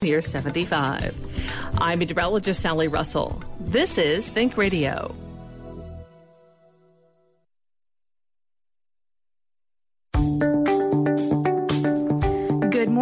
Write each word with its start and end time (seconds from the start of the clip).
Year 0.00 0.22
75. 0.22 1.12
I'm 1.78 1.98
meteorologist 1.98 2.62
Sally 2.62 2.86
Russell. 2.86 3.42
This 3.58 3.98
is 3.98 4.28
Think 4.28 4.56
Radio. 4.56 5.12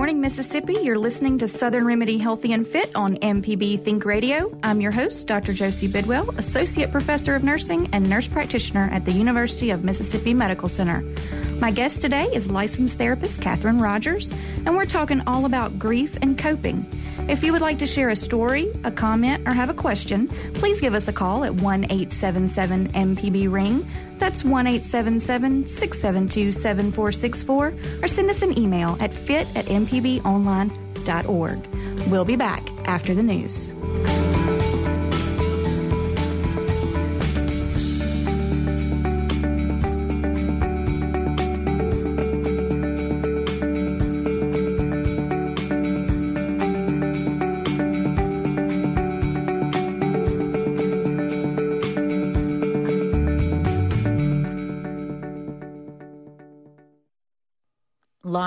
Morning, 0.06 0.20
Mississippi. 0.20 0.74
You're 0.82 1.00
listening 1.00 1.36
to 1.38 1.48
Southern 1.48 1.84
Remedy 1.84 2.16
Healthy 2.16 2.52
and 2.52 2.64
Fit 2.64 2.94
on 2.94 3.16
MPB 3.16 3.82
Think 3.82 4.04
Radio. 4.04 4.56
I'm 4.62 4.80
your 4.80 4.92
host, 4.92 5.26
Dr. 5.26 5.52
Josie 5.52 5.88
Bidwell, 5.88 6.30
Associate 6.38 6.88
Professor 6.92 7.34
of 7.34 7.42
Nursing 7.42 7.88
and 7.92 8.08
Nurse 8.08 8.28
Practitioner 8.28 8.88
at 8.92 9.04
the 9.04 9.10
University 9.10 9.70
of 9.70 9.82
Mississippi 9.82 10.32
Medical 10.32 10.68
Center. 10.68 11.00
My 11.58 11.72
guest 11.72 12.00
today 12.00 12.26
is 12.26 12.48
licensed 12.48 12.98
therapist 12.98 13.42
Catherine 13.42 13.78
Rogers, 13.78 14.30
and 14.64 14.76
we're 14.76 14.84
talking 14.84 15.22
all 15.26 15.44
about 15.44 15.76
grief 15.76 16.16
and 16.22 16.38
coping. 16.38 16.88
If 17.28 17.42
you 17.42 17.52
would 17.52 17.60
like 17.60 17.78
to 17.78 17.86
share 17.86 18.10
a 18.10 18.16
story, 18.16 18.70
a 18.84 18.92
comment, 18.92 19.48
or 19.48 19.52
have 19.52 19.68
a 19.68 19.74
question, 19.74 20.28
please 20.54 20.80
give 20.80 20.94
us 20.94 21.08
a 21.08 21.12
call 21.12 21.44
at 21.44 21.54
1 21.54 21.84
877 21.84 22.92
MPB 22.92 23.50
Ring. 23.50 23.88
That's 24.18 24.44
1 24.44 24.66
877 24.66 25.66
672 25.66 26.52
7464, 26.52 27.74
or 28.02 28.08
send 28.08 28.30
us 28.30 28.42
an 28.42 28.56
email 28.56 28.96
at 29.00 29.12
fit 29.12 29.48
at 29.56 29.66
mpbonline.org. 29.66 31.66
We'll 32.08 32.24
be 32.24 32.36
back 32.36 32.70
after 32.84 33.12
the 33.12 33.24
news. 33.24 33.72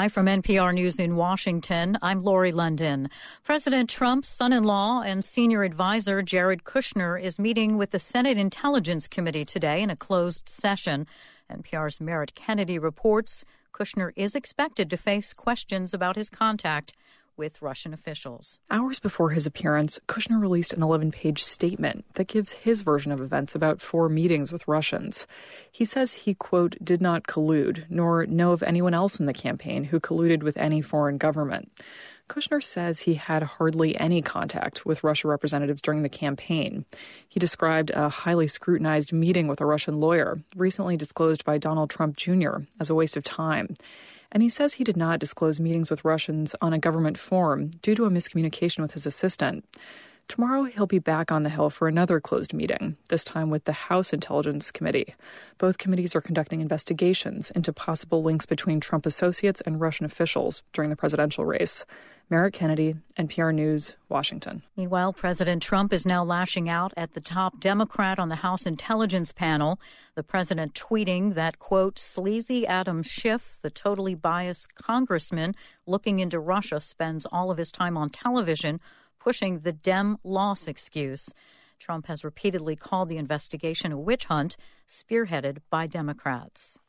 Live 0.09 0.13
from 0.15 0.25
NPR 0.25 0.73
News 0.73 0.97
in 0.97 1.15
Washington, 1.15 1.95
I'm 2.01 2.23
Lori 2.23 2.51
London. 2.51 3.09
President 3.43 3.91
Trump's 3.91 4.27
son 4.27 4.51
in 4.51 4.63
law 4.63 5.03
and 5.03 5.23
senior 5.23 5.61
advisor 5.61 6.23
Jared 6.23 6.63
Kushner 6.63 7.21
is 7.21 7.37
meeting 7.37 7.77
with 7.77 7.91
the 7.91 7.99
Senate 7.99 8.35
Intelligence 8.35 9.07
Committee 9.07 9.45
today 9.45 9.83
in 9.83 9.91
a 9.91 9.95
closed 9.95 10.49
session. 10.49 11.05
NPR's 11.51 12.01
Merritt 12.01 12.33
Kennedy 12.33 12.79
reports 12.79 13.45
Kushner 13.71 14.11
is 14.15 14.33
expected 14.33 14.89
to 14.89 14.97
face 14.97 15.31
questions 15.31 15.93
about 15.93 16.15
his 16.15 16.31
contact 16.31 16.93
with 17.39 17.61
Russian 17.61 17.93
officials. 17.93 18.59
Hours 18.69 18.99
before 18.99 19.29
his 19.29 19.47
appearance, 19.47 19.97
Kushner 20.07 20.39
released 20.39 20.73
an 20.73 20.83
11 20.83 21.11
page 21.11 21.41
statement 21.41 22.03
that 22.15 22.27
gives 22.27 22.51
his 22.51 22.81
version 22.81 23.13
of 23.13 23.21
events 23.21 23.55
about 23.55 23.81
four 23.81 24.09
meetings 24.09 24.51
with 24.51 24.67
Russians. 24.67 25.25
He 25.71 25.85
says 25.85 26.11
he, 26.11 26.33
quote, 26.33 26.75
did 26.83 27.01
not 27.01 27.23
collude, 27.23 27.85
nor 27.89 28.25
know 28.25 28.51
of 28.51 28.61
anyone 28.61 28.93
else 28.93 29.19
in 29.21 29.25
the 29.25 29.33
campaign 29.33 29.85
who 29.85 30.01
colluded 30.01 30.43
with 30.43 30.57
any 30.57 30.81
foreign 30.81 31.17
government. 31.17 31.71
Kushner 32.27 32.61
says 32.61 32.99
he 32.99 33.15
had 33.15 33.41
hardly 33.41 33.97
any 33.97 34.21
contact 34.21 34.85
with 34.85 35.03
Russia 35.03 35.29
representatives 35.29 35.81
during 35.81 36.03
the 36.03 36.09
campaign. 36.09 36.85
He 37.27 37.39
described 37.39 37.89
a 37.91 38.09
highly 38.09 38.47
scrutinized 38.47 39.13
meeting 39.13 39.47
with 39.47 39.61
a 39.61 39.65
Russian 39.65 39.99
lawyer, 39.99 40.39
recently 40.55 40.97
disclosed 40.97 41.45
by 41.45 41.57
Donald 41.57 41.89
Trump 41.89 42.17
Jr., 42.17 42.57
as 42.81 42.89
a 42.89 42.95
waste 42.95 43.17
of 43.17 43.23
time 43.23 43.75
and 44.31 44.43
he 44.43 44.49
says 44.49 44.73
he 44.73 44.83
did 44.83 44.97
not 44.97 45.19
disclose 45.19 45.59
meetings 45.59 45.89
with 45.89 46.05
Russians 46.05 46.55
on 46.61 46.73
a 46.73 46.79
government 46.79 47.17
forum 47.17 47.71
due 47.81 47.95
to 47.95 48.05
a 48.05 48.09
miscommunication 48.09 48.79
with 48.81 48.93
his 48.93 49.05
assistant. 49.05 49.65
Tomorrow, 50.29 50.65
he'll 50.65 50.85
be 50.85 50.99
back 50.99 51.31
on 51.31 51.41
the 51.41 51.49
Hill 51.49 51.71
for 51.71 51.87
another 51.87 52.19
closed 52.19 52.53
meeting, 52.53 52.95
this 53.09 53.23
time 53.23 53.49
with 53.49 53.63
the 53.63 53.73
House 53.73 54.13
Intelligence 54.13 54.69
Committee. 54.69 55.15
Both 55.57 55.79
committees 55.79 56.15
are 56.15 56.21
conducting 56.21 56.61
investigations 56.61 57.49
into 57.49 57.73
possible 57.73 58.21
links 58.21 58.45
between 58.45 58.79
Trump 58.79 59.07
associates 59.07 59.59
and 59.61 59.81
Russian 59.81 60.05
officials 60.05 60.61
during 60.71 60.91
the 60.91 60.95
presidential 60.95 61.45
race. 61.45 61.83
Merritt 62.29 62.53
Kennedy, 62.53 62.95
NPR 63.17 63.55
News, 63.55 63.95
Washington. 64.07 64.61
Meanwhile, 64.77 65.13
President 65.13 65.63
Trump 65.63 65.91
is 65.91 66.05
now 66.05 66.23
lashing 66.23 66.69
out 66.69 66.93
at 66.95 67.15
the 67.15 67.21
top 67.21 67.59
Democrat 67.59 68.19
on 68.19 68.29
the 68.29 68.35
House 68.35 68.67
Intelligence 68.67 69.31
Panel. 69.31 69.79
The 70.13 70.21
president 70.21 70.75
tweeting 70.75 71.33
that, 71.33 71.57
quote, 71.57 71.97
sleazy 71.97 72.67
Adam 72.67 73.01
Schiff, 73.01 73.57
the 73.63 73.71
totally 73.71 74.13
biased 74.13 74.75
congressman 74.75 75.55
looking 75.87 76.19
into 76.19 76.39
Russia, 76.39 76.81
spends 76.81 77.25
all 77.25 77.49
of 77.49 77.57
his 77.57 77.71
time 77.71 77.97
on 77.97 78.11
television 78.11 78.79
pushing 79.29 79.59
the 79.59 79.71
Dem 79.71 80.17
loss 80.23 80.67
excuse. 80.67 81.29
Trump 81.77 82.07
has 82.07 82.23
repeatedly 82.23 82.75
called 82.75 83.09
the 83.09 83.17
investigation 83.17 83.91
a 83.91 83.99
witch 83.99 84.25
hunt 84.25 84.57
spearheaded 84.87 85.59
by 85.69 85.85
Democrats. 85.85 86.79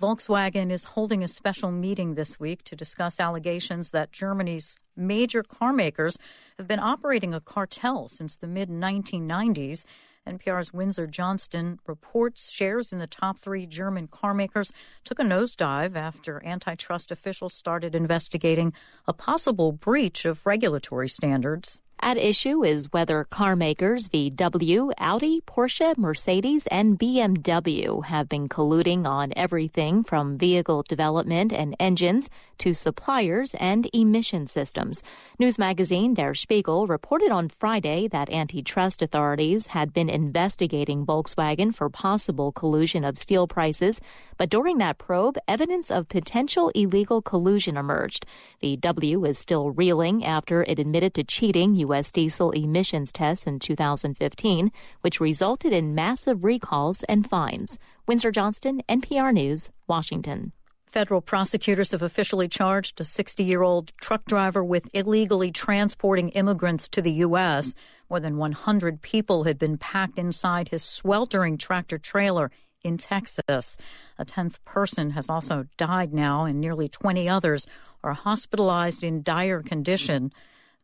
Volkswagen 0.00 0.72
is 0.72 0.84
holding 0.94 1.22
a 1.22 1.28
special 1.28 1.70
meeting 1.70 2.14
this 2.14 2.40
week 2.40 2.64
to 2.64 2.74
discuss 2.74 3.20
allegations 3.20 3.90
that 3.90 4.10
Germany's 4.10 4.78
major 4.96 5.42
car 5.42 5.70
makers 5.70 6.16
have 6.56 6.66
been 6.66 6.80
operating 6.80 7.34
a 7.34 7.42
cartel 7.42 8.08
since 8.08 8.38
the 8.38 8.46
mid 8.46 8.70
1990s. 8.70 9.84
NPR's 10.26 10.72
Windsor 10.72 11.06
Johnston 11.06 11.78
reports 11.86 12.50
shares 12.50 12.92
in 12.92 12.98
the 12.98 13.06
top 13.06 13.38
three 13.38 13.66
German 13.66 14.08
carmakers 14.08 14.72
took 15.04 15.18
a 15.18 15.22
nosedive 15.22 15.94
after 15.94 16.44
antitrust 16.44 17.10
officials 17.10 17.54
started 17.54 17.94
investigating 17.94 18.72
a 19.06 19.12
possible 19.12 19.72
breach 19.72 20.24
of 20.24 20.44
regulatory 20.44 21.08
standards. 21.08 21.80
At 22.00 22.18
issue 22.18 22.62
is 22.62 22.92
whether 22.92 23.24
car 23.24 23.56
makers 23.56 24.06
VW, 24.08 24.92
Audi, 24.98 25.40
Porsche, 25.40 25.96
Mercedes, 25.96 26.66
and 26.66 26.98
BMW 26.98 28.04
have 28.04 28.28
been 28.28 28.50
colluding 28.50 29.06
on 29.06 29.32
everything 29.34 30.04
from 30.04 30.36
vehicle 30.36 30.84
development 30.86 31.54
and 31.54 31.74
engines 31.80 32.28
to 32.58 32.74
suppliers 32.74 33.54
and 33.54 33.88
emission 33.94 34.46
systems. 34.46 35.02
News 35.38 35.58
magazine 35.58 36.14
Der 36.14 36.34
Spiegel 36.34 36.86
reported 36.86 37.30
on 37.30 37.48
Friday 37.48 38.08
that 38.08 38.30
antitrust 38.30 39.00
authorities 39.00 39.68
had 39.68 39.92
been 39.92 40.10
investigating 40.10 41.04
Volkswagen 41.04 41.74
for 41.74 41.88
possible 41.88 42.52
collusion 42.52 43.04
of 43.04 43.18
steel 43.18 43.46
prices, 43.48 44.00
but 44.36 44.50
during 44.50 44.78
that 44.78 44.98
probe, 44.98 45.38
evidence 45.48 45.90
of 45.90 46.08
potential 46.08 46.70
illegal 46.74 47.22
collusion 47.22 47.76
emerged. 47.76 48.26
VW 48.62 49.26
is 49.28 49.38
still 49.38 49.70
reeling 49.70 50.24
after 50.24 50.62
it 50.62 50.78
admitted 50.78 51.14
to 51.14 51.24
cheating 51.24 51.74
U.S. 51.86 52.12
diesel 52.12 52.50
emissions 52.50 53.12
tests 53.12 53.46
in 53.46 53.58
2015, 53.58 54.70
which 55.00 55.20
resulted 55.20 55.72
in 55.72 55.94
massive 55.94 56.44
recalls 56.44 57.02
and 57.04 57.28
fines. 57.28 57.78
Windsor 58.06 58.30
Johnston, 58.30 58.82
NPR 58.88 59.32
News, 59.32 59.70
Washington. 59.86 60.52
Federal 60.86 61.20
prosecutors 61.20 61.90
have 61.90 62.02
officially 62.02 62.48
charged 62.48 63.00
a 63.00 63.04
60 63.04 63.42
year 63.44 63.62
old 63.62 63.92
truck 64.00 64.24
driver 64.24 64.64
with 64.64 64.88
illegally 64.94 65.50
transporting 65.50 66.30
immigrants 66.30 66.88
to 66.88 67.02
the 67.02 67.12
U.S. 67.12 67.74
More 68.08 68.20
than 68.20 68.36
100 68.36 69.02
people 69.02 69.44
had 69.44 69.58
been 69.58 69.78
packed 69.78 70.18
inside 70.18 70.68
his 70.68 70.82
sweltering 70.82 71.58
tractor 71.58 71.98
trailer 71.98 72.50
in 72.82 72.96
Texas. 72.96 73.76
A 74.18 74.24
10th 74.24 74.56
person 74.64 75.10
has 75.10 75.28
also 75.28 75.66
died 75.76 76.14
now, 76.14 76.44
and 76.44 76.60
nearly 76.60 76.88
20 76.88 77.28
others 77.28 77.66
are 78.04 78.14
hospitalized 78.14 79.02
in 79.02 79.22
dire 79.22 79.62
condition. 79.62 80.32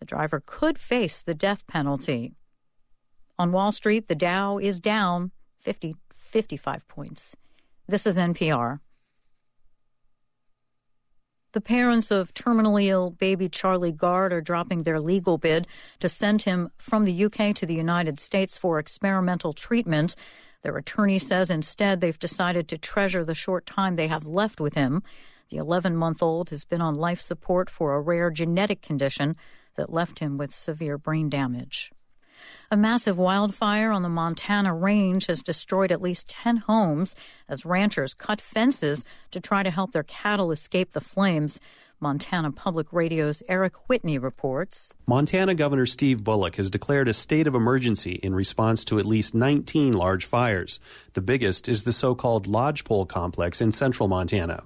The 0.02 0.06
driver 0.06 0.42
could 0.44 0.80
face 0.80 1.22
the 1.22 1.32
death 1.32 1.64
penalty. 1.68 2.34
On 3.38 3.52
Wall 3.52 3.70
Street, 3.70 4.08
the 4.08 4.16
Dow 4.16 4.58
is 4.58 4.80
down 4.80 5.30
50, 5.60 5.94
55 6.12 6.88
points. 6.88 7.36
This 7.86 8.04
is 8.04 8.18
NPR. 8.18 8.80
The 11.52 11.60
parents 11.60 12.10
of 12.10 12.34
terminally 12.34 12.86
ill 12.86 13.10
baby 13.12 13.48
Charlie 13.48 13.92
Gard 13.92 14.32
are 14.32 14.40
dropping 14.40 14.82
their 14.82 14.98
legal 14.98 15.38
bid 15.38 15.68
to 16.00 16.08
send 16.08 16.42
him 16.42 16.70
from 16.78 17.04
the 17.04 17.24
UK 17.26 17.54
to 17.54 17.64
the 17.64 17.76
United 17.76 18.18
States 18.18 18.58
for 18.58 18.80
experimental 18.80 19.52
treatment. 19.52 20.16
Their 20.62 20.76
attorney 20.78 21.20
says 21.20 21.48
instead 21.48 22.00
they've 22.00 22.18
decided 22.18 22.66
to 22.66 22.76
treasure 22.76 23.24
the 23.24 23.36
short 23.36 23.66
time 23.66 23.94
they 23.94 24.08
have 24.08 24.26
left 24.26 24.60
with 24.60 24.74
him. 24.74 25.04
The 25.50 25.58
11 25.58 25.94
month 25.94 26.24
old 26.24 26.50
has 26.50 26.64
been 26.64 26.80
on 26.80 26.96
life 26.96 27.20
support 27.20 27.70
for 27.70 27.94
a 27.94 28.00
rare 28.00 28.32
genetic 28.32 28.82
condition 28.82 29.36
that 29.76 29.92
left 29.92 30.18
him 30.18 30.38
with 30.38 30.54
severe 30.54 30.98
brain 30.98 31.28
damage. 31.28 31.90
A 32.70 32.76
massive 32.76 33.18
wildfire 33.18 33.90
on 33.90 34.02
the 34.02 34.08
Montana 34.08 34.74
range 34.74 35.26
has 35.26 35.42
destroyed 35.42 35.92
at 35.92 36.02
least 36.02 36.28
10 36.28 36.58
homes 36.58 37.14
as 37.48 37.64
ranchers 37.64 38.14
cut 38.14 38.40
fences 38.40 39.04
to 39.30 39.40
try 39.40 39.62
to 39.62 39.70
help 39.70 39.92
their 39.92 40.02
cattle 40.02 40.50
escape 40.50 40.92
the 40.92 41.00
flames. 41.00 41.60
Montana 42.02 42.50
Public 42.50 42.92
Radio's 42.92 43.44
Eric 43.48 43.88
Whitney 43.88 44.18
reports. 44.18 44.92
Montana 45.06 45.54
Governor 45.54 45.86
Steve 45.86 46.24
Bullock 46.24 46.56
has 46.56 46.68
declared 46.68 47.06
a 47.06 47.14
state 47.14 47.46
of 47.46 47.54
emergency 47.54 48.18
in 48.24 48.34
response 48.34 48.84
to 48.86 48.98
at 48.98 49.06
least 49.06 49.36
19 49.36 49.92
large 49.92 50.24
fires. 50.24 50.80
The 51.12 51.20
biggest 51.20 51.68
is 51.68 51.84
the 51.84 51.92
so 51.92 52.16
called 52.16 52.48
Lodgepole 52.48 53.06
Complex 53.06 53.60
in 53.60 53.70
central 53.70 54.08
Montana. 54.08 54.64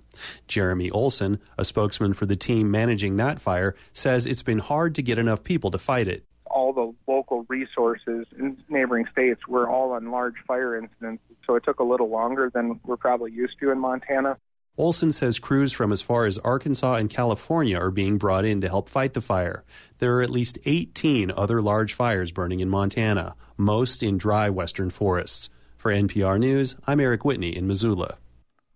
Jeremy 0.48 0.90
Olson, 0.90 1.38
a 1.58 1.64
spokesman 1.66 2.14
for 2.14 2.24
the 2.24 2.36
team 2.36 2.70
managing 2.70 3.16
that 3.16 3.38
fire, 3.38 3.74
says 3.92 4.24
it's 4.24 4.42
been 4.42 4.60
hard 4.60 4.94
to 4.94 5.02
get 5.02 5.18
enough 5.18 5.44
people 5.44 5.70
to 5.72 5.78
fight 5.78 6.08
it. 6.08 6.24
All 6.46 6.72
the 6.72 6.94
local 7.06 7.44
resources 7.50 8.26
in 8.38 8.56
neighboring 8.70 9.04
states 9.12 9.46
were 9.46 9.68
all 9.68 9.92
on 9.92 10.10
large 10.10 10.36
fire 10.48 10.74
incidents, 10.74 11.22
so 11.46 11.54
it 11.56 11.64
took 11.64 11.80
a 11.80 11.84
little 11.84 12.08
longer 12.08 12.50
than 12.54 12.80
we're 12.86 12.96
probably 12.96 13.30
used 13.30 13.58
to 13.60 13.70
in 13.70 13.78
Montana. 13.78 14.38
Olson 14.78 15.10
says 15.10 15.38
crews 15.38 15.72
from 15.72 15.90
as 15.90 16.02
far 16.02 16.26
as 16.26 16.36
Arkansas 16.38 16.96
and 16.96 17.08
California 17.08 17.78
are 17.78 17.90
being 17.90 18.18
brought 18.18 18.44
in 18.44 18.60
to 18.60 18.68
help 18.68 18.90
fight 18.90 19.14
the 19.14 19.22
fire. 19.22 19.64
There 19.98 20.16
are 20.16 20.22
at 20.22 20.28
least 20.28 20.58
18 20.66 21.30
other 21.30 21.62
large 21.62 21.94
fires 21.94 22.30
burning 22.30 22.60
in 22.60 22.68
Montana, 22.68 23.36
most 23.56 24.02
in 24.02 24.18
dry 24.18 24.50
western 24.50 24.90
forests. 24.90 25.48
For 25.78 25.90
NPR 25.90 26.38
News, 26.38 26.76
I'm 26.86 27.00
Eric 27.00 27.24
Whitney 27.24 27.56
in 27.56 27.66
Missoula. 27.66 28.18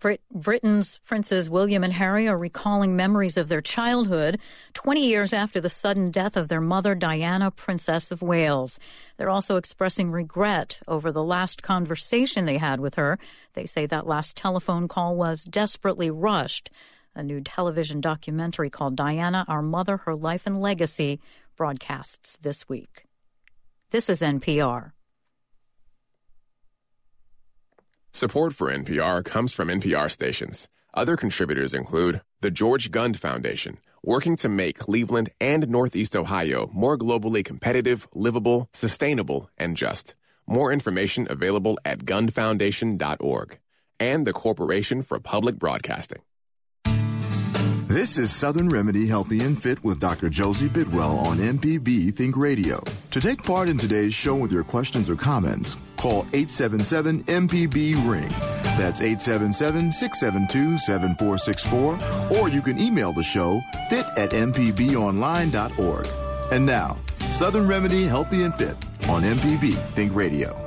Brit- 0.01 0.23
Britain's 0.33 0.99
Princes 1.05 1.51
William 1.51 1.85
and 1.85 1.93
Harry 1.93 2.27
are 2.27 2.39
recalling 2.39 2.97
memories 2.97 3.37
of 3.37 3.49
their 3.49 3.61
childhood 3.61 4.41
20 4.73 5.07
years 5.07 5.35
after 5.35 5.61
the 5.61 5.69
sudden 5.69 6.11
death 6.11 6.39
of 6.39 6.49
their 6.49 6.61
mother, 6.63 6.95
Diana, 6.95 7.51
Princess 7.51 8.11
of 8.11 8.23
Wales. 8.23 8.81
They're 9.19 9.29
also 9.29 9.57
expressing 9.57 10.11
regret 10.11 10.81
over 10.89 11.13
the 11.13 11.23
last 11.23 11.63
conversation 11.63 12.47
they 12.47 12.57
had 12.57 12.81
with 12.81 12.95
her. 12.95 13.19
They 13.53 13.67
say 13.67 13.85
that 13.87 14.07
last 14.07 14.39
telephone 14.39 14.89
call 14.89 15.17
was 15.17 15.45
desperately 15.45 16.11
rushed. 16.11 16.71
A 17.15 17.23
new 17.23 17.43
television 17.43 18.01
documentary 18.01 18.71
called 18.71 18.97
Diana, 18.97 19.45
Our 19.49 19.63
Mother, 19.63 19.99
Her 19.99 20.15
Life 20.15 20.47
and 20.47 20.61
Legacy 20.61 21.21
broadcasts 21.57 22.39
this 22.41 22.67
week. 22.69 23.05
This 23.91 24.09
is 24.09 24.23
NPR. 24.23 24.93
Support 28.13 28.55
for 28.55 28.73
NPR 28.73 29.25
comes 29.25 29.53
from 29.53 29.69
NPR 29.69 30.11
stations. 30.11 30.69
Other 30.95 31.17
contributors 31.17 31.73
include 31.73 32.21
the 32.41 32.51
George 32.51 32.91
Gund 32.91 33.19
Foundation, 33.19 33.79
working 34.03 34.37
to 34.37 34.49
make 34.49 34.79
Cleveland 34.79 35.31
and 35.41 35.69
Northeast 35.69 36.17
Ohio 36.17 36.69
more 36.75 36.99
globally 36.99 37.45
competitive, 37.45 38.09
livable, 38.13 38.69
sustainable, 38.73 39.49
and 39.57 39.77
just. 39.77 40.15
More 40.47 40.73
information 40.73 41.29
available 41.31 41.79
at 41.85 42.01
gundfoundation.org. 42.01 43.59
And 44.01 44.27
the 44.27 44.33
Corporation 44.33 45.03
for 45.03 45.21
Public 45.21 45.57
Broadcasting. 45.57 46.23
This 47.91 48.17
is 48.19 48.33
Southern 48.33 48.69
Remedy 48.69 49.09
Healthy 49.09 49.41
and 49.41 49.61
Fit 49.61 49.83
with 49.83 49.99
Dr. 49.99 50.29
Josie 50.31 50.69
Bidwell 50.69 51.19
on 51.27 51.39
MPB 51.39 52.15
Think 52.15 52.37
Radio. 52.37 52.81
To 53.11 53.21
take 53.21 53.43
part 53.43 53.69
in 53.69 53.79
today's 53.79 54.15
show 54.15 54.37
with 54.37 54.53
your 54.53 54.63
questions 54.63 55.11
or 55.11 55.17
comments, 55.17 55.77
call 55.97 56.21
877 56.33 57.25
MPB 57.25 58.09
Ring. 58.09 58.29
That's 58.79 59.01
877 59.01 59.91
672 59.91 60.79
7464. 60.79 62.39
Or 62.39 62.49
you 62.49 62.63
can 62.63 62.79
email 62.79 63.13
the 63.13 63.25
show 63.25 63.61
fit 63.89 64.07
at 64.17 64.31
mpbonline.org. 64.31 66.07
And 66.53 66.65
now, 66.65 66.97
Southern 67.33 67.67
Remedy 67.67 68.05
Healthy 68.05 68.45
and 68.45 68.55
Fit 68.55 68.77
on 69.09 69.23
MPB 69.23 69.75
Think 69.95 70.15
Radio. 70.15 70.60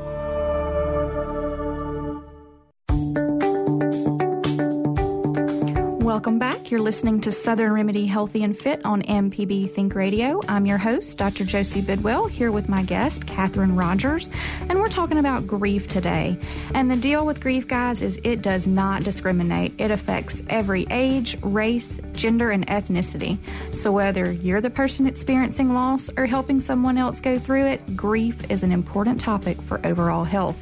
Welcome 6.14 6.38
back. 6.38 6.70
You're 6.70 6.80
listening 6.80 7.22
to 7.22 7.32
Southern 7.32 7.74
Remedy 7.74 8.06
Healthy 8.06 8.44
and 8.44 8.56
Fit 8.56 8.86
on 8.86 9.02
MPB 9.02 9.72
Think 9.72 9.96
Radio. 9.96 10.42
I'm 10.48 10.68
your 10.68 10.78
host, 10.78 11.18
Dr. 11.18 11.44
Josie 11.44 11.82
Bidwell, 11.82 12.28
here 12.28 12.52
with 12.52 12.70
my 12.70 12.84
guest, 12.84 13.26
Catherine 13.26 13.76
Rogers, 13.76 14.30
and 14.70 14.80
we're 14.80 14.90
talking 14.90 15.18
about 15.18 15.48
grief 15.48 15.88
today. 15.88 16.38
And 16.76 16.92
the 16.92 16.96
deal 16.96 17.26
with 17.26 17.42
grief, 17.42 17.68
guys, 17.68 18.04
is 18.04 18.20
it 18.24 18.44
does 18.44 18.68
not 18.68 19.04
discriminate. 19.04 19.74
It 19.80 19.90
affects 19.90 20.44
every 20.50 20.86
age, 20.92 21.36
race, 21.42 22.00
gender, 22.12 22.52
and 22.52 22.68
ethnicity. 22.68 23.40
So 23.74 23.92
whether 23.92 24.32
you're 24.32 24.62
the 24.62 24.70
person 24.70 25.08
experiencing 25.08 25.74
loss 25.74 26.12
or 26.16 26.28
helping 26.28 26.60
someone 26.60 27.00
else 27.00 27.22
go 27.22 27.40
through 27.40 27.66
it, 27.66 27.96
grief 27.96 28.52
is 28.52 28.62
an 28.62 28.72
important 28.72 29.20
topic 29.20 29.60
for 29.64 29.82
overall 29.84 30.26
health. 30.26 30.60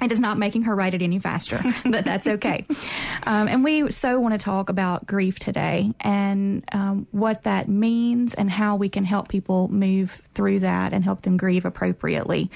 It 0.00 0.12
is 0.12 0.20
not 0.20 0.36
making 0.36 0.62
her 0.62 0.74
write 0.74 0.92
it 0.92 1.00
any 1.00 1.18
faster, 1.18 1.62
but 1.84 2.04
that's 2.04 2.26
okay. 2.26 2.66
Um, 3.22 3.48
and 3.48 3.64
we 3.64 3.90
so 3.90 4.20
want 4.20 4.32
to 4.32 4.38
talk 4.38 4.68
about 4.68 5.06
grief 5.06 5.38
today 5.38 5.92
and 6.00 6.64
um, 6.72 7.06
what 7.12 7.44
that 7.44 7.68
means 7.68 8.34
and 8.34 8.50
how 8.50 8.76
we 8.76 8.90
can 8.90 9.04
help 9.04 9.28
people 9.28 9.68
move 9.68 10.20
through 10.34 10.60
that 10.60 10.92
and 10.92 11.02
help 11.02 11.22
them 11.22 11.38
grieve 11.38 11.64
appropriately. 11.64 12.50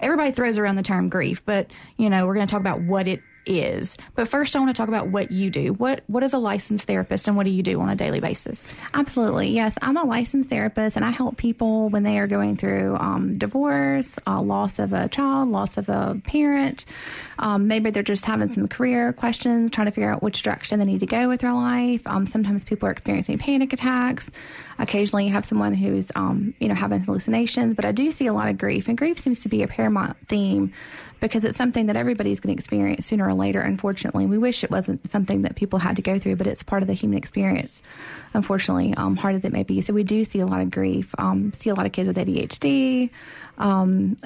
Everybody 0.00 0.30
throws 0.32 0.56
around 0.56 0.76
the 0.76 0.82
term 0.82 1.10
grief, 1.10 1.44
but 1.44 1.70
you 1.98 2.08
know 2.08 2.26
we're 2.26 2.34
going 2.34 2.46
to 2.46 2.50
talk 2.50 2.60
about 2.60 2.80
what 2.80 3.06
it 3.06 3.20
is. 3.46 3.96
But 4.14 4.28
first, 4.28 4.54
I 4.54 4.58
want 4.58 4.74
to 4.74 4.78
talk 4.80 4.88
about 4.88 5.08
what 5.08 5.30
you 5.30 5.50
do. 5.50 5.72
What 5.72 6.02
what 6.08 6.22
is 6.22 6.32
a 6.32 6.38
licensed 6.38 6.86
therapist, 6.86 7.28
and 7.28 7.36
what 7.36 7.46
do 7.46 7.50
you 7.50 7.62
do 7.62 7.80
on 7.80 7.88
a 7.88 7.96
daily 7.96 8.20
basis? 8.20 8.74
Absolutely, 8.92 9.48
yes. 9.50 9.74
I'm 9.80 9.96
a 9.96 10.04
licensed 10.04 10.50
therapist, 10.50 10.96
and 10.96 11.04
I 11.04 11.10
help 11.10 11.36
people 11.36 11.88
when 11.88 12.02
they 12.02 12.18
are 12.18 12.26
going 12.26 12.56
through 12.56 12.96
um, 12.96 13.38
divorce, 13.38 14.16
uh, 14.26 14.40
loss 14.40 14.78
of 14.78 14.92
a 14.92 15.08
child, 15.08 15.48
loss 15.50 15.76
of 15.76 15.88
a 15.88 16.20
parent. 16.24 16.84
Um, 17.38 17.68
maybe 17.68 17.90
they're 17.90 18.02
just 18.02 18.24
having 18.24 18.52
some 18.52 18.66
career 18.68 19.12
questions, 19.12 19.70
trying 19.70 19.86
to 19.86 19.90
figure 19.92 20.10
out 20.10 20.22
which 20.22 20.42
direction 20.42 20.78
they 20.78 20.84
need 20.84 21.00
to 21.00 21.06
go 21.06 21.28
with 21.28 21.40
their 21.40 21.52
life. 21.52 22.02
Um, 22.06 22.26
sometimes 22.26 22.64
people 22.64 22.88
are 22.88 22.92
experiencing 22.92 23.38
panic 23.38 23.72
attacks. 23.72 24.30
Occasionally, 24.78 25.26
you 25.26 25.32
have 25.32 25.46
someone 25.46 25.74
who's 25.74 26.10
um, 26.14 26.54
you 26.58 26.68
know 26.68 26.74
having 26.74 27.00
hallucinations. 27.00 27.74
But 27.74 27.84
I 27.84 27.92
do 27.92 28.10
see 28.10 28.26
a 28.26 28.32
lot 28.32 28.48
of 28.48 28.58
grief, 28.58 28.88
and 28.88 28.98
grief 28.98 29.18
seems 29.18 29.40
to 29.40 29.48
be 29.48 29.62
a 29.62 29.68
paramount 29.68 30.16
theme 30.28 30.72
because 31.20 31.44
it's 31.44 31.56
something 31.56 31.86
that 31.86 31.96
everybody's 31.96 32.40
going 32.40 32.54
to 32.54 32.58
experience 32.58 33.06
sooner 33.06 33.26
or 33.26 33.34
later. 33.34 33.60
Unfortunately, 33.60 34.26
we 34.26 34.38
wish 34.38 34.62
it 34.62 34.70
wasn't 34.70 35.10
something 35.10 35.42
that 35.42 35.56
people 35.56 35.78
had 35.78 35.96
to 35.96 36.02
go 36.02 36.18
through, 36.18 36.36
but 36.36 36.46
it's 36.46 36.62
part 36.62 36.82
of 36.82 36.88
the 36.88 36.94
human 36.94 37.18
experience. 37.18 37.82
Unfortunately, 38.34 38.94
um, 38.96 39.16
hard 39.16 39.34
as 39.34 39.44
it 39.44 39.52
may 39.52 39.62
be, 39.62 39.80
so 39.80 39.92
we 39.92 40.04
do 40.04 40.24
see 40.24 40.40
a 40.40 40.46
lot 40.46 40.60
of 40.60 40.70
grief. 40.70 41.14
Um, 41.18 41.52
see 41.52 41.70
a 41.70 41.74
lot 41.74 41.86
of 41.86 41.92
kids 41.92 42.06
with 42.06 42.16
ADHD, 42.16 43.10
um, 43.58 44.16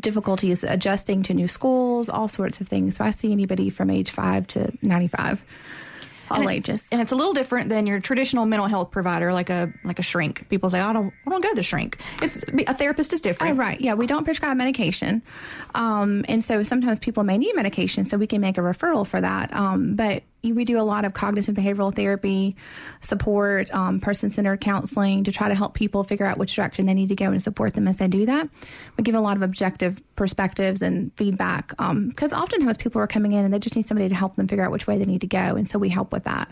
difficulties 0.00 0.64
adjusting 0.64 1.22
to 1.24 1.34
new 1.34 1.48
schools, 1.48 2.08
all 2.08 2.28
sorts 2.28 2.60
of 2.60 2.68
things. 2.68 2.96
So 2.96 3.04
I 3.04 3.10
see 3.10 3.32
anybody 3.32 3.68
from 3.70 3.90
age 3.90 4.10
five 4.10 4.46
to 4.48 4.72
ninety-five 4.80 5.42
all 6.30 6.40
and 6.40 6.50
ages. 6.50 6.86
and 6.90 7.00
it's 7.00 7.12
a 7.12 7.16
little 7.16 7.32
different 7.32 7.68
than 7.68 7.86
your 7.86 8.00
traditional 8.00 8.46
mental 8.46 8.66
health 8.66 8.90
provider, 8.90 9.32
like 9.32 9.50
a 9.50 9.72
like 9.84 9.98
a 9.98 10.02
shrink. 10.02 10.48
People 10.48 10.70
say, 10.70 10.80
"I 10.80 10.92
don't, 10.92 11.12
I 11.26 11.30
don't 11.30 11.42
go 11.42 11.50
to 11.50 11.54
the 11.54 11.62
shrink." 11.62 11.98
It's 12.22 12.44
a 12.66 12.74
therapist 12.74 13.12
is 13.12 13.20
different, 13.20 13.54
oh, 13.54 13.58
right? 13.58 13.80
Yeah, 13.80 13.94
we 13.94 14.06
don't 14.06 14.24
prescribe 14.24 14.56
medication, 14.56 15.22
um, 15.74 16.24
and 16.28 16.44
so 16.44 16.62
sometimes 16.62 16.98
people 16.98 17.24
may 17.24 17.38
need 17.38 17.54
medication, 17.54 18.06
so 18.06 18.16
we 18.16 18.26
can 18.26 18.40
make 18.40 18.58
a 18.58 18.62
referral 18.62 19.06
for 19.06 19.20
that. 19.20 19.54
Um, 19.54 19.94
but 19.94 20.22
we 20.42 20.64
do 20.64 20.78
a 20.78 20.82
lot 20.82 21.04
of 21.04 21.14
cognitive 21.14 21.54
behavioral 21.54 21.94
therapy 21.94 22.56
support, 23.02 23.72
um, 23.74 24.00
person 24.00 24.30
centered 24.30 24.60
counseling 24.60 25.24
to 25.24 25.32
try 25.32 25.48
to 25.48 25.54
help 25.54 25.74
people 25.74 26.04
figure 26.04 26.26
out 26.26 26.38
which 26.38 26.54
direction 26.54 26.86
they 26.86 26.94
need 26.94 27.08
to 27.08 27.14
go 27.14 27.26
and 27.26 27.42
support 27.42 27.74
them 27.74 27.88
as 27.88 27.96
they 27.96 28.08
do 28.08 28.26
that. 28.26 28.48
We 28.96 29.04
give 29.04 29.14
a 29.14 29.20
lot 29.20 29.36
of 29.36 29.42
objective 29.42 30.00
perspectives 30.16 30.82
and 30.82 31.12
feedback 31.16 31.68
because 31.68 32.32
um, 32.32 32.40
oftentimes 32.40 32.76
people 32.76 33.02
are 33.02 33.06
coming 33.06 33.32
in 33.32 33.44
and 33.44 33.52
they 33.52 33.58
just 33.58 33.76
need 33.76 33.88
somebody 33.88 34.08
to 34.08 34.14
help 34.14 34.36
them 34.36 34.48
figure 34.48 34.64
out 34.64 34.72
which 34.72 34.86
way 34.86 34.98
they 34.98 35.04
need 35.04 35.22
to 35.22 35.26
go, 35.26 35.38
and 35.38 35.68
so 35.68 35.78
we 35.78 35.88
help 35.88 36.12
with 36.12 36.24
that. 36.24 36.48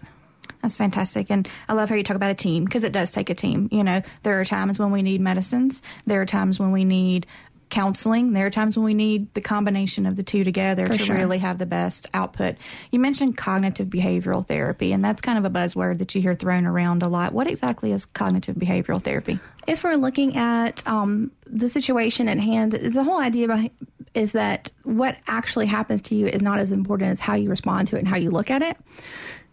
That's 0.62 0.76
fantastic. 0.76 1.30
And 1.30 1.48
I 1.68 1.74
love 1.74 1.88
how 1.88 1.94
you 1.94 2.02
talk 2.02 2.16
about 2.16 2.30
a 2.30 2.34
team 2.34 2.64
because 2.64 2.82
it 2.82 2.92
does 2.92 3.10
take 3.10 3.30
a 3.30 3.34
team. 3.34 3.68
You 3.70 3.84
know, 3.84 4.02
there 4.22 4.40
are 4.40 4.44
times 4.44 4.78
when 4.78 4.90
we 4.90 5.02
need 5.02 5.20
medicines, 5.20 5.82
there 6.06 6.20
are 6.20 6.26
times 6.26 6.58
when 6.58 6.72
we 6.72 6.84
need 6.84 7.26
counseling. 7.68 8.32
There 8.32 8.46
are 8.46 8.50
times 8.50 8.76
when 8.76 8.84
we 8.84 8.94
need 8.94 9.32
the 9.34 9.40
combination 9.40 10.06
of 10.06 10.16
the 10.16 10.22
two 10.22 10.44
together 10.44 10.86
For 10.86 10.98
to 10.98 11.04
sure. 11.04 11.16
really 11.16 11.38
have 11.38 11.58
the 11.58 11.66
best 11.66 12.08
output. 12.14 12.56
You 12.90 12.98
mentioned 12.98 13.36
cognitive 13.36 13.88
behavioral 13.88 14.46
therapy, 14.46 14.92
and 14.92 15.04
that's 15.04 15.20
kind 15.20 15.38
of 15.38 15.44
a 15.44 15.50
buzzword 15.50 15.98
that 15.98 16.14
you 16.14 16.20
hear 16.20 16.34
thrown 16.34 16.66
around 16.66 17.02
a 17.02 17.08
lot. 17.08 17.32
What 17.32 17.46
exactly 17.46 17.92
is 17.92 18.04
cognitive 18.04 18.56
behavioral 18.56 19.02
therapy? 19.02 19.40
If 19.66 19.82
we're 19.82 19.96
looking 19.96 20.36
at 20.36 20.86
um, 20.86 21.32
the 21.46 21.68
situation 21.68 22.28
at 22.28 22.38
hand, 22.38 22.72
the 22.72 23.02
whole 23.02 23.20
idea 23.20 23.46
about 23.46 23.70
is 24.14 24.32
that 24.32 24.70
what 24.84 25.16
actually 25.26 25.66
happens 25.66 26.00
to 26.02 26.14
you 26.14 26.26
is 26.26 26.40
not 26.40 26.58
as 26.58 26.72
important 26.72 27.10
as 27.10 27.20
how 27.20 27.34
you 27.34 27.50
respond 27.50 27.88
to 27.88 27.96
it 27.96 27.98
and 27.98 28.08
how 28.08 28.16
you 28.16 28.30
look 28.30 28.50
at 28.50 28.62
it. 28.62 28.76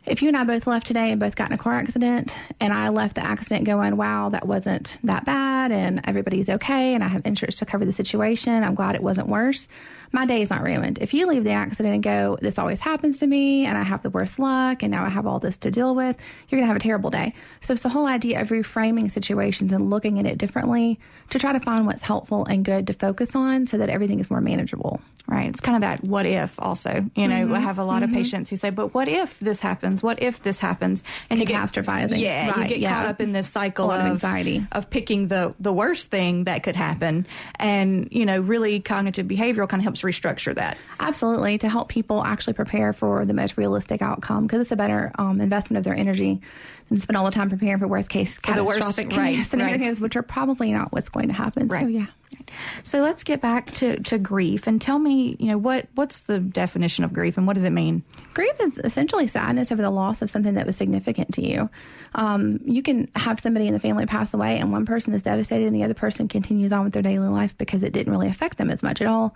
If 0.05 0.21
you 0.21 0.27
and 0.27 0.35
I 0.35 0.43
both 0.43 0.67
left 0.67 0.85
today 0.85 1.11
and 1.11 1.19
both 1.19 1.37
got 1.37 1.49
in 1.49 1.53
a 1.53 1.57
car 1.57 1.75
accident, 1.75 2.35
and 2.59 2.73
I 2.73 2.89
left 2.89 3.15
the 3.15 3.25
accident 3.25 3.63
going, 3.63 3.95
wow, 3.95 4.27
that 4.29 4.45
wasn't 4.45 4.97
that 5.05 5.23
bad, 5.23 5.71
and 5.71 6.01
everybody's 6.03 6.49
okay, 6.49 6.93
and 6.93 7.01
I 7.01 7.07
have 7.07 7.25
insurance 7.25 7.55
to 7.59 7.65
cover 7.65 7.85
the 7.85 7.93
situation, 7.93 8.65
I'm 8.65 8.75
glad 8.75 8.95
it 8.95 9.01
wasn't 9.01 9.29
worse, 9.29 9.65
my 10.11 10.25
day 10.25 10.41
is 10.41 10.49
not 10.49 10.61
ruined. 10.61 10.99
If 10.99 11.13
you 11.13 11.25
leave 11.25 11.45
the 11.45 11.51
accident 11.51 11.95
and 11.95 12.03
go, 12.03 12.37
this 12.41 12.59
always 12.59 12.81
happens 12.81 13.17
to 13.19 13.27
me, 13.27 13.65
and 13.65 13.77
I 13.77 13.83
have 13.83 14.03
the 14.03 14.09
worst 14.09 14.39
luck, 14.39 14.83
and 14.83 14.91
now 14.91 15.05
I 15.05 15.09
have 15.09 15.25
all 15.25 15.39
this 15.39 15.55
to 15.59 15.71
deal 15.71 15.95
with, 15.95 16.17
you're 16.49 16.59
going 16.59 16.63
to 16.63 16.67
have 16.67 16.75
a 16.75 16.81
terrible 16.81 17.09
day. 17.09 17.33
So 17.61 17.71
it's 17.71 17.81
the 17.81 17.89
whole 17.89 18.05
idea 18.05 18.41
of 18.41 18.49
reframing 18.49 19.09
situations 19.09 19.71
and 19.71 19.89
looking 19.89 20.19
at 20.19 20.25
it 20.25 20.37
differently 20.37 20.99
to 21.29 21.39
try 21.39 21.53
to 21.53 21.61
find 21.61 21.85
what's 21.85 22.03
helpful 22.03 22.43
and 22.45 22.65
good 22.65 22.87
to 22.87 22.93
focus 22.93 23.35
on 23.35 23.67
so 23.67 23.77
that 23.77 23.87
everything 23.87 24.19
is 24.19 24.29
more 24.29 24.41
manageable. 24.41 24.99
Right. 25.25 25.47
It's 25.49 25.61
kind 25.61 25.75
of 25.77 25.81
that 25.81 26.03
what 26.03 26.25
if 26.25 26.53
also. 26.59 27.05
You 27.15 27.27
know, 27.29 27.45
Mm-hmm. 27.45 27.53
I 27.53 27.59
have 27.59 27.79
a 27.79 27.83
lot 27.85 28.03
of 28.03 28.11
patients 28.11 28.49
who 28.49 28.57
say, 28.57 28.69
but 28.71 28.93
what 28.93 29.07
if 29.07 29.39
this 29.39 29.59
happens? 29.61 30.03
What 30.03 30.21
if 30.21 30.43
this 30.43 30.59
happens? 30.59 31.01
And 31.29 31.39
you 31.39 31.45
get- 31.45 31.59
Catastrophizing. 31.61 32.19
yeah, 32.19 32.59
you 32.61 32.67
get 32.67 32.79
yeah. 32.79 32.93
caught 32.93 33.05
up 33.07 33.21
in 33.21 33.31
this 33.31 33.47
cycle 33.49 33.89
of 33.89 34.01
of 34.01 34.05
anxiety. 34.11 34.67
of 34.73 34.89
picking 34.89 35.29
the 35.29 35.53
the 35.61 35.71
worst 35.71 36.11
thing 36.11 36.43
that 36.43 36.63
could 36.63 36.75
happen. 36.75 37.25
And, 37.55 38.09
you 38.11 38.25
know, 38.25 38.41
really 38.41 38.81
cognitive 38.81 39.25
behavioral 39.27 39.69
kind 39.69 39.79
of 39.79 39.85
helps 39.85 40.01
restructure 40.01 40.53
that. 40.55 40.77
Absolutely, 40.99 41.57
to 41.59 41.69
help 41.69 41.87
people 41.89 42.21
actually 42.23 42.53
prepare 42.53 42.91
for 42.91 43.25
the 43.25 43.33
most 43.33 43.57
realistic 43.57 44.01
outcome 44.01 44.45
because 44.45 44.59
it's 44.61 44.71
a 44.71 44.75
better 44.75 45.11
um, 45.17 45.39
investment 45.39 45.77
of 45.77 45.83
their 45.85 45.95
energy 45.95 46.41
than 46.89 46.99
spend 46.99 47.15
all 47.15 47.25
the 47.25 47.31
time 47.31 47.49
preparing 47.49 47.79
for 47.79 47.87
worst 47.87 48.09
case 48.09 48.37
For 48.43 48.53
the 48.53 48.63
worst, 48.63 48.79
catastrophic 48.81 49.17
right, 49.17 49.45
scenarios, 49.49 50.01
which 50.01 50.17
are 50.17 50.21
probably 50.21 50.71
not 50.73 50.91
what's 50.91 51.07
going 51.09 51.29
to 51.29 51.33
happen. 51.33 51.69
So 51.69 51.75
Right. 51.75 51.89
yeah. 51.89 52.05
So 52.83 53.01
let's 53.01 53.23
get 53.23 53.41
back 53.41 53.71
to, 53.75 54.01
to 54.03 54.17
grief 54.17 54.67
and 54.67 54.81
tell 54.81 54.99
me, 54.99 55.35
you 55.39 55.47
know, 55.47 55.57
what 55.57 55.87
what's 55.95 56.21
the 56.21 56.39
definition 56.39 57.03
of 57.03 57.13
grief 57.13 57.37
and 57.37 57.47
what 57.47 57.53
does 57.53 57.63
it 57.63 57.71
mean? 57.71 58.03
Grief 58.33 58.53
is 58.59 58.79
essentially 58.83 59.27
sadness 59.27 59.71
over 59.71 59.81
the 59.81 59.89
loss 59.89 60.21
of 60.21 60.29
something 60.29 60.55
that 60.55 60.65
was 60.65 60.75
significant 60.75 61.33
to 61.35 61.47
you. 61.47 61.69
Um, 62.15 62.59
you 62.65 62.83
can 62.83 63.09
have 63.15 63.39
somebody 63.39 63.67
in 63.67 63.73
the 63.73 63.79
family 63.79 64.05
pass 64.05 64.33
away, 64.33 64.59
and 64.59 64.71
one 64.71 64.85
person 64.85 65.13
is 65.13 65.23
devastated, 65.23 65.67
and 65.67 65.75
the 65.75 65.83
other 65.83 65.93
person 65.93 66.27
continues 66.27 66.71
on 66.71 66.83
with 66.83 66.93
their 66.93 67.01
daily 67.01 67.27
life 67.27 67.57
because 67.57 67.83
it 67.83 67.93
didn't 67.93 68.11
really 68.11 68.27
affect 68.27 68.57
them 68.57 68.69
as 68.69 68.83
much 68.83 69.01
at 69.01 69.07
all. 69.07 69.35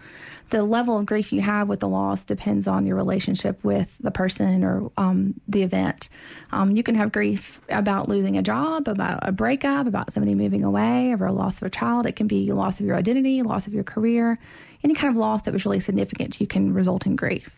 The 0.49 0.63
level 0.63 0.97
of 0.97 1.05
grief 1.05 1.33
you 1.33 1.41
have 1.41 1.67
with 1.67 1.79
the 1.79 1.87
loss 1.87 2.23
depends 2.23 2.67
on 2.67 2.85
your 2.85 2.95
relationship 2.95 3.63
with 3.63 3.89
the 3.99 4.11
person 4.11 4.63
or 4.63 4.91
um, 4.97 5.39
the 5.47 5.63
event. 5.63 6.09
Um, 6.51 6.75
you 6.75 6.83
can 6.83 6.95
have 6.95 7.11
grief 7.11 7.59
about 7.69 8.07
losing 8.07 8.37
a 8.37 8.41
job, 8.41 8.87
about 8.87 9.27
a 9.27 9.31
breakup, 9.31 9.87
about 9.87 10.13
somebody 10.13 10.35
moving 10.35 10.63
away, 10.63 11.13
over 11.13 11.25
a 11.25 11.33
loss 11.33 11.57
of 11.57 11.63
a 11.63 11.69
child. 11.69 12.05
It 12.05 12.15
can 12.15 12.27
be 12.27 12.51
loss 12.57 12.79
of 12.79 12.85
your 12.87 12.95
identity, 12.95 13.43
loss 13.43 13.67
of 13.67 13.73
your 13.73 13.83
career. 13.83 14.39
Any 14.83 14.95
kind 14.95 15.11
of 15.11 15.17
loss 15.17 15.43
that 15.43 15.53
was 15.53 15.65
really 15.65 15.79
significant, 15.79 16.39
you 16.39 16.47
can 16.47 16.73
result 16.73 17.05
in 17.05 17.15
grief. 17.15 17.49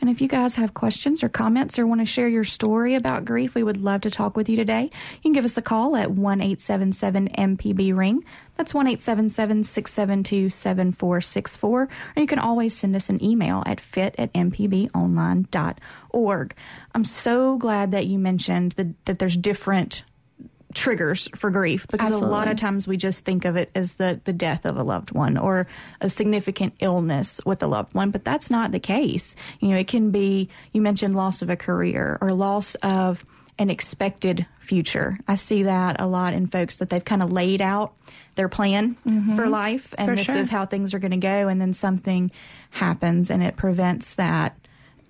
And 0.00 0.10
if 0.10 0.20
you 0.20 0.28
guys 0.28 0.56
have 0.56 0.74
questions 0.74 1.22
or 1.22 1.28
comments 1.28 1.78
or 1.78 1.86
want 1.86 2.00
to 2.00 2.04
share 2.04 2.28
your 2.28 2.44
story 2.44 2.94
about 2.94 3.24
grief, 3.24 3.54
we 3.54 3.62
would 3.62 3.78
love 3.78 4.02
to 4.02 4.10
talk 4.10 4.36
with 4.36 4.50
you 4.50 4.56
today. 4.56 4.82
You 4.82 5.20
can 5.22 5.32
give 5.32 5.46
us 5.46 5.56
a 5.56 5.62
call 5.62 5.96
at 5.96 6.10
1 6.10 6.40
877 6.40 7.28
MPB 7.28 7.96
Ring. 7.96 8.24
That's 8.56 8.74
1 8.74 8.86
877 8.86 9.64
672 9.64 10.50
7464. 10.50 11.82
Or 11.82 11.88
you 12.16 12.26
can 12.26 12.38
always 12.38 12.76
send 12.76 12.94
us 12.94 13.08
an 13.08 13.24
email 13.24 13.62
at 13.66 13.80
fit 13.80 14.14
at 14.18 14.30
mpbonline.org. 14.34 14.94
I'm 16.94 17.04
so 17.04 17.56
glad 17.56 17.92
that 17.92 18.06
you 18.06 18.18
mentioned 18.18 18.72
that, 18.72 19.06
that 19.06 19.18
there's 19.18 19.36
different 19.36 20.02
triggers 20.74 21.28
for 21.36 21.50
grief 21.50 21.86
because 21.88 22.10
a 22.10 22.18
lot 22.18 22.48
of 22.48 22.56
times 22.56 22.86
we 22.86 22.96
just 22.96 23.24
think 23.24 23.44
of 23.44 23.56
it 23.56 23.70
as 23.74 23.94
the, 23.94 24.20
the 24.24 24.32
death 24.32 24.64
of 24.64 24.76
a 24.76 24.82
loved 24.82 25.12
one 25.12 25.36
or 25.36 25.66
a 26.00 26.10
significant 26.10 26.74
illness 26.80 27.40
with 27.46 27.62
a 27.62 27.66
loved 27.66 27.94
one, 27.94 28.10
but 28.10 28.24
that's 28.24 28.50
not 28.50 28.72
the 28.72 28.80
case. 28.80 29.36
You 29.60 29.68
know, 29.68 29.76
it 29.76 29.86
can 29.86 30.10
be, 30.10 30.48
you 30.72 30.82
mentioned 30.82 31.14
loss 31.16 31.42
of 31.42 31.50
a 31.50 31.56
career 31.56 32.18
or 32.20 32.32
loss 32.32 32.74
of 32.76 33.24
an 33.58 33.70
expected 33.70 34.46
future. 34.60 35.18
I 35.28 35.36
see 35.36 35.62
that 35.62 36.00
a 36.00 36.06
lot 36.06 36.34
in 36.34 36.48
folks 36.48 36.78
that 36.78 36.90
they've 36.90 37.04
kind 37.04 37.22
of 37.22 37.30
laid 37.30 37.62
out 37.62 37.94
their 38.34 38.48
plan 38.48 38.96
for 39.36 39.46
life 39.48 39.94
and 39.96 40.08
Mm-hmm. 40.08 40.12
For 40.12 40.16
this 40.16 40.26
sure. 40.26 40.36
is 40.36 40.48
how 40.48 40.66
things 40.66 40.92
are 40.92 40.98
going 40.98 41.12
to 41.12 41.16
go 41.18 41.48
and 41.48 41.60
then 41.60 41.72
something 41.72 42.32
happens 42.70 43.30
and 43.30 43.42
it 43.42 43.56
prevents 43.56 44.14
that 44.14 44.58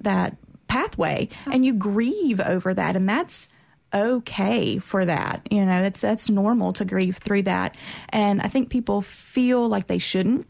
that 0.03 0.37
pathway 0.69 1.29
and 1.51 1.65
you 1.65 1.73
grieve 1.73 2.41
over 2.41 2.75
that 2.75 2.97
and 2.97 3.09
that's 3.09 3.49
okay 3.95 4.79
for 4.79 5.05
that. 5.05 5.47
You 5.51 5.65
know 5.65 5.83
that's 5.83 6.01
that's 6.01 6.29
normal 6.29 6.73
to 6.75 6.85
grieve 6.85 7.19
through 7.19 7.43
that. 7.43 7.77
And 8.09 8.43
i 8.43 8.49
think 8.49 8.71
people 8.71 9.03
feel 9.03 9.69
like 9.69 9.87
they 9.87 9.99
shouldn't 9.99 10.47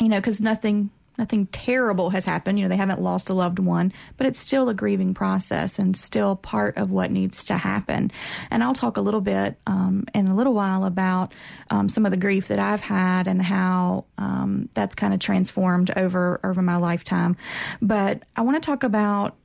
you 0.00 0.08
know 0.08 0.16
because 0.16 0.40
nothing 0.40 0.90
nothing 1.18 1.46
terrible 1.48 2.10
has 2.10 2.24
happened. 2.24 2.58
You 2.58 2.64
know 2.64 2.68
they 2.68 2.76
haven't 2.76 3.00
lost 3.00 3.28
a 3.28 3.34
loved 3.34 3.58
one 3.58 3.92
but 4.16 4.26
it's 4.26 4.38
still 4.38 4.68
a 4.68 4.74
grieving 4.74 5.14
process 5.14 5.78
and 5.78 5.96
still 5.96 6.36
part 6.36 6.76
of 6.76 6.90
what 6.92 7.10
needs 7.10 7.44
to 7.46 7.56
happen. 7.56 8.12
And 8.50 8.62
i'll 8.62 8.74
talk 8.74 8.96
a 8.96 9.00
little 9.00 9.20
bit 9.20 9.58
um, 9.66 10.04
in 10.14 10.28
a 10.28 10.34
little 10.34 10.54
while 10.54 10.84
about 10.84 11.32
um, 11.70 11.88
some 11.88 12.04
of 12.04 12.12
the 12.12 12.16
grief 12.16 12.48
that 12.48 12.60
i've 12.60 12.80
had 12.80 13.26
and 13.26 13.42
how 13.42 14.04
um, 14.18 14.68
that's 14.74 14.94
kind 14.94 15.12
of 15.12 15.20
transformed 15.20 15.90
over 15.96 16.40
over 16.44 16.62
my 16.62 16.76
lifetime. 16.76 17.36
But 17.82 18.22
i 18.36 18.42
want 18.42 18.62
to 18.62 18.64
talk 18.64 18.84
about 18.84 19.36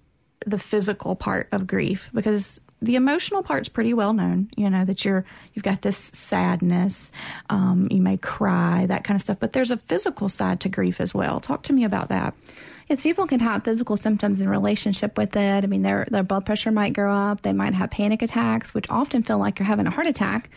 the 0.45 0.59
physical 0.59 1.15
part 1.15 1.47
of 1.51 1.65
grief 1.67 2.09
because 2.13 2.59
the 2.83 2.95
emotional 2.95 3.41
part's 3.43 3.69
pretty 3.69 3.93
well 3.93 4.13
known 4.13 4.49
you 4.55 4.69
know 4.69 4.85
that 4.85 5.03
you're 5.05 5.25
you've 5.53 5.63
got 5.63 5.81
this 5.81 6.11
sadness 6.13 7.11
um, 7.49 7.87
you 7.89 8.01
may 8.01 8.17
cry 8.17 8.85
that 8.87 9.03
kind 9.03 9.15
of 9.15 9.21
stuff 9.21 9.37
but 9.39 9.53
there's 9.53 9.71
a 9.71 9.77
physical 9.77 10.29
side 10.29 10.59
to 10.59 10.69
grief 10.69 10.99
as 10.99 11.13
well 11.13 11.39
talk 11.39 11.63
to 11.63 11.73
me 11.73 11.83
about 11.83 12.09
that 12.09 12.33
Yes, 12.89 13.01
people 13.01 13.27
can 13.27 13.39
have 13.39 13.63
physical 13.63 13.95
symptoms 13.95 14.39
in 14.39 14.49
relationship 14.49 15.17
with 15.17 15.35
it. 15.35 15.63
I 15.63 15.67
mean, 15.67 15.83
their 15.83 16.05
their 16.11 16.23
blood 16.23 16.45
pressure 16.45 16.71
might 16.71 16.93
go 16.93 17.09
up. 17.09 17.41
They 17.41 17.53
might 17.53 17.73
have 17.73 17.91
panic 17.91 18.21
attacks, 18.21 18.73
which 18.73 18.89
often 18.89 19.23
feel 19.23 19.37
like 19.37 19.57
you're 19.57 19.65
having 19.65 19.87
a 19.87 19.89
heart 19.89 20.07
attack. 20.07 20.49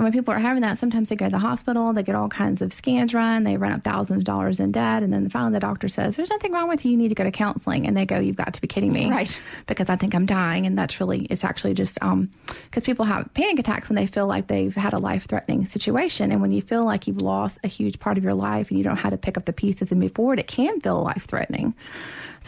And 0.00 0.04
when 0.06 0.14
people 0.14 0.32
are 0.32 0.38
having 0.38 0.62
that, 0.62 0.78
sometimes 0.78 1.10
they 1.10 1.14
go 1.14 1.26
to 1.26 1.30
the 1.30 1.38
hospital. 1.38 1.92
They 1.92 2.02
get 2.02 2.14
all 2.14 2.30
kinds 2.30 2.62
of 2.62 2.72
scans 2.72 3.12
run. 3.12 3.44
They 3.44 3.58
run 3.58 3.72
up 3.72 3.84
thousands 3.84 4.20
of 4.20 4.24
dollars 4.24 4.58
in 4.58 4.72
debt, 4.72 5.02
and 5.02 5.12
then 5.12 5.28
finally 5.28 5.52
the 5.52 5.60
doctor 5.60 5.88
says, 5.88 6.16
"There's 6.16 6.30
nothing 6.30 6.52
wrong 6.52 6.70
with 6.70 6.86
you. 6.86 6.92
You 6.92 6.96
need 6.96 7.10
to 7.10 7.14
go 7.14 7.24
to 7.24 7.30
counseling." 7.30 7.86
And 7.86 7.94
they 7.94 8.06
go, 8.06 8.18
"You've 8.18 8.36
got 8.36 8.54
to 8.54 8.62
be 8.62 8.66
kidding 8.66 8.94
me!" 8.94 9.10
Right. 9.10 9.38
Because 9.66 9.90
I 9.90 9.96
think 9.96 10.14
I'm 10.14 10.24
dying, 10.24 10.64
and 10.64 10.78
that's 10.78 11.00
really 11.00 11.26
it's 11.26 11.44
actually 11.44 11.74
just 11.74 11.98
um 12.00 12.30
because 12.64 12.84
people 12.84 13.04
have 13.04 13.28
panic 13.34 13.58
attacks 13.58 13.90
when 13.90 13.96
they 13.96 14.06
feel 14.06 14.26
like 14.26 14.46
they've 14.46 14.74
had 14.74 14.94
a 14.94 14.98
life 14.98 15.26
threatening 15.28 15.66
situation, 15.66 16.32
and 16.32 16.40
when 16.40 16.50
you 16.50 16.62
feel 16.62 16.84
like 16.84 17.06
you've 17.06 17.20
lost 17.20 17.58
a 17.62 17.68
huge 17.68 18.00
part 18.00 18.16
of 18.16 18.24
your 18.24 18.32
life 18.32 18.70
and 18.70 18.78
you 18.78 18.84
don't 18.84 18.94
know 18.94 19.02
how 19.02 19.10
to 19.10 19.18
pick 19.18 19.36
up 19.36 19.44
the 19.44 19.52
pieces 19.52 19.90
and 19.90 20.00
move 20.00 20.14
forward, 20.14 20.38
it 20.38 20.46
can 20.46 20.80
feel 20.80 21.02
life 21.02 21.26
threatening. 21.28 21.74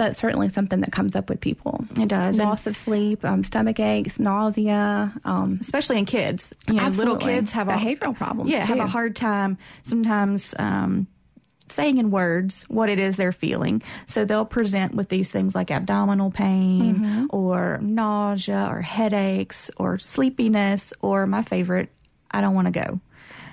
That's 0.02 0.18
certainly 0.18 0.48
something 0.48 0.80
that 0.80 0.90
comes 0.92 1.14
up 1.14 1.28
with 1.30 1.40
people. 1.40 1.84
It 1.98 2.08
does, 2.08 2.38
and- 2.38 2.48
Loss 2.48 2.66
of 2.66 2.76
sleep, 2.76 3.24
um, 3.24 3.44
stomach 3.44 3.78
aches, 3.78 4.18
nausea. 4.18 5.12
Um, 5.24 5.58
especially 5.60 5.98
in 5.98 6.04
kids 6.06 6.52
you 6.68 6.74
know 6.74 6.88
little 6.88 7.16
kids 7.16 7.52
have 7.52 7.68
a 7.68 7.72
Behavioral 7.72 8.14
problems, 8.16 8.50
yeah 8.50 8.64
have 8.66 8.78
a 8.78 8.86
hard 8.86 9.14
time 9.16 9.58
sometimes 9.84 10.54
um, 10.58 11.06
saying 11.68 11.98
in 11.98 12.10
words 12.10 12.64
what 12.64 12.88
it 12.88 12.98
is 12.98 13.16
they're 13.16 13.32
feeling 13.32 13.82
so 14.06 14.24
they'll 14.24 14.44
present 14.44 14.94
with 14.94 15.08
these 15.08 15.30
things 15.30 15.54
like 15.54 15.70
abdominal 15.70 16.30
pain 16.30 16.96
Mm-hmm. 16.96 17.26
or 17.30 17.78
nausea 17.80 18.66
or 18.70 18.80
headaches 18.82 19.70
or 19.76 19.98
sleepiness 19.98 20.92
or 21.00 21.26
my 21.26 21.42
favorite 21.42 21.90
i 22.30 22.40
don't 22.40 22.54
want 22.54 22.66
to 22.66 22.72
go 22.72 23.00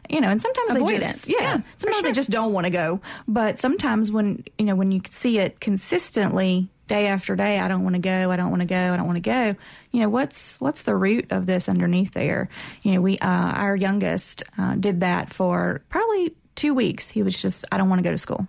you 0.10 0.20
know 0.22 0.30
and 0.30 0.42
sometimes 0.42 0.74
they 0.74 0.80
Avoidance. 0.80 1.06
just 1.06 1.28
yeah, 1.30 1.36
Yeah, 1.42 1.62
sometimes 1.78 2.04
they 2.04 2.10
sure. 2.10 2.14
just 2.16 2.30
don't 2.30 2.54
want 2.54 2.66
to 2.66 2.72
go. 2.72 3.00
But 3.28 3.60
sometimes 3.60 4.12
when 4.12 4.44
you 4.58 4.66
know 4.66 4.76
when 4.76 4.92
you 4.92 5.02
see 5.10 5.38
it 5.40 5.60
consistently 5.60 6.70
day 6.88 7.06
after 7.06 7.36
day 7.36 7.60
i 7.60 7.68
don't 7.68 7.84
want 7.84 7.94
to 7.96 8.02
go 8.02 8.32
i 8.32 8.36
don't 8.36 8.50
want 8.50 8.62
to 8.62 8.66
go 8.68 8.76
i 8.94 8.98
don't 8.98 9.06
want 9.06 9.16
to 9.16 9.22
go 9.22 9.54
you 9.92 10.00
know 10.00 10.10
what's 10.10 10.60
what's 10.60 10.82
the 10.82 10.96
root 10.96 11.28
of 11.32 11.46
this 11.46 11.70
underneath 11.70 12.14
there? 12.14 12.50
You 12.82 12.94
know 12.94 13.02
we 13.02 13.20
uh, 13.20 13.28
our 13.28 13.76
youngest 13.76 14.42
uh, 14.58 14.74
did 14.74 15.02
that 15.02 15.32
for 15.32 15.84
probably 15.90 16.34
two 16.56 16.74
weeks. 16.74 17.08
He 17.10 17.22
was 17.22 17.40
just 17.40 17.64
i 17.72 17.78
don't 17.78 17.90
want 17.90 18.00
to 18.00 18.04
go 18.04 18.12
to 18.12 18.18
school. 18.18 18.48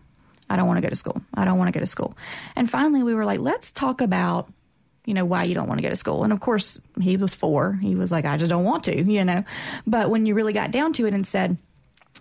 I 0.48 0.56
don't 0.56 0.66
want 0.66 0.78
to 0.78 0.82
go 0.82 0.88
to 0.88 0.96
school. 0.96 1.20
I 1.34 1.44
don't 1.44 1.58
want 1.58 1.68
to 1.68 1.72
go 1.72 1.80
to 1.80 1.86
school. 1.86 2.16
And 2.56 2.68
finally 2.70 3.02
we 3.02 3.14
were 3.14 3.24
like 3.26 3.40
let's 3.40 3.70
talk 3.72 4.00
about 4.00 4.50
you 5.10 5.14
know 5.14 5.24
why 5.26 5.42
you 5.42 5.54
don't 5.54 5.68
want 5.68 5.78
to 5.78 5.82
go 5.82 5.90
to 5.90 5.96
school 5.96 6.24
and 6.24 6.32
of 6.32 6.40
course 6.40 6.78
he 7.00 7.16
was 7.16 7.34
four 7.34 7.74
he 7.82 7.94
was 7.94 8.10
like 8.10 8.24
i 8.24 8.36
just 8.36 8.48
don't 8.48 8.64
want 8.64 8.84
to 8.84 9.02
you 9.12 9.24
know 9.24 9.44
but 9.86 10.08
when 10.08 10.24
you 10.24 10.34
really 10.34 10.52
got 10.54 10.70
down 10.70 10.92
to 10.92 11.04
it 11.06 11.12
and 11.12 11.26
said 11.26 11.58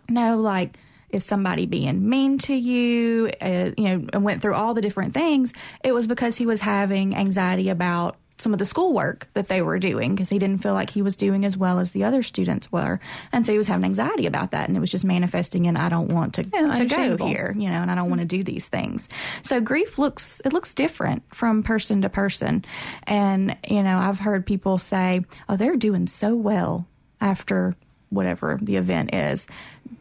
no, 0.09 0.37
like, 0.37 0.77
is 1.09 1.23
somebody 1.23 1.65
being 1.65 2.07
mean 2.07 2.37
to 2.39 2.53
you? 2.53 3.31
Uh, 3.41 3.71
you 3.77 3.83
know, 3.83 4.07
and 4.13 4.23
went 4.23 4.41
through 4.41 4.55
all 4.55 4.73
the 4.73 4.81
different 4.81 5.13
things. 5.13 5.53
It 5.83 5.91
was 5.91 6.07
because 6.07 6.35
he 6.35 6.45
was 6.45 6.59
having 6.59 7.15
anxiety 7.15 7.69
about 7.69 8.17
some 8.39 8.53
of 8.53 8.59
the 8.59 8.65
schoolwork 8.65 9.27
that 9.33 9.47
they 9.47 9.61
were 9.61 9.79
doing 9.79 10.15
because 10.15 10.29
he 10.29 10.39
didn't 10.39 10.63
feel 10.63 10.73
like 10.73 10.89
he 10.89 11.01
was 11.01 11.15
doing 11.15 11.45
as 11.45 11.57
well 11.57 11.79
as 11.79 11.91
the 11.91 12.03
other 12.03 12.23
students 12.23 12.71
were. 12.71 12.99
And 13.31 13.45
so 13.45 13.51
he 13.51 13.57
was 13.57 13.67
having 13.67 13.85
anxiety 13.85 14.25
about 14.25 14.51
that. 14.51 14.67
And 14.67 14.77
it 14.77 14.79
was 14.79 14.89
just 14.89 15.05
manifesting 15.05 15.65
in, 15.65 15.77
I 15.77 15.89
don't 15.89 16.09
want 16.09 16.35
to, 16.35 16.45
Yeah, 16.53 16.73
to 16.75 16.85
go 16.85 17.17
here, 17.17 17.53
you 17.57 17.69
know, 17.69 17.75
and 17.81 17.91
I 17.91 17.95
don't 17.95 18.09
want 18.09 18.21
to 18.21 18.27
mm-hmm. 18.27 18.37
do 18.39 18.43
these 18.43 18.67
things. 18.67 19.09
So 19.43 19.59
grief 19.61 19.97
looks, 19.97 20.41
it 20.45 20.53
looks 20.53 20.73
different 20.73 21.23
from 21.33 21.63
person 21.63 22.01
to 22.01 22.09
person. 22.09 22.65
And, 23.03 23.57
you 23.67 23.83
know, 23.83 23.97
I've 23.97 24.19
heard 24.19 24.45
people 24.45 24.77
say, 24.77 25.25
oh, 25.47 25.57
they're 25.57 25.75
doing 25.75 26.07
so 26.07 26.35
well 26.35 26.87
after 27.21 27.75
whatever 28.09 28.57
the 28.61 28.75
event 28.75 29.13
is. 29.13 29.45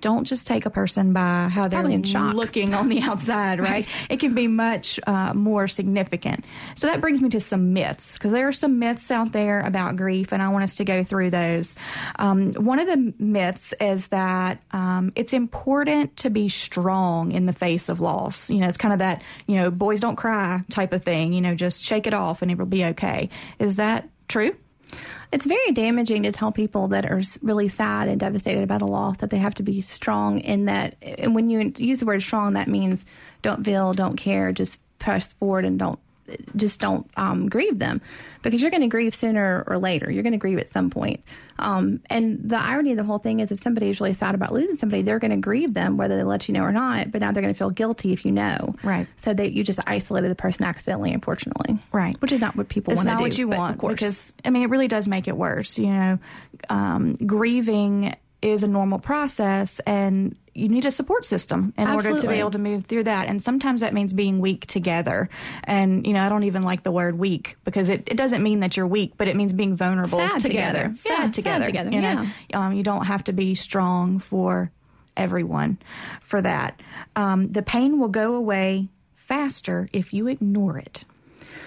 Don't 0.00 0.24
just 0.24 0.46
take 0.46 0.66
a 0.66 0.70
person 0.70 1.12
by 1.12 1.48
how 1.48 1.66
they're 1.66 1.80
Probably 1.80 1.94
in 1.94 2.02
shock. 2.02 2.34
looking 2.34 2.74
on 2.74 2.88
the 2.88 3.00
outside, 3.00 3.58
right? 3.70 3.88
It 4.10 4.20
can 4.20 4.34
be 4.34 4.46
much 4.46 5.00
uh, 5.06 5.32
more 5.34 5.66
significant. 5.66 6.44
So 6.74 6.86
that 6.88 7.00
brings 7.00 7.20
me 7.22 7.30
to 7.30 7.40
some 7.40 7.72
myths 7.72 8.12
because 8.14 8.32
there 8.32 8.46
are 8.46 8.52
some 8.52 8.78
myths 8.78 9.10
out 9.10 9.32
there 9.32 9.60
about 9.62 9.96
grief, 9.96 10.32
and 10.32 10.42
I 10.42 10.48
want 10.48 10.64
us 10.64 10.74
to 10.76 10.84
go 10.84 11.04
through 11.04 11.30
those. 11.30 11.74
Um, 12.16 12.52
one 12.52 12.78
of 12.78 12.86
the 12.86 13.14
myths 13.18 13.72
is 13.80 14.08
that 14.08 14.62
um, 14.72 15.12
it's 15.16 15.32
important 15.32 16.16
to 16.18 16.30
be 16.30 16.48
strong 16.50 17.32
in 17.32 17.46
the 17.46 17.52
face 17.54 17.88
of 17.88 17.98
loss. 17.98 18.50
You 18.50 18.58
know, 18.58 18.68
it's 18.68 18.76
kind 18.78 18.92
of 18.92 18.98
that 18.98 19.22
you 19.46 19.56
know 19.56 19.70
boys 19.70 20.00
don't 20.00 20.16
cry 20.16 20.62
type 20.70 20.92
of 20.92 21.02
thing. 21.02 21.32
You 21.32 21.40
know, 21.40 21.54
just 21.54 21.82
shake 21.82 22.06
it 22.06 22.14
off 22.14 22.42
and 22.42 22.50
it 22.50 22.58
will 22.58 22.66
be 22.66 22.84
okay. 22.86 23.30
Is 23.58 23.76
that 23.76 24.08
true? 24.28 24.54
It's 25.30 25.44
very 25.44 25.72
damaging 25.72 26.22
to 26.22 26.32
tell 26.32 26.52
people 26.52 26.88
that 26.88 27.04
are 27.04 27.22
really 27.42 27.68
sad 27.68 28.08
and 28.08 28.18
devastated 28.18 28.62
about 28.62 28.82
a 28.82 28.86
loss 28.86 29.18
that 29.18 29.30
they 29.30 29.36
have 29.38 29.54
to 29.54 29.62
be 29.62 29.80
strong 29.82 30.40
in 30.40 30.64
that. 30.64 30.96
And 31.02 31.34
when 31.34 31.50
you 31.50 31.72
use 31.76 31.98
the 31.98 32.06
word 32.06 32.22
strong, 32.22 32.54
that 32.54 32.68
means 32.68 33.04
don't 33.42 33.64
feel, 33.64 33.92
don't 33.92 34.16
care, 34.16 34.52
just 34.52 34.78
press 34.98 35.28
forward 35.34 35.64
and 35.64 35.78
don't 35.78 35.98
just 36.56 36.80
don't 36.80 37.08
um, 37.16 37.48
grieve 37.48 37.78
them 37.78 38.00
because 38.42 38.60
you're 38.60 38.70
going 38.70 38.82
to 38.82 38.88
grieve 38.88 39.14
sooner 39.14 39.64
or 39.66 39.78
later. 39.78 40.10
You're 40.10 40.22
going 40.22 40.32
to 40.32 40.38
grieve 40.38 40.58
at 40.58 40.70
some 40.70 40.90
point. 40.90 41.22
Um, 41.58 42.00
and 42.08 42.38
the 42.48 42.58
irony 42.58 42.92
of 42.92 42.96
the 42.96 43.04
whole 43.04 43.18
thing 43.18 43.40
is 43.40 43.50
if 43.50 43.60
somebody 43.60 43.90
is 43.90 44.00
really 44.00 44.14
sad 44.14 44.34
about 44.34 44.52
losing 44.52 44.76
somebody, 44.76 45.02
they're 45.02 45.18
going 45.18 45.32
to 45.32 45.36
grieve 45.36 45.74
them 45.74 45.96
whether 45.96 46.16
they 46.16 46.22
let 46.22 46.48
you 46.48 46.54
know 46.54 46.62
or 46.62 46.72
not. 46.72 47.10
But 47.10 47.20
now 47.20 47.32
they're 47.32 47.42
going 47.42 47.54
to 47.54 47.58
feel 47.58 47.70
guilty 47.70 48.12
if 48.12 48.24
you 48.24 48.32
know. 48.32 48.76
Right. 48.82 49.08
So 49.24 49.34
that 49.34 49.52
you 49.52 49.64
just 49.64 49.80
isolated 49.86 50.30
the 50.30 50.36
person 50.36 50.64
accidentally, 50.64 51.12
unfortunately. 51.12 51.78
Right. 51.92 52.20
Which 52.20 52.32
is 52.32 52.40
not 52.40 52.56
what 52.56 52.68
people 52.68 52.94
want 52.94 53.06
to 53.06 53.12
not 53.12 53.18
do. 53.18 53.22
what 53.24 53.38
you 53.38 53.48
want 53.48 53.74
of 53.74 53.80
course. 53.80 53.92
because 53.94 54.32
I 54.44 54.50
mean 54.50 54.62
it 54.62 54.70
really 54.70 54.88
does 54.88 55.08
make 55.08 55.26
it 55.26 55.36
worse. 55.36 55.78
You 55.78 55.88
know, 55.88 56.18
um, 56.68 57.14
grieving 57.14 58.14
is 58.40 58.62
a 58.62 58.68
normal 58.68 58.98
process, 58.98 59.80
and 59.86 60.36
you 60.54 60.68
need 60.68 60.84
a 60.84 60.90
support 60.90 61.24
system 61.24 61.72
in 61.78 61.88
order 61.88 62.16
to 62.16 62.28
be 62.28 62.34
able 62.34 62.50
to 62.50 62.58
move 62.58 62.86
through 62.86 63.04
that. 63.04 63.28
And 63.28 63.42
sometimes 63.42 63.80
that 63.80 63.94
means 63.94 64.12
being 64.12 64.40
weak 64.40 64.66
together. 64.66 65.28
And 65.64 66.06
you 66.06 66.12
know, 66.12 66.24
I 66.24 66.28
don't 66.28 66.44
even 66.44 66.62
like 66.62 66.82
the 66.82 66.90
word 66.92 67.18
weak 67.18 67.56
because 67.64 67.88
it, 67.88 68.04
it 68.06 68.16
doesn't 68.16 68.42
mean 68.42 68.60
that 68.60 68.76
you're 68.76 68.86
weak, 68.86 69.14
but 69.16 69.28
it 69.28 69.36
means 69.36 69.52
being 69.52 69.76
vulnerable 69.76 70.18
Sad 70.18 70.40
together, 70.40 70.78
together. 70.84 70.96
sad 70.96 71.10
Yeah, 71.10 71.16
sad 71.24 71.34
together. 71.34 71.66
together, 71.66 71.90
You 71.90 72.00
know, 72.00 72.26
um, 72.54 72.72
you 72.72 72.82
don't 72.82 73.06
have 73.06 73.24
to 73.24 73.32
be 73.32 73.54
strong 73.54 74.18
for 74.18 74.70
everyone 75.16 75.78
for 76.20 76.40
that. 76.42 76.80
Um, 77.16 77.50
the 77.52 77.62
pain 77.62 77.98
will 78.00 78.08
go 78.08 78.34
away 78.34 78.88
faster 79.16 79.88
if 79.92 80.12
you 80.12 80.26
ignore 80.28 80.78
it. 80.78 81.04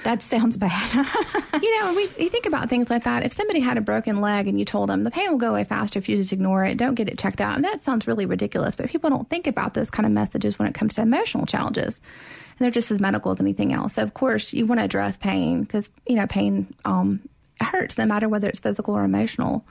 That 0.04 0.22
sounds 0.24 0.58
bad. 0.58 0.94
you 1.62 1.80
know, 1.80 1.94
we, 1.94 2.04
you 2.18 2.30
think 2.30 2.48
about 2.48 2.70
things 2.70 2.90
like 2.90 3.04
that. 3.04 3.24
If 3.24 3.34
somebody 3.34 3.60
had 3.60 3.78
a 3.78 3.82
broken 3.82 4.20
leg 4.20 4.48
and 4.48 4.58
you 4.58 4.66
told 4.66 4.90
them 4.90 5.04
the 5.04 5.12
pain 5.12 5.30
will 5.30 5.38
go 5.38 5.52
away 5.52 5.64
faster 5.64 6.00
if 6.00 6.10
you 6.10 6.18
just 6.18 6.34
ignore 6.34 6.66
it, 6.66 6.78
don't 6.78 6.96
get 6.96 7.08
it 7.08 7.20
checked 7.20 7.40
out, 7.40 7.56
and 7.56 7.64
that 7.64 7.84
sounds 7.84 8.08
really 8.08 8.26
ridiculous. 8.26 8.76
But 8.76 8.90
people 8.90 9.10
don't 9.10 9.30
think 9.30 9.46
about 9.46 9.74
those 9.76 9.92
kind 9.92 10.06
of 10.06 10.12
messages 10.12 10.58
when 10.58 10.68
it 10.68 10.74
comes 10.74 10.96
to 10.96 11.02
emotional 11.02 11.46
challenges, 11.46 11.96
and 11.96 12.60
they're 12.60 12.72
just 12.72 12.90
as 12.90 13.00
medical 13.00 13.32
as 13.32 13.40
anything 13.40 13.74
else. 13.74 13.94
So 13.94 14.02
of 14.02 14.14
course, 14.14 14.54
you 14.54 14.66
want 14.66 14.80
to 14.80 14.86
address 14.86 15.18
pain 15.18 15.62
because 15.62 15.90
you 16.08 16.16
know 16.16 16.26
pain 16.26 16.74
um, 16.84 17.22
hurts 17.60 17.98
no 17.98 18.06
matter 18.06 18.28
whether 18.28 18.50
it's 18.50 18.60
physical 18.60 18.96
or 18.96 19.04
emotional. 19.04 19.64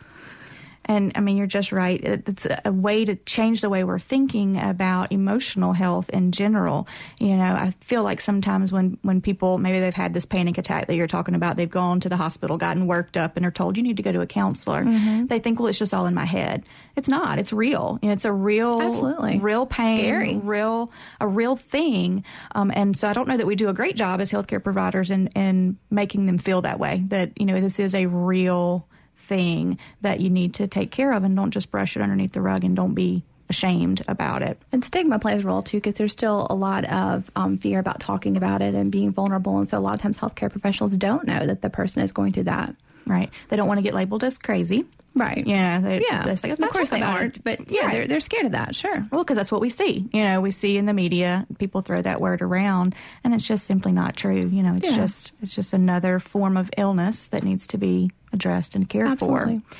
And 0.86 1.12
I 1.14 1.20
mean, 1.20 1.36
you're 1.36 1.46
just 1.46 1.72
right. 1.72 2.00
It's 2.02 2.46
a- 2.64 2.72
way 2.72 3.04
to 3.04 3.14
change 3.16 3.60
the 3.60 3.68
way 3.68 3.84
we're 3.84 3.98
thinking 3.98 4.58
about 4.58 5.12
emotional 5.12 5.72
health 5.72 6.08
in 6.10 6.32
general. 6.32 6.88
You 7.18 7.36
know, 7.36 7.52
I 7.54 7.74
feel 7.82 8.02
like 8.02 8.20
sometimes 8.20 8.72
when, 8.72 8.98
when 9.02 9.20
people, 9.20 9.58
maybe 9.58 9.78
they've 9.78 9.94
had 9.94 10.14
this 10.14 10.24
panic 10.24 10.56
attack 10.58 10.86
that 10.86 10.96
you're 10.96 11.06
talking 11.06 11.34
about, 11.34 11.56
they've 11.56 11.70
gone 11.70 12.00
to 12.00 12.08
the 12.08 12.16
hospital, 12.16 12.56
gotten 12.56 12.86
worked 12.86 13.16
up, 13.16 13.36
and 13.36 13.44
are 13.44 13.50
told 13.50 13.76
you 13.76 13.82
need 13.82 13.98
to 13.98 14.02
go 14.02 14.10
to 14.10 14.20
a 14.20 14.26
counselor. 14.26 14.84
They 15.26 15.38
think, 15.38 15.60
well, 15.60 15.68
it's 15.68 15.78
just 15.78 15.92
all 15.94 16.06
in 16.06 16.14
my 16.14 16.24
head. 16.24 16.64
It's 16.96 17.08
not. 17.08 17.38
It's 17.38 17.52
real. 17.52 17.98
You 18.02 18.08
know, 18.08 18.12
it's 18.14 18.24
a 18.24 18.32
real, 18.32 18.80
Absolutely. 18.80 19.38
real 19.38 19.66
pain, 19.66 20.00
Scary. 20.00 20.36
real, 20.36 20.90
a 21.20 21.28
real 21.28 21.56
thing. 21.56 22.24
Um, 22.54 22.72
and 22.74 22.96
so 22.96 23.08
I 23.08 23.12
don't 23.12 23.28
know 23.28 23.36
that 23.36 23.46
we 23.46 23.54
do 23.54 23.68
a 23.68 23.74
great 23.74 23.96
job 23.96 24.20
as 24.20 24.30
healthcare 24.32 24.62
providers 24.62 25.10
in, 25.10 25.28
in 25.28 25.78
making 25.90 26.26
them 26.26 26.38
feel 26.38 26.62
that 26.62 26.78
way, 26.80 27.04
that, 27.08 27.38
you 27.38 27.46
know, 27.46 27.60
this 27.60 27.78
is 27.78 27.94
a 27.94 28.06
real 28.06 28.86
thing 29.30 29.78
that 30.02 30.20
you 30.20 30.28
need 30.28 30.54
to 30.54 30.66
take 30.66 30.90
care 30.90 31.12
of 31.12 31.22
and 31.24 31.34
don't 31.36 31.52
just 31.52 31.70
brush 31.70 31.96
it 31.96 32.02
underneath 32.02 32.32
the 32.32 32.42
rug 32.42 32.64
and 32.64 32.74
don't 32.76 32.94
be 32.94 33.22
ashamed 33.48 34.02
about 34.08 34.42
it. 34.42 34.60
And 34.72 34.84
stigma 34.84 35.18
plays 35.18 35.42
a 35.42 35.46
role 35.46 35.62
too, 35.62 35.78
because 35.78 35.94
there's 35.94 36.12
still 36.12 36.46
a 36.50 36.54
lot 36.54 36.84
of 36.84 37.30
um, 37.36 37.58
fear 37.58 37.78
about 37.78 38.00
talking 38.00 38.36
about 38.36 38.60
it 38.60 38.74
and 38.74 38.90
being 38.92 39.12
vulnerable. 39.12 39.58
And 39.58 39.68
so 39.68 39.78
a 39.78 39.80
lot 39.80 39.94
of 39.94 40.00
times 40.02 40.18
healthcare 40.18 40.50
professionals 40.50 40.96
don't 40.96 41.26
know 41.26 41.46
that 41.46 41.62
the 41.62 41.70
person 41.70 42.02
is 42.02 42.12
going 42.12 42.32
through 42.32 42.44
that. 42.44 42.74
Right. 43.06 43.30
They 43.48 43.56
don't 43.56 43.66
want 43.66 43.78
to 43.78 43.82
get 43.82 43.94
labeled 43.94 44.22
as 44.24 44.36
crazy. 44.38 44.84
Right. 45.16 45.44
Yeah. 45.44 45.80
They, 45.80 46.00
Yeah. 46.08 46.24
Like, 46.24 46.60
of 46.60 46.70
course 46.70 46.90
they 46.90 47.02
aren't. 47.02 47.36
it." 47.38 47.42
But 47.42 47.68
yeah, 47.72 47.86
Right. 47.86 47.92
they're, 47.92 48.06
they're 48.06 48.20
scared 48.20 48.46
of 48.46 48.52
that. 48.52 48.76
Sure. 48.76 49.04
Well, 49.10 49.24
because 49.24 49.36
that's 49.36 49.50
what 49.50 49.60
we 49.60 49.68
see. 49.68 50.08
You 50.12 50.22
know, 50.22 50.40
we 50.40 50.52
see 50.52 50.76
in 50.78 50.86
the 50.86 50.92
media 50.94 51.44
people 51.58 51.80
throw 51.82 52.00
that 52.00 52.20
word 52.20 52.42
around, 52.42 52.94
and 53.24 53.34
it's 53.34 53.44
just 53.44 53.64
simply 53.66 53.90
not 53.90 54.16
true. 54.16 54.46
You 54.46 54.62
know, 54.62 54.74
it's 54.76 54.88
Yeah. 54.88 54.94
just 54.96 55.32
it's 55.42 55.52
just 55.56 55.72
another 55.72 56.20
form 56.20 56.56
of 56.56 56.70
illness 56.76 57.26
that 57.28 57.42
needs 57.42 57.66
to 57.68 57.78
be 57.78 58.12
addressed 58.32 58.74
and 58.74 58.88
cared 58.88 59.08
Absolutely. 59.08 59.60
for. 59.68 59.76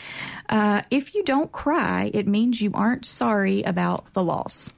Uh, 0.49 0.83
if 0.91 1.15
you 1.15 1.23
don't 1.25 1.53
cry, 1.53 2.11
it 2.13 2.27
means 2.27 2.61
you 2.61 2.73
aren't 2.75 3.07
sorry 3.07 3.63
about 3.63 4.13
the 4.15 4.23
loss. 4.23 4.71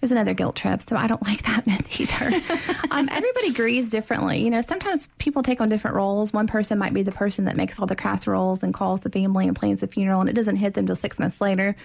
There's 0.00 0.12
another 0.12 0.32
guilt 0.32 0.56
trip, 0.56 0.82
so 0.88 0.96
I 0.96 1.06
don't 1.06 1.22
like 1.26 1.42
that 1.42 1.66
myth 1.66 2.00
either. 2.00 2.40
um, 2.90 3.08
everybody 3.10 3.52
grieves 3.52 3.90
differently. 3.90 4.38
You 4.42 4.50
know, 4.50 4.62
sometimes 4.62 5.08
people 5.18 5.42
take 5.42 5.60
on 5.60 5.68
different 5.68 5.96
roles. 5.96 6.32
One 6.32 6.46
person 6.46 6.78
might 6.78 6.94
be 6.94 7.02
the 7.02 7.12
person 7.12 7.44
that 7.44 7.56
makes 7.56 7.78
all 7.78 7.86
the 7.86 7.96
casseroles 7.96 8.62
and 8.62 8.72
calls 8.72 9.00
the 9.00 9.10
family 9.10 9.46
and 9.46 9.56
plans 9.56 9.80
the 9.80 9.86
funeral, 9.86 10.20
and 10.20 10.30
it 10.30 10.34
doesn't 10.34 10.56
hit 10.56 10.74
them 10.74 10.86
till 10.86 10.96
six 10.96 11.18
months 11.18 11.40
later. 11.40 11.76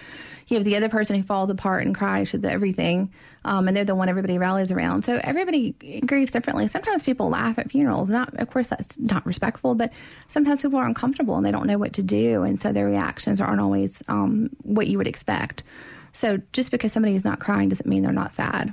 You 0.48 0.56
have 0.56 0.64
the 0.64 0.76
other 0.76 0.88
person 0.88 1.16
who 1.16 1.22
falls 1.24 1.50
apart 1.50 1.84
and 1.84 1.94
cries 1.94 2.32
at 2.32 2.44
everything, 2.44 3.12
um, 3.44 3.66
and 3.66 3.76
they're 3.76 3.84
the 3.84 3.94
one 3.94 4.08
everybody 4.08 4.38
rallies 4.38 4.70
around. 4.70 5.04
So 5.04 5.20
everybody 5.22 5.72
grieves 6.06 6.30
differently. 6.30 6.68
Sometimes 6.68 7.02
people 7.02 7.28
laugh 7.28 7.58
at 7.58 7.70
funerals. 7.70 8.08
Not, 8.08 8.32
of 8.40 8.50
course, 8.50 8.68
that's 8.68 8.96
not 8.98 9.26
respectful, 9.26 9.74
but 9.74 9.92
sometimes 10.28 10.62
people 10.62 10.78
are 10.78 10.86
uncomfortable 10.86 11.36
and 11.36 11.44
they 11.44 11.50
don't 11.50 11.66
know 11.66 11.78
what 11.78 11.94
to 11.94 12.02
do, 12.02 12.44
and 12.44 12.60
so 12.60 12.72
their 12.72 12.86
reactions 12.86 13.40
aren't 13.40 13.60
always 13.60 14.02
um, 14.08 14.50
what 14.62 14.86
you 14.86 14.98
would 14.98 15.08
expect. 15.08 15.64
So 16.16 16.40
just 16.52 16.70
because 16.70 16.92
somebody 16.92 17.14
is 17.14 17.24
not 17.24 17.40
crying 17.40 17.68
doesn't 17.68 17.86
mean 17.86 18.02
they're 18.02 18.12
not 18.12 18.34
sad. 18.34 18.72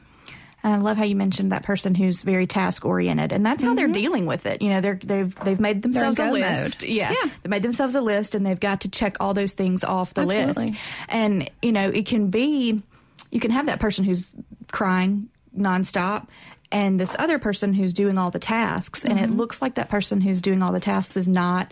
And 0.64 0.74
I 0.74 0.78
love 0.78 0.96
how 0.96 1.04
you 1.04 1.16
mentioned 1.16 1.52
that 1.52 1.64
person 1.64 1.94
who's 1.94 2.22
very 2.22 2.48
task 2.48 2.86
oriented, 2.86 3.34
and 3.34 3.46
that's 3.46 3.62
how 3.62 3.76
they're 3.76 3.88
mm-hmm. 3.88 3.94
dealing 3.94 4.26
with 4.26 4.46
it. 4.46 4.62
You 4.62 4.70
know, 4.70 4.80
they're 4.80 5.00
they've 5.04 5.36
they've 5.44 5.60
made 5.60 5.82
themselves 5.82 6.20
a 6.20 6.32
list. 6.32 6.84
Yeah. 6.84 7.12
Yeah. 7.12 7.30
they 7.44 7.50
made 7.50 7.64
themselves 7.64 7.96
a 7.96 8.02
list, 8.02 8.34
and 8.34 8.46
they've 8.46 8.60
got 8.60 8.82
to 8.82 8.90
check 8.90 9.18
all 9.20 9.34
those 9.34 9.52
things 9.52 9.84
off 9.84 10.14
the 10.14 10.26
list. 10.26 10.60
Absolutely. 10.60 10.78
And 11.10 11.52
you 11.62 11.74
know, 11.74 11.90
it 11.90 12.06
can 12.06 12.30
be, 12.30 12.82
you 13.30 13.42
can 13.42 13.52
have 13.52 13.66
that 13.66 13.82
person 13.82 14.06
who's 14.06 14.34
crying 14.72 15.30
nonstop. 15.58 16.28
And 16.72 17.00
this 17.00 17.16
other 17.20 17.38
person 17.38 17.74
who's 17.74 17.94
doing 17.94 18.18
all 18.18 18.32
the 18.32 18.40
tasks, 18.40 19.04
and 19.04 19.20
it 19.20 19.24
mm-hmm. 19.24 19.36
looks 19.36 19.62
like 19.62 19.76
that 19.76 19.90
person 19.90 20.22
who's 20.22 20.42
doing 20.42 20.64
all 20.64 20.72
the 20.72 20.80
tasks 20.80 21.18
is 21.18 21.28
not 21.28 21.72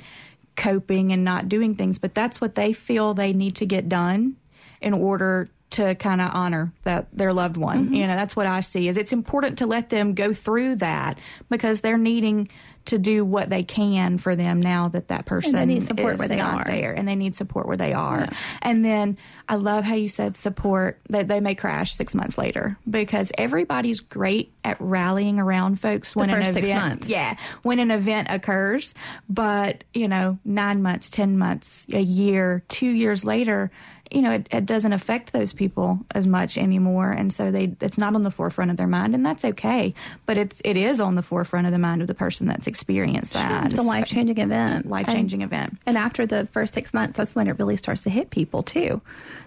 coping 0.56 1.12
and 1.12 1.24
not 1.24 1.50
doing 1.50 1.76
things, 1.76 1.98
but 1.98 2.14
that's 2.14 2.40
what 2.40 2.56
they 2.56 2.74
feel 2.74 3.14
they 3.14 3.34
need 3.34 3.56
to 3.56 3.66
get 3.66 3.90
done 3.90 4.36
in 4.82 4.94
order 4.94 5.50
to 5.72 5.96
kind 5.96 6.22
of 6.22 6.30
honor 6.34 6.72
that 6.84 7.08
their 7.14 7.34
loved 7.34 7.58
one. 7.58 7.86
Mm-hmm. 7.86 7.94
You 7.94 8.08
know, 8.08 8.16
that's 8.16 8.36
what 8.36 8.48
I 8.48 8.62
see 8.62 8.88
is 8.88 8.98
it's 8.98 9.14
important 9.14 9.58
to 9.60 9.66
let 9.66 9.90
them 9.90 10.14
go 10.14 10.34
through 10.34 10.78
that 10.78 11.18
because 11.50 11.82
they're 11.82 11.98
needing 11.98 12.50
to 12.84 12.98
do 12.98 13.24
what 13.24 13.50
they 13.52 13.64
can 13.64 14.18
for 14.18 14.36
them 14.36 14.60
now 14.60 14.88
that 14.88 15.10
that 15.10 15.26
person 15.26 15.70
is 15.70 15.88
where 15.94 16.18
they 16.18 16.38
not 16.38 16.68
are. 16.68 16.72
there 16.72 16.92
and 16.94 17.08
they 17.08 17.14
need 17.14 17.36
support 17.36 17.68
where 17.68 17.78
they 17.78 17.94
are. 17.94 18.28
And 18.64 18.84
then 18.84 19.20
I 19.48 19.56
love 19.56 19.84
how 19.84 19.94
you 19.94 20.08
said 20.08 20.36
support 20.36 21.00
that 21.10 21.28
they 21.28 21.40
may 21.40 21.54
crash 21.54 21.94
6 21.94 22.16
months 22.16 22.40
later 22.40 22.78
because 22.90 23.32
everybody's 23.38 24.00
great 24.00 24.52
at 24.64 24.78
rallying 24.80 25.38
around 25.38 25.80
folks 25.80 26.16
when 26.16 26.32
an 26.32 26.44
six 26.46 26.58
event 26.58 26.82
months. 26.82 27.08
yeah, 27.08 27.36
when 27.62 27.78
an 27.78 27.92
event 27.92 28.30
occurs, 28.32 28.96
but 29.30 29.84
you 29.94 30.08
know, 30.08 30.40
9 30.44 30.82
months, 30.82 31.12
10 31.12 31.38
months, 31.38 31.86
a 31.94 32.02
year, 32.02 32.64
2 32.70 32.88
years 32.88 33.24
later, 33.24 33.70
you 34.12 34.22
know, 34.22 34.32
it, 34.32 34.48
it 34.52 34.66
doesn't 34.66 34.94
affect 34.94 35.34
those 35.34 35.54
people 35.54 36.00
as 36.12 36.28
much 36.28 36.58
anymore, 36.58 37.12
and 37.12 37.32
so 37.32 37.52
they 37.52 37.76
it's 37.82 37.98
not 37.98 38.16
on 38.16 38.22
the 38.22 38.32
forefront 38.32 38.72
of 38.72 38.78
their 38.78 38.88
mind, 38.88 39.16
and 39.16 39.26
that's 39.26 39.46
okay. 39.46 39.94
But 40.26 40.38
it's 40.38 40.62
it 40.66 40.78
is 40.78 41.00
on 41.00 41.16
the 41.16 41.22
forefront 41.22 41.66
of 41.68 41.72
the 41.74 41.80
mind 41.80 42.02
of 42.02 42.08
the 42.08 42.14
person 42.14 42.48
that's 42.48 42.68
experienced 42.68 43.34
that. 43.34 43.68
It's 43.68 43.78
a 43.78 43.84
life 43.84 44.08
changing 44.08 44.38
event. 44.38 44.88
life 44.88 45.08
changing 45.08 45.42
event. 45.42 45.78
And 45.86 45.98
after 45.98 46.26
the 46.28 46.48
first 46.52 46.74
six 46.74 46.94
months, 46.94 47.18
that's 47.18 47.34
when 47.36 47.48
it 47.48 47.58
really 47.60 47.78
starts 47.78 48.02
to 48.02 48.10
hit 48.10 48.30
people 48.30 48.64
too, 48.64 49.02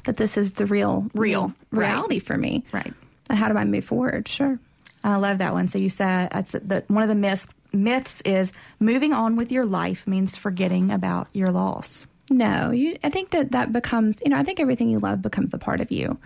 that 0.04 0.16
this 0.16 0.36
is 0.36 0.52
the 0.52 0.66
real, 0.66 1.10
Real, 1.14 1.52
right. 1.70 1.86
reality 1.88 2.18
for 2.18 2.36
me. 2.36 2.64
Right. 2.72 2.92
And 3.28 3.38
how 3.38 3.48
do 3.48 3.56
I 3.58 3.64
move 3.64 3.84
forward? 3.84 4.28
Sure. 4.28 4.58
I 5.02 5.16
love 5.16 5.38
that 5.38 5.52
one. 5.52 5.68
So 5.68 5.78
you 5.78 5.88
said 5.90 6.30
that's 6.32 6.52
the 6.52 6.84
one 6.88 7.02
of 7.02 7.08
the 7.08 7.14
myths 7.14 7.46
myths 7.72 8.20
is 8.22 8.52
moving 8.80 9.12
on 9.12 9.36
with 9.36 9.50
your 9.52 9.66
life 9.66 10.06
means 10.06 10.36
forgetting 10.36 10.90
about 10.90 11.28
your 11.32 11.50
loss. 11.50 12.06
No, 12.34 12.72
you, 12.72 12.98
I 13.04 13.10
think 13.10 13.30
that 13.30 13.52
that 13.52 13.72
becomes, 13.72 14.20
you 14.24 14.30
know, 14.30 14.36
I 14.36 14.42
think 14.42 14.58
everything 14.58 14.90
you 14.90 14.98
love 14.98 15.22
becomes 15.22 15.54
a 15.54 15.58
part 15.58 15.80
of 15.80 15.92
you. 15.92 16.18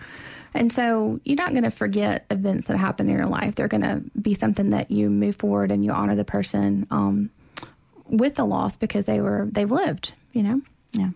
And 0.55 0.73
so 0.73 1.19
you're 1.23 1.35
not 1.35 1.51
going 1.51 1.65
to 1.65 1.69
forget 1.69 2.25
events 2.31 2.67
that 2.67 2.77
happen 2.77 3.07
in 3.07 3.15
your 3.15 3.27
life. 3.27 3.53
They're 3.53 3.67
going 3.67 3.83
to 3.83 4.01
be 4.19 4.33
something 4.33 4.71
that 4.71 4.89
you 4.89 5.11
move 5.11 5.35
forward 5.35 5.69
and 5.69 5.85
you 5.85 5.91
honor 5.91 6.15
the 6.15 6.25
person 6.25 6.87
um, 6.89 7.29
with 8.07 8.33
the 8.33 8.43
loss 8.43 8.75
because 8.75 9.05
they 9.05 9.21
were 9.21 9.47
they've 9.51 9.69
lived. 9.69 10.13
You 10.33 10.41
know. 10.41 10.61
Yeah. 10.93 11.09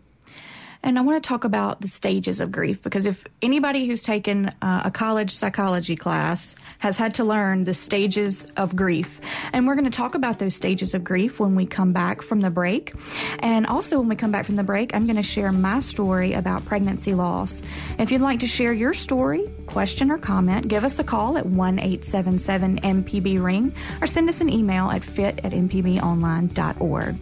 And 0.84 1.00
I 1.00 1.02
want 1.02 1.24
to 1.24 1.28
talk 1.28 1.46
about 1.46 1.80
the 1.80 1.88
stages 1.88 2.40
of 2.42 2.52
grief 2.52 2.82
because 2.82 3.06
if 3.06 3.26
anybody 3.42 3.88
who's 3.88 4.02
taken 4.02 4.48
uh, 4.62 4.82
a 4.86 4.92
college 4.92 5.32
psychology 5.32 5.96
class 5.96 6.56
has 6.80 6.98
had 6.98 7.14
to 7.14 7.24
learn 7.24 7.64
the 7.64 7.74
stages 7.74 8.46
of 8.58 8.76
grief. 8.76 9.22
And 9.54 9.66
we're 9.66 9.76
going 9.76 9.86
to 9.86 9.92
talk 9.92 10.16
about 10.16 10.40
those 10.40 10.54
stages 10.54 10.94
of 10.94 11.02
grief 11.02 11.40
when 11.40 11.56
we 11.56 11.66
come 11.66 11.94
back 11.94 12.22
from 12.22 12.42
the 12.42 12.50
break. 12.50 12.94
And 13.40 13.66
also, 13.66 13.98
when 14.00 14.10
we 14.10 14.18
come 14.18 14.32
back 14.32 14.46
from 14.46 14.58
the 14.58 14.64
break, 14.64 14.94
I'm 14.94 15.06
going 15.06 15.16
to 15.16 15.24
share 15.24 15.54
my 15.54 15.80
story 15.80 16.34
about 16.34 16.66
pregnancy 16.66 17.14
loss. 17.14 17.62
If 17.98 18.12
you'd 18.12 18.20
like 18.20 18.40
to 18.40 18.48
share 18.48 18.74
your 18.74 18.94
story, 18.94 19.50
question, 19.68 20.12
or 20.12 20.18
comment, 20.18 20.68
give 20.68 20.84
us 20.84 21.00
a 21.00 21.04
call 21.06 21.38
at 21.38 21.46
1 21.46 21.80
877 21.80 22.82
MPB 22.82 23.42
Ring 23.42 23.74
or 24.02 24.08
send 24.08 24.28
us 24.28 24.42
an 24.42 24.50
email 24.50 24.92
at 24.92 25.04
fit 25.04 25.40
at 25.46 25.54
mpbonline.org. 25.54 27.18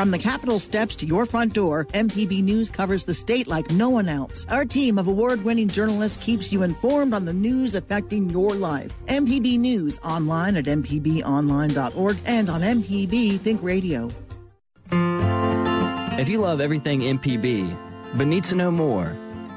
From 0.00 0.12
the 0.12 0.18
Capitol 0.18 0.58
steps 0.58 0.96
to 0.96 1.04
your 1.04 1.26
front 1.26 1.52
door, 1.52 1.84
MPB 1.92 2.42
News 2.42 2.70
covers 2.70 3.04
the 3.04 3.12
state 3.12 3.46
like 3.46 3.70
no 3.70 3.90
one 3.90 4.08
else. 4.08 4.46
Our 4.48 4.64
team 4.64 4.96
of 4.96 5.08
award 5.08 5.44
winning 5.44 5.68
journalists 5.68 6.16
keeps 6.24 6.50
you 6.50 6.62
informed 6.62 7.12
on 7.12 7.26
the 7.26 7.34
news 7.34 7.74
affecting 7.74 8.30
your 8.30 8.54
life. 8.54 8.90
MPB 9.08 9.58
News 9.58 9.98
online 9.98 10.56
at 10.56 10.64
MPBOnline.org 10.64 12.16
and 12.24 12.48
on 12.48 12.62
MPB 12.62 13.40
Think 13.40 13.62
Radio. 13.62 14.08
If 16.18 16.30
you 16.30 16.38
love 16.38 16.62
everything 16.62 17.00
MPB, 17.00 17.76
but 18.14 18.26
need 18.26 18.44
to 18.44 18.54
know 18.54 18.70
more, 18.70 19.14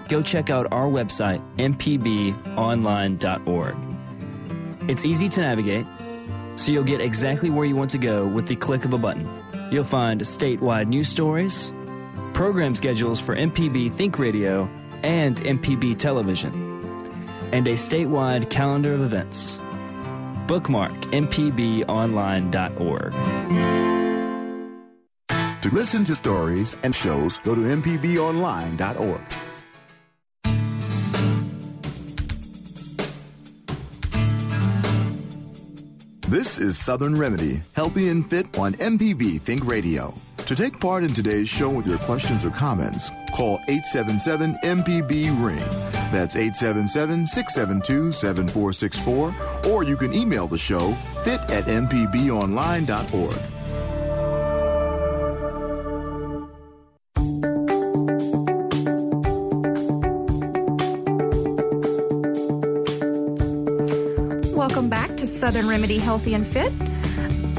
go 0.09 0.21
check 0.21 0.49
out 0.49 0.73
our 0.73 0.87
website, 0.87 1.41
MPBOnline.org. 1.55 3.75
It's 4.89 5.05
easy 5.05 5.29
to 5.29 5.39
navigate, 5.39 5.85
so 6.57 6.73
you'll 6.73 6.83
get 6.83 6.99
exactly 6.99 7.49
where 7.49 7.63
you 7.63 7.77
want 7.77 7.91
to 7.91 7.97
go 7.97 8.27
with 8.27 8.47
the 8.47 8.57
click 8.57 8.83
of 8.83 8.91
a 8.91 8.97
button. 8.97 9.42
You'll 9.73 9.83
find 9.83 10.21
statewide 10.21 10.87
news 10.87 11.09
stories, 11.09 11.73
program 12.33 12.75
schedules 12.75 13.19
for 13.19 13.35
MPB 13.35 13.91
Think 13.91 14.19
Radio 14.19 14.69
and 15.01 15.37
MPB 15.37 15.97
Television, 15.97 16.53
and 17.51 17.67
a 17.67 17.73
statewide 17.73 18.51
calendar 18.51 18.93
of 18.93 19.01
events. 19.01 19.57
Bookmark 20.45 20.91
mpbonline.org. 20.91 23.13
To 25.63 25.69
listen 25.71 26.03
to 26.03 26.15
stories 26.15 26.77
and 26.83 26.93
shows, 26.93 27.39
go 27.39 27.55
to 27.55 27.61
mpbonline.org. 27.61 29.21
This 36.33 36.57
is 36.57 36.83
Southern 36.83 37.15
Remedy, 37.15 37.61
healthy 37.73 38.09
and 38.09 38.27
fit 38.27 38.57
on 38.57 38.73
MPB 38.73 39.39
Think 39.41 39.63
Radio. 39.67 40.15
To 40.37 40.55
take 40.55 40.79
part 40.79 41.03
in 41.03 41.13
today's 41.13 41.47
show 41.47 41.69
with 41.69 41.85
your 41.85 41.99
questions 41.99 42.43
or 42.43 42.49
comments, 42.49 43.11
call 43.35 43.59
877 43.67 44.57
MPB 44.63 45.27
Ring. 45.45 45.63
That's 46.11 46.35
877 46.35 47.27
672 47.27 48.13
7464, 48.13 49.71
or 49.71 49.83
you 49.83 49.95
can 49.95 50.11
email 50.11 50.47
the 50.47 50.57
show 50.57 50.93
fit 51.23 51.39
at 51.51 51.65
mpbonline.org. 51.65 53.52
Welcome 64.63 64.87
back 64.87 65.17
to 65.17 65.27
Southern 65.27 65.67
Remedy 65.67 65.97
Healthy 65.97 66.35
and 66.35 66.47
Fit. 66.47 66.71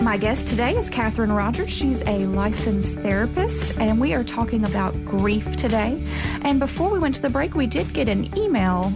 My 0.03 0.17
guest 0.17 0.49
today 0.49 0.75
is 0.75 0.89
Catherine 0.89 1.31
Rogers. 1.31 1.69
She's 1.69 2.01
a 2.07 2.25
licensed 2.25 2.97
therapist, 3.01 3.79
and 3.79 4.01
we 4.01 4.15
are 4.15 4.25
talking 4.25 4.65
about 4.65 4.95
grief 5.05 5.55
today. 5.55 6.03
And 6.41 6.59
before 6.59 6.91
we 6.91 6.99
went 6.99 7.15
to 7.17 7.21
the 7.21 7.29
break, 7.29 7.55
we 7.55 7.67
did 7.67 7.93
get 7.93 8.09
an 8.09 8.35
email 8.39 8.91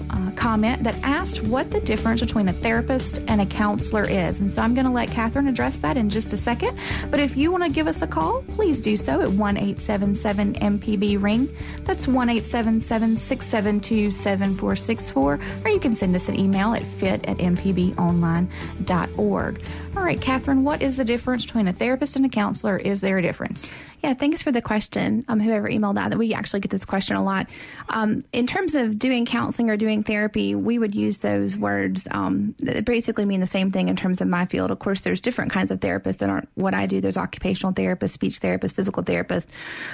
comment 0.48 0.82
that 0.82 0.96
asked 1.02 1.42
what 1.42 1.70
the 1.70 1.80
difference 1.80 2.22
between 2.22 2.48
a 2.48 2.52
therapist 2.54 3.22
and 3.28 3.38
a 3.38 3.44
counselor 3.44 4.04
is. 4.04 4.40
And 4.40 4.50
so 4.50 4.62
I'm 4.62 4.72
going 4.72 4.87
to 4.87 4.90
let 4.90 5.11
Catherine 5.11 5.46
address 5.46 5.76
that 5.78 5.98
in 5.98 6.08
just 6.08 6.32
a 6.32 6.38
second. 6.38 6.74
But 7.11 7.20
if 7.20 7.37
you 7.37 7.52
want 7.52 7.64
to 7.64 7.70
give 7.70 7.87
us 7.87 8.00
a 8.00 8.06
call, 8.06 8.42
please 8.54 8.80
do 8.80 8.96
so 8.96 9.20
at 9.20 9.28
1 9.28 9.56
877 9.58 10.54
MPB 10.54 11.22
Ring. 11.22 11.54
That's 11.84 12.08
1 12.08 12.30
877 12.30 13.18
672 13.18 14.11
7464. 14.11 15.38
Or 15.64 15.70
you 15.70 15.78
can 15.78 15.94
send 15.94 16.16
us 16.16 16.30
an 16.30 16.40
email 16.40 16.72
at 16.72 16.87
fit 16.98 17.26
at 17.26 17.37
mpbonline.org. 17.37 19.62
All 19.96 20.02
right, 20.02 20.20
Catherine, 20.20 20.64
what 20.64 20.80
is 20.80 20.96
the 20.96 21.04
difference 21.04 21.44
between 21.44 21.68
a 21.68 21.74
therapist 21.74 22.16
and 22.16 22.24
a 22.24 22.30
counselor? 22.30 22.78
Is 22.78 23.02
there 23.02 23.18
a 23.18 23.22
difference? 23.22 23.68
Yeah, 24.02 24.14
thanks 24.14 24.42
for 24.42 24.52
the 24.52 24.62
question. 24.62 25.24
Um, 25.26 25.40
whoever 25.40 25.68
emailed 25.68 25.96
that, 25.96 26.11
that 26.11 26.18
we 26.18 26.32
actually 26.32 26.61
get 26.61 26.70
this 26.70 26.84
question 26.84 27.16
a 27.16 27.24
lot. 27.24 27.48
Um, 27.88 28.22
in 28.32 28.46
terms 28.46 28.76
of 28.76 28.96
doing 28.96 29.26
counseling 29.26 29.70
or 29.70 29.76
doing 29.76 30.04
therapy, 30.04 30.38
we 30.55 30.79
would 30.79 30.94
use 30.94 31.18
those 31.18 31.57
words 31.57 32.07
um, 32.11 32.55
that 32.61 32.85
basically 32.85 33.24
mean 33.24 33.40
the 33.40 33.46
same 33.46 33.70
thing 33.70 33.88
in 33.88 33.96
terms 33.96 34.20
of 34.20 34.29
my 34.29 34.46
field. 34.46 34.70
Of 34.70 34.79
course, 34.79 35.01
there's 35.01 35.20
different 35.20 35.53
kinds 35.53 35.70
of 35.70 35.81
therapists 35.81 36.18
that 36.18 36.31
aren't 36.31 36.48
what 36.55 36.74
I 36.74 36.87
do. 36.87 37.01
There's 37.01 37.16
occupational 37.16 37.72
therapists, 37.72 38.11
speech 38.11 38.40
therapists, 38.40 38.72
physical 38.72 39.03
therapists, 39.03 39.46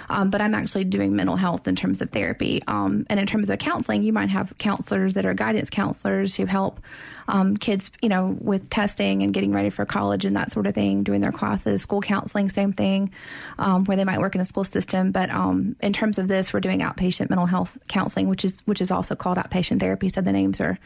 um, 0.08 0.30
but 0.30 0.40
I'm 0.40 0.54
actually 0.54 0.84
doing 0.84 1.14
mental 1.16 1.36
health 1.36 1.66
in 1.66 1.76
terms 1.76 2.00
of 2.00 2.10
therapy. 2.10 2.62
Um, 2.66 3.06
and 3.08 3.18
in 3.18 3.26
terms 3.26 3.50
of 3.50 3.58
counseling, 3.58 4.02
you 4.02 4.12
might 4.12 4.30
have 4.30 4.56
counselors 4.58 5.14
that 5.14 5.26
are 5.26 5.34
guidance 5.34 5.70
counselors 5.70 6.34
who 6.34 6.46
help 6.46 6.80
um, 7.28 7.56
kids, 7.56 7.90
you 8.02 8.08
know, 8.08 8.36
with 8.40 8.68
testing 8.70 9.22
and 9.22 9.32
getting 9.32 9.52
ready 9.52 9.70
for 9.70 9.84
college 9.84 10.24
and 10.24 10.36
that 10.36 10.52
sort 10.52 10.66
of 10.66 10.74
thing, 10.74 11.02
doing 11.02 11.20
their 11.20 11.32
classes, 11.32 11.82
school 11.82 12.00
counseling, 12.00 12.50
same 12.50 12.72
thing, 12.72 13.10
um, 13.58 13.84
where 13.84 13.96
they 13.96 14.04
might 14.04 14.20
work 14.20 14.34
in 14.34 14.40
a 14.40 14.44
school 14.44 14.64
system. 14.64 15.12
But 15.12 15.30
um, 15.30 15.76
in 15.80 15.92
terms 15.92 16.18
of 16.18 16.28
this, 16.28 16.52
we're 16.52 16.60
doing 16.60 16.80
outpatient 16.80 17.30
mental 17.30 17.46
health 17.46 17.76
counseling, 17.88 18.28
which 18.28 18.44
is 18.44 18.58
which 18.66 18.80
is 18.80 18.90
also 18.90 19.14
called 19.14 19.38
outpatient 19.38 19.80
therapy. 19.80 20.08
So 20.08 20.20
the 20.20 20.32
names 20.32 20.60
are, 20.60 20.78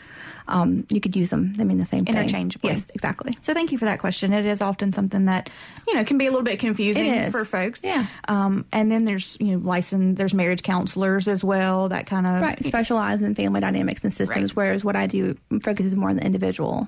um, 0.48 0.86
you 0.88 1.00
could 1.00 1.14
use 1.14 1.28
them. 1.28 1.54
They 1.54 1.64
mean 1.64 1.78
the 1.78 1.86
same 1.86 2.04
thing. 2.04 2.16
Interchangeably. 2.16 2.72
Yes, 2.72 2.86
exactly. 2.94 3.34
So 3.42 3.52
thank 3.54 3.72
you 3.72 3.78
for 3.78 3.84
that 3.84 3.98
question. 3.98 4.32
It 4.32 4.46
is 4.46 4.62
often 4.62 4.92
something 4.92 5.26
that, 5.26 5.50
you 5.86 5.94
know, 5.94 6.04
can 6.04 6.18
be 6.18 6.26
a 6.26 6.30
little 6.30 6.44
bit 6.44 6.58
confusing 6.58 7.30
for 7.30 7.44
folks. 7.44 7.82
Yeah. 7.84 8.06
Um, 8.28 8.64
and 8.72 8.90
then 8.90 9.04
there's, 9.04 9.36
you 9.40 9.52
know, 9.52 9.58
licensed, 9.58 10.16
there's 10.16 10.34
marriage 10.34 10.62
counselors 10.62 11.28
as 11.28 11.44
well, 11.44 11.88
that 11.90 12.06
kind 12.06 12.26
of. 12.26 12.40
Right, 12.40 12.64
specialize 12.64 13.22
in 13.22 13.34
family 13.34 13.60
dynamics 13.60 14.04
and 14.04 14.12
systems, 14.12 14.54
whereas 14.54 14.84
what 14.84 14.96
I 14.96 15.06
do 15.06 15.36
focuses 15.62 15.94
more 15.94 16.10
on 16.10 16.16
the 16.16 16.24
individual. 16.28 16.86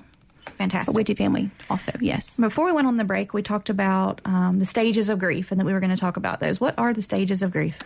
Fantastic. 0.57 1.05
Do 1.05 1.15
family 1.15 1.49
also, 1.69 1.91
yes. 1.99 2.29
Before 2.39 2.65
we 2.65 2.71
went 2.71 2.87
on 2.87 2.97
the 2.97 3.03
break, 3.03 3.33
we 3.33 3.41
talked 3.41 3.69
about 3.69 4.21
um, 4.25 4.59
the 4.59 4.65
stages 4.65 5.09
of 5.09 5.17
grief 5.17 5.51
and 5.51 5.59
that 5.59 5.65
we 5.65 5.73
were 5.73 5.79
going 5.79 5.91
to 5.91 5.97
talk 5.97 6.17
about 6.17 6.39
those. 6.39 6.59
What 6.59 6.77
are 6.77 6.93
the 6.93 7.01
stages 7.01 7.41
of 7.41 7.51
grief? 7.51 7.77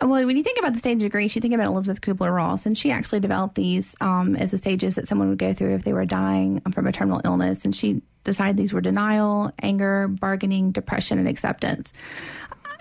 Well, 0.00 0.24
when 0.24 0.36
you 0.36 0.42
think 0.44 0.58
about 0.58 0.72
the 0.72 0.78
stages 0.78 1.04
of 1.04 1.10
grief, 1.10 1.34
you 1.34 1.42
think 1.42 1.54
about 1.54 1.66
Elisabeth 1.66 2.00
Kubler 2.00 2.32
Ross, 2.34 2.64
and 2.64 2.78
she 2.78 2.92
actually 2.92 3.20
developed 3.20 3.56
these 3.56 3.96
um, 4.00 4.36
as 4.36 4.52
the 4.52 4.58
stages 4.58 4.94
that 4.94 5.08
someone 5.08 5.30
would 5.30 5.38
go 5.38 5.52
through 5.52 5.74
if 5.74 5.84
they 5.84 5.92
were 5.92 6.04
dying 6.04 6.60
from 6.72 6.86
a 6.86 6.92
terminal 6.92 7.20
illness. 7.24 7.64
And 7.64 7.74
she 7.74 8.02
decided 8.24 8.56
these 8.56 8.72
were 8.72 8.80
denial, 8.80 9.52
anger, 9.60 10.06
bargaining, 10.08 10.70
depression, 10.70 11.18
and 11.18 11.26
acceptance. 11.26 11.92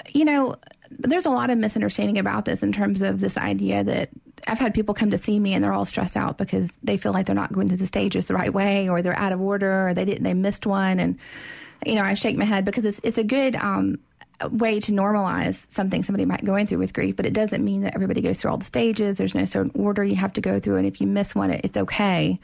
You 0.10 0.26
know, 0.26 0.56
there's 0.92 1.26
a 1.26 1.32
lot 1.32 1.50
of 1.50 1.58
misunderstanding 1.58 2.20
about 2.20 2.46
this 2.46 2.62
in 2.62 2.72
terms 2.72 3.02
of 3.02 3.20
this 3.20 3.38
idea 3.38 3.84
that 3.84 4.10
I've 4.48 4.60
had 4.60 4.74
people 4.74 4.94
come 4.94 5.12
to 5.12 5.18
see 5.18 5.40
me 5.40 5.54
and 5.54 5.64
they're 5.64 5.74
all 5.74 5.86
stressed 5.86 6.18
out 6.18 6.38
because 6.38 6.70
they 6.84 6.98
feel 6.98 7.12
like 7.14 7.26
they're 7.26 7.36
not 7.36 7.54
going 7.54 7.68
through 7.68 7.78
the 7.78 7.88
stages 7.88 8.26
the 8.26 8.34
right 8.34 8.54
way, 8.54 8.90
or 8.90 9.02
they're 9.02 9.18
out 9.18 9.32
of 9.32 9.42
order, 9.42 9.90
or 9.90 9.94
they 9.94 10.06
didn't 10.06 10.24
they 10.24 10.34
missed 10.34 10.66
one, 10.66 11.00
and 11.00 11.18
you 11.86 11.96
know 11.96 12.04
I 12.04 12.14
shake 12.14 12.38
my 12.38 12.46
head 12.46 12.66
because 12.66 12.86
it's 12.86 13.00
it's 13.04 13.18
a 13.18 13.24
good 13.24 13.56
um, 13.56 14.00
way 14.50 14.80
to 14.80 14.92
normalize 14.92 15.58
something 15.70 16.04
somebody 16.04 16.26
might 16.26 16.44
going 16.46 16.68
through 16.68 16.80
with 16.80 16.94
grief, 16.94 17.16
but 17.16 17.26
it 17.26 17.34
doesn't 17.34 17.64
mean 17.64 17.82
that 17.82 17.96
everybody 17.96 18.22
goes 18.22 18.38
through 18.38 18.52
all 18.52 18.58
the 18.58 18.66
stages. 18.66 19.18
There's 19.18 19.36
no 19.36 19.46
certain 19.46 19.72
order 19.76 20.04
you 20.04 20.16
have 20.16 20.34
to 20.34 20.42
go 20.42 20.60
through, 20.60 20.78
and 20.78 20.88
if 20.88 21.02
you 21.02 21.08
miss 21.08 21.36
one, 21.36 21.52
it's 21.52 21.78
okay. 21.78 22.40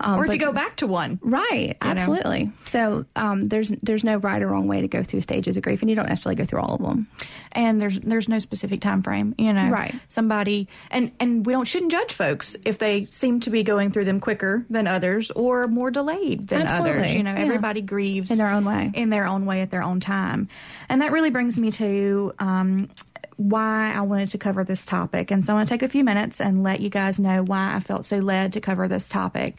Um, 0.00 0.18
or 0.20 0.26
if 0.26 0.32
you 0.32 0.38
go 0.38 0.52
back 0.52 0.76
to 0.76 0.86
one, 0.86 1.18
right? 1.22 1.76
Absolutely. 1.80 2.44
Know? 2.44 2.52
So 2.64 3.06
um, 3.16 3.48
there's 3.48 3.70
there's 3.82 4.04
no 4.04 4.16
right 4.16 4.42
or 4.42 4.48
wrong 4.48 4.66
way 4.66 4.80
to 4.80 4.88
go 4.88 5.02
through 5.02 5.22
stages 5.22 5.56
of 5.56 5.62
grief, 5.62 5.80
and 5.80 5.90
you 5.90 5.96
don't 5.96 6.08
necessarily 6.08 6.36
go 6.36 6.44
through 6.44 6.60
all 6.60 6.74
of 6.74 6.82
them. 6.82 7.08
And 7.52 7.80
there's 7.80 7.98
there's 8.00 8.28
no 8.28 8.38
specific 8.38 8.80
time 8.80 9.02
frame, 9.02 9.34
you 9.38 9.52
know. 9.52 9.70
Right. 9.70 9.94
Somebody 10.08 10.68
and 10.90 11.12
and 11.20 11.46
we 11.46 11.52
don't 11.52 11.64
shouldn't 11.64 11.92
judge 11.92 12.12
folks 12.12 12.56
if 12.64 12.78
they 12.78 13.06
seem 13.06 13.40
to 13.40 13.50
be 13.50 13.62
going 13.62 13.90
through 13.92 14.04
them 14.04 14.20
quicker 14.20 14.64
than 14.68 14.86
others 14.86 15.30
or 15.30 15.66
more 15.66 15.90
delayed 15.90 16.48
than 16.48 16.62
Absolutely. 16.62 16.90
others. 16.90 17.14
You 17.14 17.22
know, 17.22 17.32
yeah. 17.32 17.40
everybody 17.40 17.80
grieves 17.80 18.30
in 18.30 18.38
their 18.38 18.50
own 18.50 18.64
way, 18.64 18.90
in 18.94 19.10
their 19.10 19.26
own 19.26 19.46
way 19.46 19.62
at 19.62 19.70
their 19.70 19.82
own 19.82 20.00
time, 20.00 20.48
and 20.88 21.02
that 21.02 21.12
really 21.12 21.30
brings 21.36 21.58
me 21.58 21.70
to 21.70 22.32
um, 22.38 22.88
why 23.36 23.92
I 23.94 24.00
wanted 24.00 24.30
to 24.30 24.38
cover 24.38 24.64
this 24.64 24.86
topic. 24.86 25.30
And 25.30 25.44
so 25.44 25.52
I'm 25.52 25.58
going 25.58 25.66
to 25.66 25.70
take 25.70 25.82
a 25.82 25.88
few 25.90 26.02
minutes 26.02 26.40
and 26.40 26.62
let 26.62 26.80
you 26.80 26.88
guys 26.88 27.18
know 27.18 27.42
why 27.42 27.74
I 27.74 27.80
felt 27.80 28.06
so 28.06 28.20
led 28.20 28.54
to 28.54 28.62
cover 28.62 28.88
this 28.88 29.04
topic. 29.06 29.58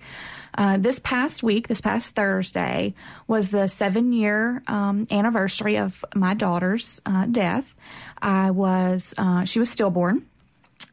Uh, 0.57 0.77
this 0.77 0.97
past 0.97 1.43
week, 1.43 1.67
this 1.67 1.79
past 1.79 2.15
Thursday, 2.15 2.95
was 3.27 3.49
the 3.49 3.67
seven 3.67 4.11
year 4.11 4.63
um, 4.65 5.05
anniversary 5.11 5.77
of 5.77 6.03
my 6.15 6.33
daughter's 6.33 6.99
uh, 7.05 7.27
death. 7.27 7.75
I 8.19 8.49
was, 8.49 9.13
uh, 9.15 9.45
she 9.45 9.59
was 9.59 9.69
stillborn. 9.69 10.25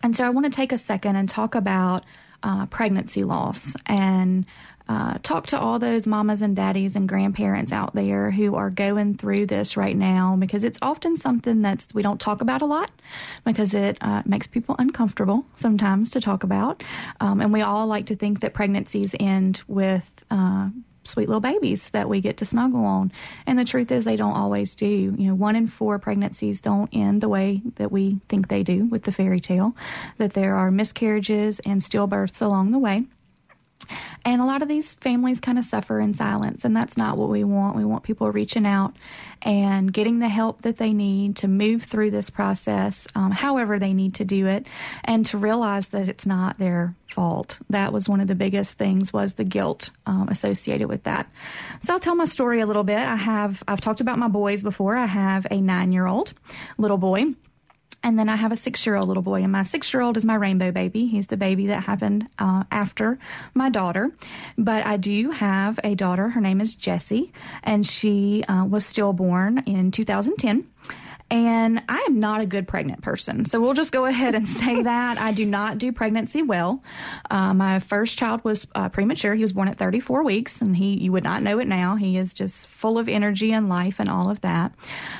And 0.03 0.14
so 0.14 0.23
I 0.23 0.29
want 0.29 0.44
to 0.44 0.51
take 0.51 0.70
a 0.70 0.77
second 0.77 1.16
and 1.16 1.31
talk 1.31 1.55
about 1.55 2.05
uh, 2.42 2.66
pregnancy 2.66 3.25
loss 3.25 3.75
and 3.87 4.44
uh, 4.88 5.18
talk 5.23 5.47
to 5.47 5.59
all 5.59 5.79
those 5.79 6.07
mamas 6.07 6.42
and 6.42 6.55
daddies 6.55 6.94
and 6.94 7.09
grandparents 7.09 7.73
out 7.73 7.94
there 7.94 8.31
who 8.31 8.55
are 8.55 8.68
going 8.68 9.16
through 9.16 9.47
this 9.47 9.77
right 9.77 9.97
now 9.97 10.37
because 10.37 10.62
it's 10.62 10.79
often 10.83 11.16
something 11.16 11.62
that 11.62 11.87
we 11.94 12.03
don't 12.03 12.20
talk 12.20 12.42
about 12.42 12.61
a 12.61 12.66
lot 12.66 12.90
because 13.44 13.73
it 13.73 13.97
uh, 14.03 14.23
makes 14.27 14.47
people 14.47 14.77
uncomfortable 14.79 15.47
sometimes 15.57 16.11
to 16.11 16.20
talk 16.20 16.42
about. 16.42 16.83
Um, 17.20 17.40
and 17.40 17.53
we 17.53 17.62
all 17.62 17.87
like 17.87 18.07
to 18.07 18.16
think 18.16 18.40
that 18.40 18.53
pregnancies 18.53 19.14
end 19.18 19.62
with 19.66 20.11
uh, 20.31 20.68
sweet 21.05 21.29
little 21.29 21.40
babies 21.40 21.88
that 21.90 22.09
we 22.09 22.20
get 22.20 22.37
to 22.38 22.44
snuggle 22.44 22.85
on. 22.85 23.12
And 23.47 23.59
the 23.59 23.64
truth 23.64 23.90
is, 23.90 24.05
they 24.05 24.16
don't 24.16 24.37
always 24.37 24.75
do. 24.75 24.87
You 24.87 25.29
know, 25.29 25.35
one 25.35 25.57
in 25.57 25.66
four 25.66 25.99
pregnancies 25.99 26.61
don't 26.61 26.90
end 26.92 27.20
the 27.20 27.29
way 27.29 27.62
that 27.77 27.92
we 27.92 28.20
think 28.29 28.49
they 28.49 28.62
do 28.62 28.85
with 28.87 29.05
the 29.05 29.12
fairy 29.12 29.40
tale, 29.40 29.75
that 30.18 30.35
there 30.35 30.57
are 30.57 30.70
miscarriages 30.70 31.61
and 31.61 31.81
stillbirths 31.81 32.42
along 32.42 32.73
the 32.73 32.79
way. 32.79 33.05
And 34.25 34.41
a 34.41 34.47
lot 34.47 34.63
of 34.63 34.69
these 34.69 34.95
families 34.95 35.39
kind 35.41 35.59
of 35.59 35.65
suffer 35.65 36.01
in 36.01 36.15
silence, 36.15 36.65
and 36.65 36.75
that's 36.75 36.97
not 36.97 37.19
what 37.19 37.29
we 37.29 37.45
want. 37.45 37.77
We 37.77 37.85
want 37.85 38.05
people 38.05 38.31
reaching 38.31 38.65
out 38.65 38.97
and 39.43 39.93
getting 39.93 40.19
the 40.19 40.29
help 40.29 40.63
that 40.63 40.79
they 40.79 40.95
need 40.95 41.37
to 41.37 41.49
move 41.49 41.85
through 41.85 42.11
this 42.11 42.31
process, 42.31 43.07
um, 43.15 43.31
however 43.31 43.79
they 43.79 43.93
need 43.93 44.15
to 44.15 44.25
do 44.25 44.47
it, 44.47 44.67
and 45.05 45.27
to 45.27 45.37
realize 45.37 45.89
that 45.89 46.09
it's 46.09 46.25
not 46.25 46.59
their 46.59 46.95
fault. 47.11 47.59
That 47.69 47.93
was 47.93 48.09
one 48.09 48.21
of 48.21 48.27
the 48.27 48.35
biggest 48.35 48.79
things 48.79 49.13
was 49.13 49.35
the 49.35 49.45
guilt 49.45 49.91
um, 50.07 50.29
associated 50.29 50.89
with 50.89 51.05
that. 51.05 51.31
So 51.81 51.93
I'll 51.93 52.01
tell 52.01 52.15
my 52.15 52.25
story 52.25 52.61
a 52.61 52.67
little 52.67 52.85
bit. 52.85 52.99
I 52.99 53.17
have 53.17 53.63
I've 53.69 53.83
talked 53.83 54.01
about 54.01 54.19
my 54.19 54.29
boys 54.29 54.63
before. 54.63 54.97
I 54.97 55.07
have 55.07 55.47
a 55.51 55.61
nine 55.61 55.93
year 55.93 56.07
old 56.07 56.33
little 56.79 56.99
boy 56.99 57.35
and 58.05 58.19
then 58.19 58.29
I 58.29 58.37
have 58.37 58.53
a 58.53 58.57
six 58.57 58.85
year 58.87 58.95
old 58.95 59.09
little 59.09 59.23
boy, 59.23 59.43
and 59.43 59.51
my 59.51 59.62
six 59.62 59.93
year 59.93 60.03
old 60.03 60.17
is 60.17 60.25
my 60.25 60.35
rainbow 60.35 60.71
baby. 60.71 61.07
He's 61.07 61.27
the 61.27 61.38
baby 61.38 61.67
that 61.69 61.83
happened 61.83 62.29
uh, 62.38 62.64
after 62.71 63.19
my 63.55 63.71
daughter. 63.71 64.12
But 64.59 64.85
I 64.87 64.99
do 64.99 65.31
have 65.31 65.81
a 65.83 65.95
daughter. 65.95 66.29
Her 66.29 66.40
name 66.40 66.61
is 66.61 66.75
Jessie, 66.75 67.33
and 67.62 67.87
she 67.87 68.45
uh, 68.45 68.67
was 68.67 68.85
stillborn 68.85 69.64
in 69.67 69.90
2010. 69.90 70.69
And 71.31 71.83
I 71.88 72.05
am 72.07 72.21
not 72.21 72.43
a 72.43 72.47
good 72.47 72.69
pregnant 72.69 73.01
person. 73.01 73.47
So 73.47 73.59
we'll 73.61 73.73
just 73.73 73.90
go 73.90 74.05
ahead 74.05 74.35
and 74.35 74.47
say 74.47 74.83
that. 74.85 75.19
I 75.19 75.33
do 75.33 75.47
not 75.47 75.79
do 75.79 75.90
pregnancy 75.90 76.43
well. 76.43 76.83
Uh, 77.31 77.55
my 77.55 77.81
first 77.81 78.19
child 78.19 78.45
was 78.45 78.67
uh, 78.75 78.90
premature. 78.90 79.35
He 79.35 79.43
was 79.43 79.55
born 79.55 79.69
at 79.69 79.79
34 79.79 80.23
weeks, 80.23 80.61
and 80.61 80.77
he, 80.77 80.99
you 80.99 81.11
would 81.12 81.25
not 81.25 81.43
know 81.43 81.59
it 81.59 81.67
now. 81.67 81.97
He 81.97 82.19
is 82.19 82.35
just 82.35 82.67
full 82.85 82.99
of 82.99 83.09
energy 83.09 83.51
and 83.51 83.70
life 83.70 83.99
and 83.99 84.11
all 84.11 84.29
of 84.29 84.42
that. 84.42 84.70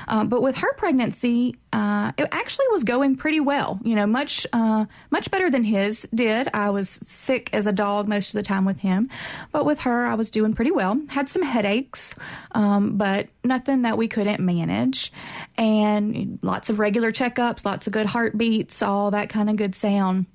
Uh, 0.07 0.23
but 0.23 0.43
with 0.43 0.55
her 0.57 0.71
pregnancy, 0.73 1.55
uh, 1.73 2.11
it 2.15 2.27
actually 2.31 2.67
was 2.69 2.83
going 2.83 3.15
pretty 3.15 3.39
well. 3.39 3.79
You 3.83 3.95
know, 3.95 4.05
much 4.05 4.45
uh, 4.53 4.85
much 5.09 5.31
better 5.31 5.49
than 5.49 5.63
his 5.63 6.07
did. 6.13 6.47
I 6.53 6.69
was 6.69 6.99
sick 7.07 7.49
as 7.53 7.65
a 7.65 7.71
dog 7.71 8.07
most 8.07 8.27
of 8.27 8.33
the 8.33 8.43
time 8.43 8.65
with 8.65 8.77
him, 8.77 9.09
but 9.51 9.65
with 9.65 9.79
her, 9.79 10.05
I 10.05 10.13
was 10.13 10.29
doing 10.29 10.53
pretty 10.53 10.69
well. 10.69 11.01
Had 11.07 11.27
some 11.27 11.41
headaches, 11.41 12.13
um, 12.51 12.97
but 12.97 13.29
nothing 13.43 13.81
that 13.81 13.97
we 13.97 14.07
couldn't 14.07 14.39
manage, 14.39 15.11
and 15.57 16.37
lots 16.43 16.69
of 16.69 16.77
regular 16.77 17.11
checkups, 17.11 17.65
lots 17.65 17.87
of 17.87 17.93
good 17.93 18.05
heartbeats, 18.05 18.83
all 18.83 19.09
that 19.09 19.29
kind 19.29 19.49
of 19.49 19.55
good 19.55 19.73
sound. 19.73 20.27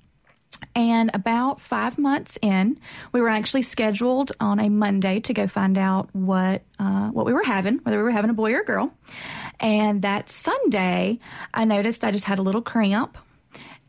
And 0.75 1.11
about 1.13 1.59
five 1.59 1.97
months 1.97 2.37
in, 2.41 2.79
we 3.11 3.21
were 3.21 3.29
actually 3.29 3.63
scheduled 3.63 4.31
on 4.39 4.59
a 4.59 4.69
Monday 4.69 5.19
to 5.21 5.33
go 5.33 5.47
find 5.47 5.77
out 5.77 6.09
what 6.13 6.61
uh, 6.79 7.09
what 7.09 7.25
we 7.25 7.33
were 7.33 7.43
having, 7.43 7.77
whether 7.79 7.97
we 7.97 8.03
were 8.03 8.11
having 8.11 8.29
a 8.29 8.33
boy 8.33 8.53
or 8.53 8.61
a 8.61 8.65
girl. 8.65 8.93
And 9.59 10.01
that 10.01 10.29
Sunday, 10.29 11.19
I 11.53 11.65
noticed 11.65 12.03
I 12.03 12.11
just 12.11 12.25
had 12.25 12.39
a 12.39 12.41
little 12.41 12.61
cramp 12.61 13.17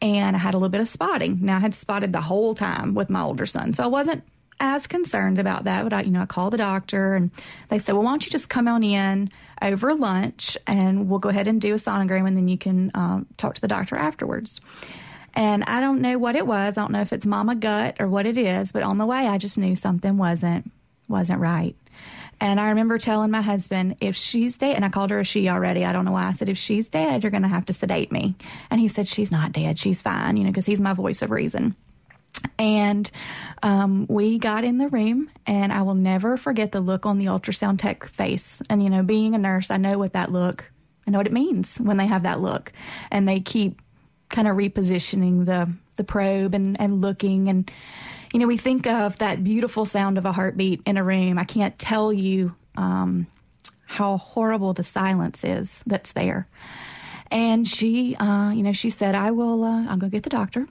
and 0.00 0.34
I 0.34 0.38
had 0.38 0.54
a 0.54 0.58
little 0.58 0.68
bit 0.68 0.80
of 0.80 0.88
spotting. 0.88 1.38
Now 1.40 1.58
I 1.58 1.60
had 1.60 1.74
spotted 1.74 2.12
the 2.12 2.20
whole 2.20 2.54
time 2.54 2.94
with 2.94 3.08
my 3.08 3.22
older 3.22 3.46
son, 3.46 3.72
so 3.72 3.84
I 3.84 3.86
wasn't 3.86 4.24
as 4.58 4.86
concerned 4.86 5.38
about 5.38 5.64
that. 5.64 5.84
But 5.84 5.92
I, 5.92 6.02
you 6.02 6.10
know, 6.10 6.22
I 6.22 6.26
called 6.26 6.52
the 6.52 6.58
doctor 6.58 7.14
and 7.14 7.30
they 7.68 7.78
said, 7.78 7.92
"Well, 7.92 8.02
why 8.02 8.10
don't 8.10 8.24
you 8.24 8.30
just 8.30 8.48
come 8.48 8.66
on 8.66 8.82
in 8.82 9.30
over 9.60 9.94
lunch 9.94 10.58
and 10.66 11.08
we'll 11.08 11.20
go 11.20 11.28
ahead 11.28 11.46
and 11.46 11.60
do 11.60 11.74
a 11.74 11.76
sonogram 11.76 12.26
and 12.26 12.36
then 12.36 12.48
you 12.48 12.58
can 12.58 12.90
um, 12.94 13.26
talk 13.36 13.54
to 13.54 13.60
the 13.60 13.68
doctor 13.68 13.96
afterwards." 13.96 14.60
And 15.34 15.64
I 15.64 15.80
don't 15.80 16.00
know 16.00 16.18
what 16.18 16.36
it 16.36 16.46
was. 16.46 16.76
I 16.76 16.80
don't 16.80 16.92
know 16.92 17.00
if 17.00 17.12
it's 17.12 17.26
mama 17.26 17.54
gut 17.54 17.96
or 18.00 18.08
what 18.08 18.26
it 18.26 18.36
is, 18.36 18.72
but 18.72 18.82
on 18.82 18.98
the 18.98 19.06
way 19.06 19.26
I 19.26 19.38
just 19.38 19.58
knew 19.58 19.76
something 19.76 20.16
wasn't 20.16 20.70
wasn't 21.08 21.40
right. 21.40 21.76
And 22.40 22.58
I 22.58 22.70
remember 22.70 22.98
telling 22.98 23.30
my 23.30 23.40
husband, 23.40 23.98
if 24.00 24.16
she's 24.16 24.58
dead, 24.58 24.74
and 24.74 24.84
I 24.84 24.88
called 24.88 25.10
her 25.10 25.20
a 25.20 25.24
she 25.24 25.48
already. 25.48 25.84
I 25.84 25.92
don't 25.92 26.04
know 26.04 26.12
why. 26.12 26.26
I 26.26 26.32
said, 26.32 26.48
if 26.48 26.58
she's 26.58 26.88
dead, 26.88 27.22
you're 27.22 27.30
going 27.30 27.44
to 27.44 27.48
have 27.48 27.66
to 27.66 27.72
sedate 27.72 28.10
me. 28.10 28.34
And 28.68 28.80
he 28.80 28.88
said, 28.88 29.06
she's 29.06 29.30
not 29.30 29.52
dead. 29.52 29.78
She's 29.78 30.02
fine, 30.02 30.36
you 30.36 30.42
know, 30.42 30.50
because 30.50 30.66
he's 30.66 30.80
my 30.80 30.92
voice 30.92 31.22
of 31.22 31.30
reason. 31.30 31.76
And 32.58 33.08
um, 33.62 34.06
we 34.08 34.38
got 34.38 34.64
in 34.64 34.78
the 34.78 34.88
room, 34.88 35.30
and 35.46 35.72
I 35.72 35.82
will 35.82 35.94
never 35.94 36.36
forget 36.36 36.72
the 36.72 36.80
look 36.80 37.06
on 37.06 37.18
the 37.18 37.26
ultrasound 37.26 37.78
tech 37.78 38.06
face. 38.06 38.60
And, 38.68 38.82
you 38.82 38.90
know, 38.90 39.04
being 39.04 39.36
a 39.36 39.38
nurse, 39.38 39.70
I 39.70 39.76
know 39.76 39.96
what 39.96 40.14
that 40.14 40.32
look, 40.32 40.68
I 41.06 41.10
know 41.10 41.18
what 41.18 41.26
it 41.26 41.32
means 41.32 41.76
when 41.76 41.96
they 41.96 42.06
have 42.06 42.24
that 42.24 42.40
look. 42.40 42.72
And 43.10 43.28
they 43.28 43.38
keep 43.38 43.81
kind 44.32 44.48
of 44.48 44.56
repositioning 44.56 45.46
the, 45.46 45.70
the 45.96 46.04
probe 46.04 46.54
and, 46.54 46.80
and 46.80 47.00
looking. 47.00 47.48
And, 47.48 47.70
you 48.32 48.40
know, 48.40 48.48
we 48.48 48.56
think 48.56 48.88
of 48.88 49.18
that 49.18 49.44
beautiful 49.44 49.84
sound 49.84 50.18
of 50.18 50.24
a 50.24 50.32
heartbeat 50.32 50.82
in 50.84 50.96
a 50.96 51.04
room. 51.04 51.38
I 51.38 51.44
can't 51.44 51.78
tell 51.78 52.12
you 52.12 52.56
um, 52.76 53.28
how 53.84 54.16
horrible 54.16 54.72
the 54.72 54.82
silence 54.82 55.44
is 55.44 55.80
that's 55.86 56.12
there. 56.12 56.48
And 57.30 57.68
she, 57.68 58.16
uh, 58.16 58.50
you 58.50 58.62
know, 58.62 58.72
she 58.72 58.90
said, 58.90 59.14
I 59.14 59.30
will, 59.30 59.62
uh, 59.64 59.86
I'll 59.88 59.96
go 59.96 60.08
get 60.08 60.24
the 60.24 60.30
doctor. 60.30 60.66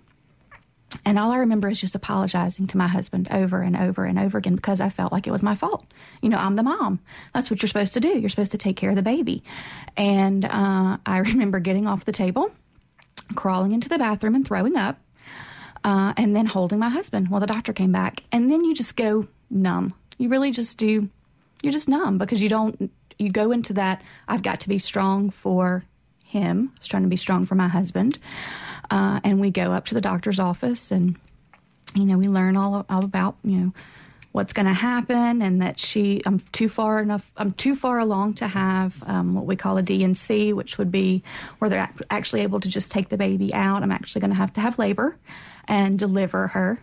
And 1.06 1.18
all 1.18 1.32
I 1.32 1.38
remember 1.38 1.70
is 1.70 1.80
just 1.80 1.96
apologizing 1.96 2.68
to 2.68 2.78
my 2.78 2.88
husband 2.88 3.30
over 3.32 3.62
and 3.62 3.78
over 3.78 4.04
and 4.04 4.20
over 4.20 4.38
again 4.38 4.56
because 4.56 4.82
I 4.82 4.90
felt 4.90 5.12
like 5.12 5.26
it 5.26 5.32
was 5.32 5.42
my 5.42 5.56
fault. 5.56 5.86
You 6.22 6.30
know, 6.30 6.38
I'm 6.38 6.56
the 6.56 6.64
mom. 6.64 7.00
That's 7.34 7.50
what 7.50 7.62
you're 7.62 7.68
supposed 7.68 7.94
to 7.94 8.00
do. 8.00 8.10
You're 8.10 8.30
supposed 8.30 8.52
to 8.52 8.58
take 8.58 8.76
care 8.76 8.90
of 8.90 8.96
the 8.96 9.02
baby. 9.02 9.44
And 9.96 10.44
uh, 10.46 10.98
I 11.06 11.18
remember 11.26 11.60
getting 11.60 11.88
off 11.88 12.06
the 12.06 12.12
table, 12.12 12.52
crawling 13.34 13.72
into 13.72 13.90
the 13.90 13.98
bathroom 13.98 14.36
and 14.36 14.46
throwing 14.46 14.76
up, 14.76 15.00
uh, 15.84 16.14
and 16.18 16.36
then 16.36 16.46
holding 16.46 16.80
my 16.80 16.90
husband 16.90 17.30
while 17.30 17.42
the 17.42 17.48
doctor 17.48 17.74
came 17.74 17.92
back. 17.92 18.24
And 18.32 18.52
then 18.52 18.64
you 18.64 18.74
just 18.74 18.96
go 18.96 19.28
numb. 19.50 19.94
You 20.18 20.30
really 20.30 20.52
just 20.52 20.78
do. 20.78 21.10
You're 21.62 21.74
just 21.74 21.90
numb 21.90 22.18
because 22.18 22.42
you 22.42 22.50
don't. 22.50 22.92
You 23.18 23.30
go 23.30 23.52
into 23.52 23.74
that. 23.74 24.02
I've 24.28 24.42
got 24.44 24.62
to 24.62 24.70
be 24.70 24.80
strong 24.80 25.30
for 25.30 25.84
him. 26.26 26.72
I 26.76 26.80
was 26.80 26.88
trying 26.88 27.04
to 27.04 27.10
be 27.10 27.18
strong 27.18 27.46
for 27.46 27.56
my 27.56 27.68
husband. 27.68 28.18
Uh, 28.90 29.20
and 29.24 29.40
we 29.40 29.52
go 29.52 29.72
up 29.72 29.86
to 29.86 29.94
the 29.94 30.02
doctor's 30.02 30.40
office 30.40 30.92
and, 30.92 31.18
you 31.94 32.06
know, 32.06 32.18
we 32.18 32.28
learn 32.28 32.58
all, 32.58 32.86
all 32.90 33.06
about, 33.06 33.36
you 33.44 33.58
know, 33.58 33.74
what's 34.32 34.54
going 34.54 34.66
to 34.66 34.74
happen 34.74 35.42
and 35.42 35.62
that 35.62 35.80
she, 35.80 36.22
I'm 36.26 36.40
too 36.52 36.70
far 36.70 37.02
enough, 37.02 37.30
I'm 37.38 37.52
too 37.52 37.76
far 37.76 38.00
along 38.00 38.36
to 38.36 38.48
have 38.48 39.02
um, 39.06 39.34
what 39.34 39.46
we 39.46 39.56
call 39.56 39.78
a 39.78 39.84
D&C, 39.84 40.54
which 40.54 40.78
would 40.78 40.92
be 40.92 41.24
where 41.60 41.70
they're 41.70 41.90
actually 42.10 42.42
able 42.42 42.60
to 42.62 42.70
just 42.70 42.92
take 42.92 43.10
the 43.10 43.18
baby 43.18 43.54
out. 43.54 43.84
I'm 43.84 43.92
actually 43.92 44.22
going 44.22 44.32
to 44.32 44.38
have 44.38 44.54
to 44.54 44.62
have 44.62 44.80
labor 44.80 45.18
and 45.68 46.00
deliver 46.00 46.48
her. 46.48 46.82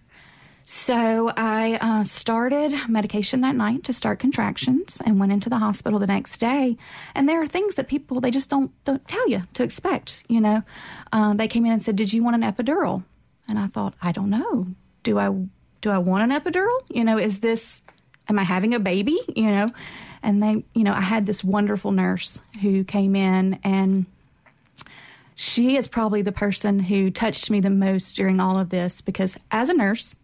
So 0.71 1.33
I 1.35 1.79
uh, 1.81 2.05
started 2.05 2.75
medication 2.91 3.41
that 3.41 3.57
night 3.57 3.85
to 3.85 3.95
start 3.95 4.19
contractions 4.19 5.01
and 5.03 5.19
went 5.19 5.33
into 5.33 5.49
the 5.49 5.57
hospital 5.57 5.99
the 5.99 6.07
next 6.07 6.37
day. 6.41 6.77
And 7.15 7.27
there 7.27 7.41
are 7.41 7.49
things 7.49 7.77
that 7.77 7.89
people 7.89 8.21
they 8.21 8.31
just 8.31 8.51
don't 8.51 8.71
don't 8.85 9.07
tell 9.09 9.27
you 9.31 9.45
to 9.55 9.63
expect. 9.63 10.25
You 10.29 10.43
know, 10.43 10.63
uh, 11.11 11.33
they 11.33 11.49
came 11.49 11.65
in 11.65 11.73
and 11.73 11.83
said, 11.83 11.97
"Did 11.97 12.13
you 12.13 12.23
want 12.23 12.37
an 12.37 12.43
epidural?" 12.43 13.03
And 13.49 13.59
I 13.59 13.69
thought, 13.69 13.95
I 14.03 14.13
don't 14.13 14.29
know. 14.29 14.67
Do 15.05 15.19
I 15.19 15.31
do 15.81 15.91
I 15.91 15.99
want 15.99 16.31
an 16.31 16.41
epidural? 16.41 16.79
You 16.89 17.05
know, 17.05 17.19
is 17.19 17.41
this 17.41 17.83
am 18.29 18.39
I 18.39 18.45
having 18.45 18.75
a 18.75 18.81
baby? 18.81 19.19
You 19.35 19.51
know. 19.51 19.67
And 20.23 20.43
they, 20.43 20.65
you 20.75 20.83
know, 20.83 20.93
I 20.93 21.01
had 21.01 21.27
this 21.27 21.45
wonderful 21.45 21.93
nurse 21.93 22.41
who 22.61 22.83
came 22.83 23.15
in 23.15 23.59
and 23.63 24.05
she 25.37 25.77
is 25.77 25.87
probably 25.87 26.23
the 26.23 26.33
person 26.33 26.81
who 26.81 27.13
touched 27.13 27.49
me 27.49 27.61
the 27.61 27.71
most 27.71 28.17
during 28.17 28.41
all 28.41 28.59
of 28.59 28.71
this 28.71 29.01
because 29.01 29.37
as 29.53 29.69
a 29.69 29.75
nurse, 29.75 30.17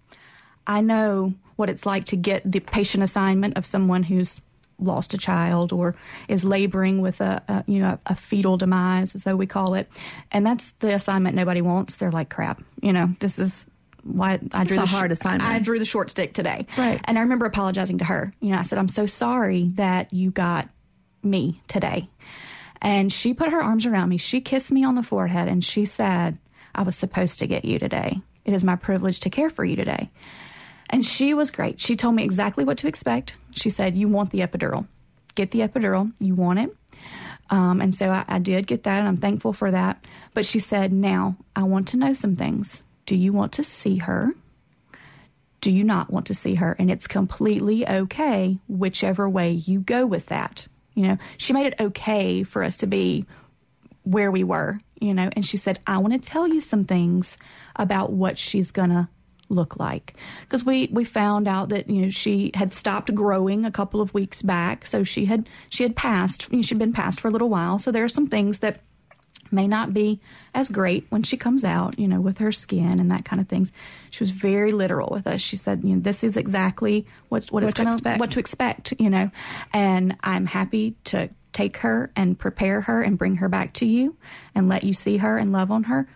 I 0.66 0.80
know 0.80 1.34
what 1.54 1.70
it's 1.70 1.86
like 1.86 2.06
to 2.06 2.16
get 2.16 2.50
the 2.50 2.58
patient 2.58 3.04
assignment 3.04 3.56
of 3.56 3.64
someone 3.64 4.02
who's 4.02 4.40
lost 4.80 5.14
a 5.14 5.18
child 5.18 5.72
or 5.72 5.94
is 6.26 6.44
laboring 6.44 7.00
with 7.00 7.20
a, 7.20 7.40
a 7.46 7.64
you 7.68 7.78
know 7.78 7.96
a 8.06 8.16
fetal 8.16 8.56
demise 8.56 9.14
as 9.14 9.22
though 9.22 9.36
we 9.36 9.46
call 9.46 9.74
it 9.74 9.88
and 10.32 10.44
that's 10.44 10.72
the 10.80 10.92
assignment 10.92 11.36
nobody 11.36 11.60
wants 11.60 11.94
they're 11.94 12.10
like 12.10 12.28
crap 12.28 12.60
you 12.82 12.92
know 12.92 13.14
this 13.20 13.38
is 13.38 13.66
why 14.04 14.38
I 14.52 14.64
drew 14.64 14.78
it's 14.78 14.90
the 14.90 14.96
hard 14.96 15.10
sh- 15.10 15.14
assignment. 15.20 15.42
I 15.48 15.58
drew 15.58 15.78
the 15.78 15.84
short 15.84 16.10
stick 16.10 16.32
today. 16.34 16.66
Right. 16.76 17.00
And 17.04 17.18
I 17.18 17.22
remember 17.22 17.46
apologizing 17.46 17.98
to 17.98 18.04
her. 18.04 18.32
You 18.40 18.50
know, 18.50 18.58
I 18.58 18.62
said, 18.62 18.78
I'm 18.78 18.88
so 18.88 19.06
sorry 19.06 19.70
that 19.74 20.12
you 20.12 20.30
got 20.30 20.68
me 21.22 21.60
today. 21.68 22.08
And 22.82 23.12
she 23.12 23.32
put 23.32 23.50
her 23.50 23.62
arms 23.62 23.86
around 23.86 24.10
me. 24.10 24.18
She 24.18 24.40
kissed 24.40 24.70
me 24.70 24.84
on 24.84 24.94
the 24.94 25.02
forehead 25.02 25.48
and 25.48 25.64
she 25.64 25.84
said, 25.86 26.38
I 26.74 26.82
was 26.82 26.96
supposed 26.96 27.38
to 27.38 27.46
get 27.46 27.64
you 27.64 27.78
today. 27.78 28.20
It 28.44 28.52
is 28.52 28.62
my 28.62 28.76
privilege 28.76 29.20
to 29.20 29.30
care 29.30 29.50
for 29.50 29.64
you 29.64 29.74
today. 29.74 30.10
And 30.90 31.04
she 31.04 31.34
was 31.34 31.50
great. 31.50 31.80
She 31.80 31.96
told 31.96 32.14
me 32.14 32.24
exactly 32.24 32.64
what 32.64 32.78
to 32.78 32.86
expect. 32.86 33.34
She 33.50 33.68
said, 33.68 33.96
You 33.96 34.06
want 34.06 34.30
the 34.30 34.40
epidural. 34.40 34.86
Get 35.34 35.50
the 35.50 35.60
epidural. 35.60 36.12
You 36.20 36.34
want 36.36 36.58
it. 36.60 36.76
Um, 37.50 37.80
and 37.80 37.92
so 37.92 38.10
I, 38.10 38.24
I 38.28 38.38
did 38.38 38.66
get 38.66 38.84
that, 38.84 39.00
and 39.00 39.08
I'm 39.08 39.16
thankful 39.16 39.52
for 39.52 39.72
that. 39.72 40.04
But 40.34 40.46
she 40.46 40.60
said, 40.60 40.92
Now, 40.92 41.36
I 41.56 41.64
want 41.64 41.88
to 41.88 41.96
know 41.96 42.12
some 42.12 42.36
things. 42.36 42.83
Do 43.06 43.16
you 43.16 43.32
want 43.32 43.52
to 43.52 43.64
see 43.64 43.98
her? 43.98 44.34
Do 45.60 45.70
you 45.70 45.84
not 45.84 46.10
want 46.10 46.26
to 46.26 46.34
see 46.34 46.54
her? 46.56 46.76
And 46.78 46.90
it's 46.90 47.06
completely 47.06 47.88
okay, 47.88 48.58
whichever 48.68 49.28
way 49.28 49.50
you 49.52 49.80
go 49.80 50.06
with 50.06 50.26
that. 50.26 50.66
You 50.94 51.08
know, 51.08 51.18
she 51.38 51.52
made 51.52 51.66
it 51.66 51.80
okay 51.80 52.42
for 52.42 52.62
us 52.62 52.76
to 52.78 52.86
be 52.86 53.26
where 54.04 54.30
we 54.30 54.44
were, 54.44 54.78
you 55.00 55.14
know, 55.14 55.30
and 55.34 55.44
she 55.44 55.56
said, 55.56 55.80
I 55.86 55.98
want 55.98 56.12
to 56.12 56.18
tell 56.18 56.46
you 56.46 56.60
some 56.60 56.84
things 56.84 57.36
about 57.76 58.12
what 58.12 58.38
she's 58.38 58.70
going 58.70 58.90
to 58.90 59.08
look 59.48 59.76
like 59.76 60.14
because 60.42 60.64
we 60.64 60.88
we 60.90 61.04
found 61.04 61.46
out 61.46 61.68
that 61.68 61.88
you 61.88 62.02
know 62.02 62.10
she 62.10 62.50
had 62.54 62.72
stopped 62.72 63.14
growing 63.14 63.64
a 63.64 63.70
couple 63.70 64.00
of 64.00 64.12
weeks 64.14 64.40
back 64.40 64.86
so 64.86 65.04
she 65.04 65.26
had 65.26 65.48
she 65.68 65.82
had 65.82 65.94
passed 65.94 66.48
you 66.50 66.56
know, 66.56 66.62
she'd 66.62 66.78
been 66.78 66.94
passed 66.94 67.20
for 67.20 67.28
a 67.28 67.30
little 67.30 67.50
while 67.50 67.78
so 67.78 67.92
there 67.92 68.04
are 68.04 68.08
some 68.08 68.26
things 68.26 68.58
that 68.58 68.80
may 69.54 69.66
not 69.66 69.94
be 69.94 70.20
as 70.52 70.68
great 70.68 71.06
when 71.08 71.22
she 71.22 71.36
comes 71.36 71.64
out, 71.64 71.98
you 71.98 72.08
know, 72.08 72.20
with 72.20 72.38
her 72.38 72.52
skin 72.52 73.00
and 73.00 73.10
that 73.10 73.24
kind 73.24 73.40
of 73.40 73.48
things. 73.48 73.72
She 74.10 74.22
was 74.22 74.30
very 74.30 74.72
literal 74.72 75.08
with 75.10 75.26
us. 75.26 75.40
She 75.40 75.56
said, 75.56 75.82
you 75.84 75.94
know, 75.94 76.00
this 76.00 76.22
is 76.24 76.36
exactly 76.36 77.06
what 77.28 77.44
what, 77.50 77.62
What 77.62 77.62
it's 77.64 77.74
to 77.74 78.16
what 78.18 78.30
to 78.32 78.40
expect, 78.40 78.94
you 78.98 79.10
know. 79.10 79.30
And 79.72 80.16
I'm 80.22 80.46
happy 80.46 80.96
to 81.04 81.30
take 81.52 81.78
her 81.78 82.10
and 82.16 82.38
prepare 82.38 82.82
her 82.82 83.00
and 83.02 83.16
bring 83.16 83.36
her 83.36 83.48
back 83.48 83.72
to 83.74 83.86
you 83.86 84.16
and 84.54 84.68
let 84.68 84.84
you 84.84 84.92
see 84.92 85.18
her 85.18 85.38
and 85.38 85.52
love 85.52 85.70
on 85.70 85.84
her 85.84 86.08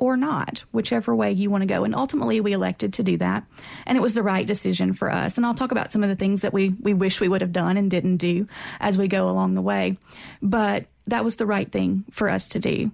or 0.00 0.16
not, 0.16 0.64
whichever 0.72 1.14
way 1.14 1.30
you 1.30 1.50
want 1.50 1.60
to 1.60 1.66
go. 1.66 1.84
And 1.84 1.94
ultimately, 1.94 2.40
we 2.40 2.52
elected 2.54 2.94
to 2.94 3.02
do 3.02 3.18
that. 3.18 3.44
And 3.86 3.98
it 3.98 4.00
was 4.00 4.14
the 4.14 4.22
right 4.22 4.46
decision 4.46 4.94
for 4.94 5.12
us. 5.12 5.36
And 5.36 5.44
I'll 5.44 5.54
talk 5.54 5.72
about 5.72 5.92
some 5.92 6.02
of 6.02 6.08
the 6.08 6.16
things 6.16 6.40
that 6.40 6.54
we, 6.54 6.70
we 6.70 6.94
wish 6.94 7.20
we 7.20 7.28
would 7.28 7.42
have 7.42 7.52
done 7.52 7.76
and 7.76 7.90
didn't 7.90 8.16
do 8.16 8.48
as 8.80 8.96
we 8.96 9.08
go 9.08 9.28
along 9.28 9.54
the 9.54 9.62
way. 9.62 9.98
But 10.40 10.86
that 11.10 11.24
was 11.24 11.36
the 11.36 11.46
right 11.46 11.70
thing 11.70 12.04
for 12.10 12.28
us 12.28 12.48
to 12.48 12.58
do. 12.58 12.90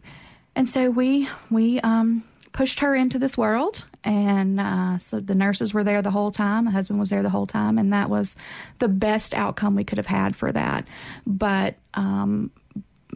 And 0.55 0.69
so 0.69 0.91
we, 0.91 1.29
we, 1.51 1.81
um, 1.81 2.25
pushed 2.53 2.81
her 2.81 2.95
into 2.95 3.19
this 3.19 3.37
world 3.37 3.85
and 4.03 4.59
uh, 4.59 4.97
so 4.97 5.21
the 5.21 5.35
nurses 5.35 5.75
were 5.75 5.85
there 5.85 6.01
the 6.01 6.11
whole 6.11 6.31
time 6.31 6.65
my 6.65 6.71
husband 6.71 6.99
was 6.99 7.11
there 7.11 7.23
the 7.23 7.29
whole 7.29 7.45
time 7.45 7.77
and 7.77 7.93
that 7.93 8.09
was 8.09 8.35
the 8.79 8.89
best 8.89 9.35
outcome 9.35 9.75
we 9.75 9.85
could 9.85 9.99
have 9.99 10.07
had 10.07 10.35
for 10.35 10.51
that 10.51 10.87
but 11.27 11.75
um, 11.93 12.51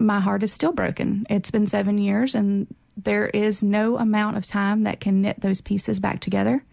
my 0.01 0.19
heart 0.19 0.43
is 0.43 0.53
still 0.53 0.73
broken. 0.73 1.27
It's 1.31 1.51
been 1.51 1.67
seven 1.67 1.99
years, 1.99 2.35
and 2.35 2.67
there 2.97 3.29
is 3.29 3.63
no 3.63 3.99
amount 3.99 4.37
of 4.37 4.47
time 4.47 4.85
that 4.85 5.01
can 5.01 5.23
knit 5.23 5.41
those 5.41 5.61
pieces 5.61 6.01
back 6.01 6.21
together. 6.21 6.65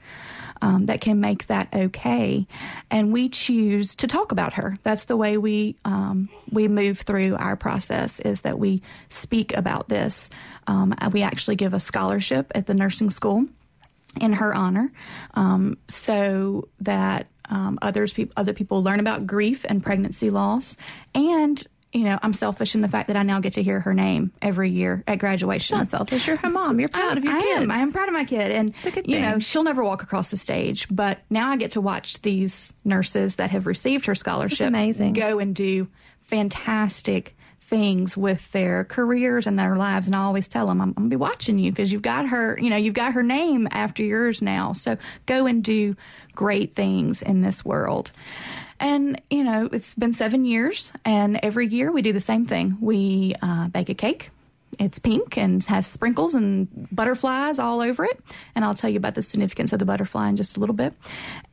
Um, 0.61 0.87
that 0.87 1.01
can 1.01 1.19
make 1.19 1.47
that 1.47 1.67
okay, 1.71 2.47
and 2.89 3.13
we 3.13 3.29
choose 3.29 3.95
to 3.97 4.07
talk 4.07 4.31
about 4.31 4.53
her. 4.53 4.77
That's 4.83 5.05
the 5.05 5.15
way 5.15 5.37
we 5.37 5.75
um, 5.85 6.29
we 6.51 6.67
move 6.67 7.01
through 7.01 7.35
our 7.35 7.55
process. 7.55 8.19
Is 8.19 8.41
that 8.41 8.57
we 8.57 8.81
speak 9.09 9.55
about 9.55 9.87
this. 9.87 10.29
Um, 10.65 10.95
we 11.11 11.21
actually 11.21 11.57
give 11.57 11.73
a 11.73 11.79
scholarship 11.79 12.51
at 12.55 12.65
the 12.65 12.73
nursing 12.73 13.11
school 13.11 13.45
in 14.19 14.33
her 14.33 14.53
honor, 14.53 14.91
um, 15.35 15.77
so 15.87 16.67
that 16.79 17.27
um, 17.49 17.77
others 17.81 18.13
peop 18.13 18.33
other 18.35 18.53
people 18.53 18.83
learn 18.83 18.99
about 18.99 19.27
grief 19.27 19.65
and 19.67 19.83
pregnancy 19.83 20.29
loss. 20.29 20.75
And 21.13 21.65
you 21.93 22.03
know, 22.03 22.19
I'm 22.21 22.33
selfish 22.33 22.75
in 22.75 22.81
the 22.81 22.87
fact 22.89 23.07
that 23.07 23.15
I 23.15 23.23
now 23.23 23.39
get 23.39 23.53
to 23.53 23.63
hear 23.63 23.79
her 23.79 23.93
name 23.93 24.31
every 24.41 24.69
year 24.69 25.03
at 25.07 25.19
graduation. 25.19 25.77
Not 25.77 25.89
selfish. 25.89 26.27
You're 26.27 26.35
her 26.37 26.49
mom. 26.49 26.79
You're 26.79 26.89
proud 26.89 27.13
I, 27.15 27.17
of 27.17 27.23
your 27.23 27.33
I 27.33 27.41
kids. 27.41 27.61
am. 27.63 27.71
I 27.71 27.77
am 27.77 27.91
proud 27.93 28.07
of 28.09 28.13
my 28.13 28.25
kid, 28.25 28.51
and 28.51 28.69
It's 28.69 28.85
a 28.85 28.91
good 28.91 29.07
you 29.07 29.19
know, 29.21 29.39
she'll 29.39 29.63
never 29.63 29.83
walk 29.83 30.03
across 30.03 30.29
the 30.29 30.37
stage. 30.37 30.87
But 30.91 31.19
now 31.29 31.49
I 31.49 31.55
get 31.57 31.71
to 31.71 31.81
watch 31.81 32.21
these 32.21 32.73
nurses 32.83 33.35
that 33.35 33.51
have 33.51 33.65
received 33.67 34.05
her 34.07 34.15
scholarship 34.15 34.67
amazing. 34.67 35.13
go 35.13 35.39
and 35.39 35.55
do 35.55 35.87
fantastic 36.23 37.35
things 37.61 38.15
with 38.15 38.49
their 38.53 38.85
careers 38.85 39.45
and 39.45 39.59
their 39.59 39.75
lives 39.75 40.07
and 40.07 40.15
I 40.15 40.19
always 40.23 40.47
tell 40.47 40.67
them 40.67 40.79
I'm, 40.79 40.89
I'm 40.89 40.93
going 40.93 41.09
to 41.09 41.13
be 41.17 41.19
watching 41.19 41.59
you 41.59 41.69
because 41.69 41.91
you've 41.91 42.01
got 42.01 42.25
her 42.29 42.57
you 42.61 42.69
know 42.69 42.77
you've 42.77 42.93
got 42.93 43.11
her 43.13 43.23
name 43.23 43.67
after 43.71 44.03
yours 44.03 44.41
now 44.41 44.71
so 44.71 44.95
go 45.25 45.45
and 45.47 45.61
do 45.61 45.97
great 46.33 46.75
things 46.75 47.21
in 47.21 47.41
this 47.41 47.65
world 47.65 48.13
and 48.79 49.21
you 49.29 49.43
know 49.43 49.69
it's 49.71 49.95
been 49.95 50.13
seven 50.13 50.45
years 50.45 50.91
and 51.05 51.39
every 51.43 51.67
year 51.67 51.91
we 51.91 52.01
do 52.01 52.13
the 52.13 52.19
same 52.19 52.45
thing 52.45 52.77
we 52.81 53.35
uh, 53.41 53.67
bake 53.67 53.89
a 53.89 53.93
cake 53.93 54.31
it's 54.79 54.99
pink 54.99 55.37
and 55.37 55.63
has 55.65 55.87
sprinkles 55.87 56.35
and 56.35 56.67
butterflies 56.91 57.59
all 57.59 57.81
over 57.81 58.05
it. 58.05 58.19
And 58.55 58.63
I'll 58.63 58.75
tell 58.75 58.89
you 58.89 58.97
about 58.97 59.15
the 59.15 59.21
significance 59.21 59.73
of 59.73 59.79
the 59.79 59.85
butterfly 59.85 60.29
in 60.29 60.37
just 60.37 60.57
a 60.57 60.59
little 60.59 60.75
bit. 60.75 60.93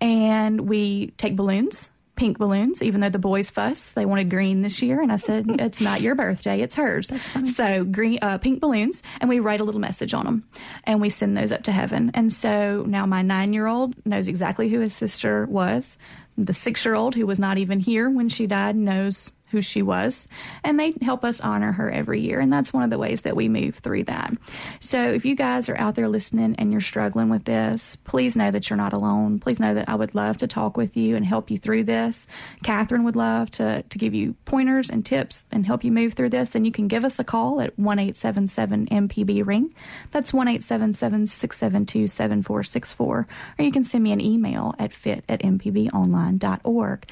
And 0.01 0.69
we 0.69 1.13
take 1.17 1.37
balloons, 1.37 1.91
pink 2.17 2.39
balloons, 2.39 2.83
even 2.83 3.01
though 3.01 3.09
the 3.09 3.19
boys 3.19 3.51
fuss. 3.51 3.93
They 3.93 4.05
wanted 4.05 4.31
green 4.31 4.63
this 4.63 4.83
year. 4.83 5.01
And 5.01 5.11
I 5.11 5.17
said, 5.17 5.47
it's 5.59 5.81
not 5.81 6.01
your 6.01 6.15
birthday, 6.15 6.61
it's 6.61 6.75
hers. 6.75 7.11
So 7.55 7.85
green, 7.85 8.19
uh, 8.21 8.39
pink 8.39 8.61
balloons. 8.61 9.03
And 9.21 9.29
we 9.29 9.41
write 9.41 9.61
a 9.61 9.65
little 9.65 9.81
message 9.81 10.13
on 10.13 10.25
them 10.25 10.45
and 10.85 11.01
we 11.01 11.11
send 11.11 11.37
those 11.37 11.53
up 11.53 11.63
to 11.65 11.73
heaven. 11.73 12.11
And 12.15 12.33
so 12.33 12.85
now 12.87 13.07
my 13.07 13.23
nine 13.23 13.53
year 13.53 13.67
old 13.67 13.95
knows 14.07 14.29
exactly 14.29 14.69
who 14.69 14.81
his 14.81 14.95
sister 14.95 15.47
was. 15.47 15.97
The 16.37 16.55
six 16.55 16.85
year 16.85 16.95
old 16.95 17.15
who 17.15 17.27
was 17.27 17.39
not 17.39 17.59
even 17.59 17.81
here 17.81 18.11
when 18.11 18.29
she 18.29 18.47
died 18.47 18.77
knows 18.77 19.33
who 19.55 19.63
she 19.63 19.83
was, 19.83 20.27
and 20.65 20.81
they 20.81 20.93
help 21.01 21.25
us 21.25 21.41
honor 21.41 21.71
her 21.71 21.89
every 21.89 22.21
year. 22.21 22.41
And 22.41 22.53
that's 22.53 22.73
one 22.73 22.83
of 22.83 22.91
the 22.91 22.99
ways 22.99 23.21
that 23.21 23.37
we 23.37 23.49
move 23.49 23.77
through 23.77 24.03
that. 24.05 24.35
So 24.81 25.13
if 25.13 25.25
you 25.25 25.37
guys 25.37 25.69
are 25.69 25.79
out 25.79 25.95
there 25.95 26.09
listening 26.09 26.57
and 26.59 26.73
you're 26.73 26.81
struggling 26.81 27.29
with 27.29 27.45
this, 27.45 27.97
please 28.03 28.35
know 28.35 28.51
that 28.51 28.69
you're 28.69 28.77
not 28.77 28.93
alone. 28.93 29.39
Please 29.39 29.61
know 29.61 29.73
that 29.75 29.89
I 29.89 29.95
would 29.95 30.13
love 30.13 30.39
to 30.39 30.49
talk 30.49 30.77
with 30.77 30.97
you 30.97 31.15
and 31.15 31.25
help 31.25 31.53
you 31.53 31.59
through 31.59 31.85
this. 31.85 32.27
Catherine 32.65 33.05
would 33.05 33.15
love 33.15 33.49
to, 33.53 33.85
to 33.85 33.99
give 33.99 34.13
you 34.13 34.35
pointers 34.45 34.91
and 34.91 35.07
tips 35.07 35.45
and 35.53 35.65
help 35.65 35.85
you 35.85 35.93
move 35.93 36.15
through 36.15 36.31
this. 36.31 36.57
And 36.57 36.67
you 36.67 36.73
can 36.73 36.89
give 36.89 37.05
us 37.05 37.21
a 37.21 37.25
call 37.25 37.61
at 37.61 37.79
1 37.79 37.99
877 38.01 38.87
MPB 38.87 39.47
Ring. 39.47 39.73
That's 40.11 40.33
1 40.33 40.49
877 40.49 41.29
672 41.29 42.09
7464. 42.09 43.29
Or 43.57 43.65
you 43.65 43.71
can 43.71 43.85
send 43.85 44.03
me 44.03 44.11
an 44.11 44.21
email 44.21 44.75
at 44.81 44.93
fit 44.93 45.23
at 45.29 45.43
mpbonline.org. 45.43 47.07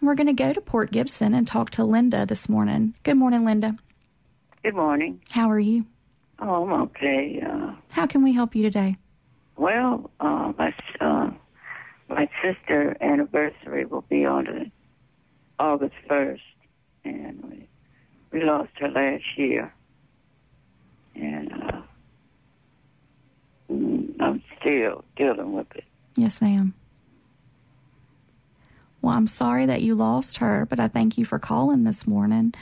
We're 0.00 0.14
going 0.14 0.28
to 0.28 0.32
go 0.32 0.52
to 0.52 0.60
Port 0.60 0.92
Gibson 0.92 1.34
and 1.34 1.46
talk 1.46 1.70
to 1.70 1.84
Linda 1.84 2.24
this 2.24 2.48
morning. 2.48 2.94
Good 3.02 3.16
morning, 3.16 3.44
Linda. 3.44 3.76
Good 4.62 4.74
morning. 4.74 5.20
How 5.30 5.50
are 5.50 5.58
you? 5.58 5.86
Oh, 6.38 6.64
I'm 6.64 6.72
okay. 6.82 7.42
Uh, 7.44 7.72
How 7.92 8.06
can 8.06 8.22
we 8.22 8.32
help 8.32 8.54
you 8.54 8.62
today? 8.62 8.96
well, 9.56 10.08
uh, 10.20 10.52
my 10.56 10.72
uh, 11.00 11.30
my 12.08 12.28
sister 12.42 12.96
anniversary 13.00 13.84
will 13.86 14.04
be 14.08 14.24
on 14.24 14.44
the 14.44 14.70
August 15.58 15.94
first, 16.08 16.42
and 17.04 17.42
we 17.44 17.68
we 18.30 18.44
lost 18.44 18.70
her 18.76 18.88
last 18.88 19.24
year, 19.36 19.74
and 21.16 21.52
uh, 21.52 21.80
mm, 23.68 24.14
I'm 24.20 24.40
still 24.60 25.04
dealing 25.16 25.52
with 25.54 25.66
it. 25.74 25.84
Yes, 26.14 26.40
ma'am. 26.40 26.72
Well, 29.02 29.14
I'm 29.14 29.26
sorry 29.26 29.66
that 29.66 29.82
you 29.82 29.94
lost 29.94 30.38
her, 30.38 30.66
but 30.68 30.80
I 30.80 30.88
thank 30.88 31.16
you 31.16 31.24
for 31.24 31.38
calling 31.38 31.84
this 31.84 32.06
morning. 32.06 32.54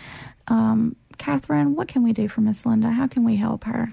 Um, 0.49 0.96
Catherine, 1.18 1.75
what 1.75 1.88
can 1.88 2.03
we 2.03 2.12
do 2.12 2.29
for 2.29 2.40
Miss 2.42 2.66
Linda? 2.66 2.90
How 2.90 3.07
can 3.07 3.25
we 3.25 3.37
help 3.37 3.64
her? 3.64 3.88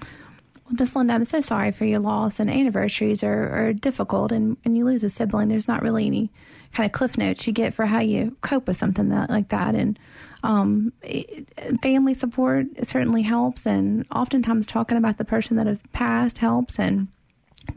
Well, 0.66 0.76
Miss 0.78 0.94
Linda, 0.94 1.14
I'm 1.14 1.24
so 1.24 1.40
sorry 1.40 1.72
for 1.72 1.84
your 1.84 2.00
loss. 2.00 2.38
And 2.38 2.50
anniversaries 2.50 3.22
are, 3.24 3.68
are 3.68 3.72
difficult. 3.72 4.30
And 4.30 4.56
when 4.62 4.76
you 4.76 4.84
lose 4.84 5.02
a 5.02 5.10
sibling, 5.10 5.48
there's 5.48 5.68
not 5.68 5.82
really 5.82 6.06
any 6.06 6.30
kind 6.74 6.86
of 6.86 6.92
cliff 6.92 7.16
notes 7.16 7.46
you 7.46 7.52
get 7.52 7.72
for 7.72 7.86
how 7.86 8.00
you 8.00 8.36
cope 8.42 8.68
with 8.68 8.76
something 8.76 9.08
that, 9.08 9.30
like 9.30 9.48
that. 9.48 9.74
And 9.74 9.98
um, 10.42 10.92
it, 11.02 11.48
family 11.82 12.12
support 12.14 12.66
certainly 12.82 13.22
helps. 13.22 13.66
And 13.66 14.06
oftentimes 14.14 14.66
talking 14.66 14.98
about 14.98 15.16
the 15.16 15.24
person 15.24 15.56
that 15.56 15.66
has 15.66 15.78
passed 15.92 16.38
helps. 16.38 16.78
And 16.78 17.08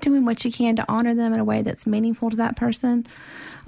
doing 0.01 0.25
what 0.25 0.43
you 0.43 0.51
can 0.51 0.75
to 0.75 0.85
honor 0.89 1.15
them 1.15 1.33
in 1.33 1.39
a 1.39 1.45
way 1.45 1.61
that's 1.61 1.87
meaningful 1.87 2.29
to 2.29 2.35
that 2.35 2.57
person. 2.57 3.07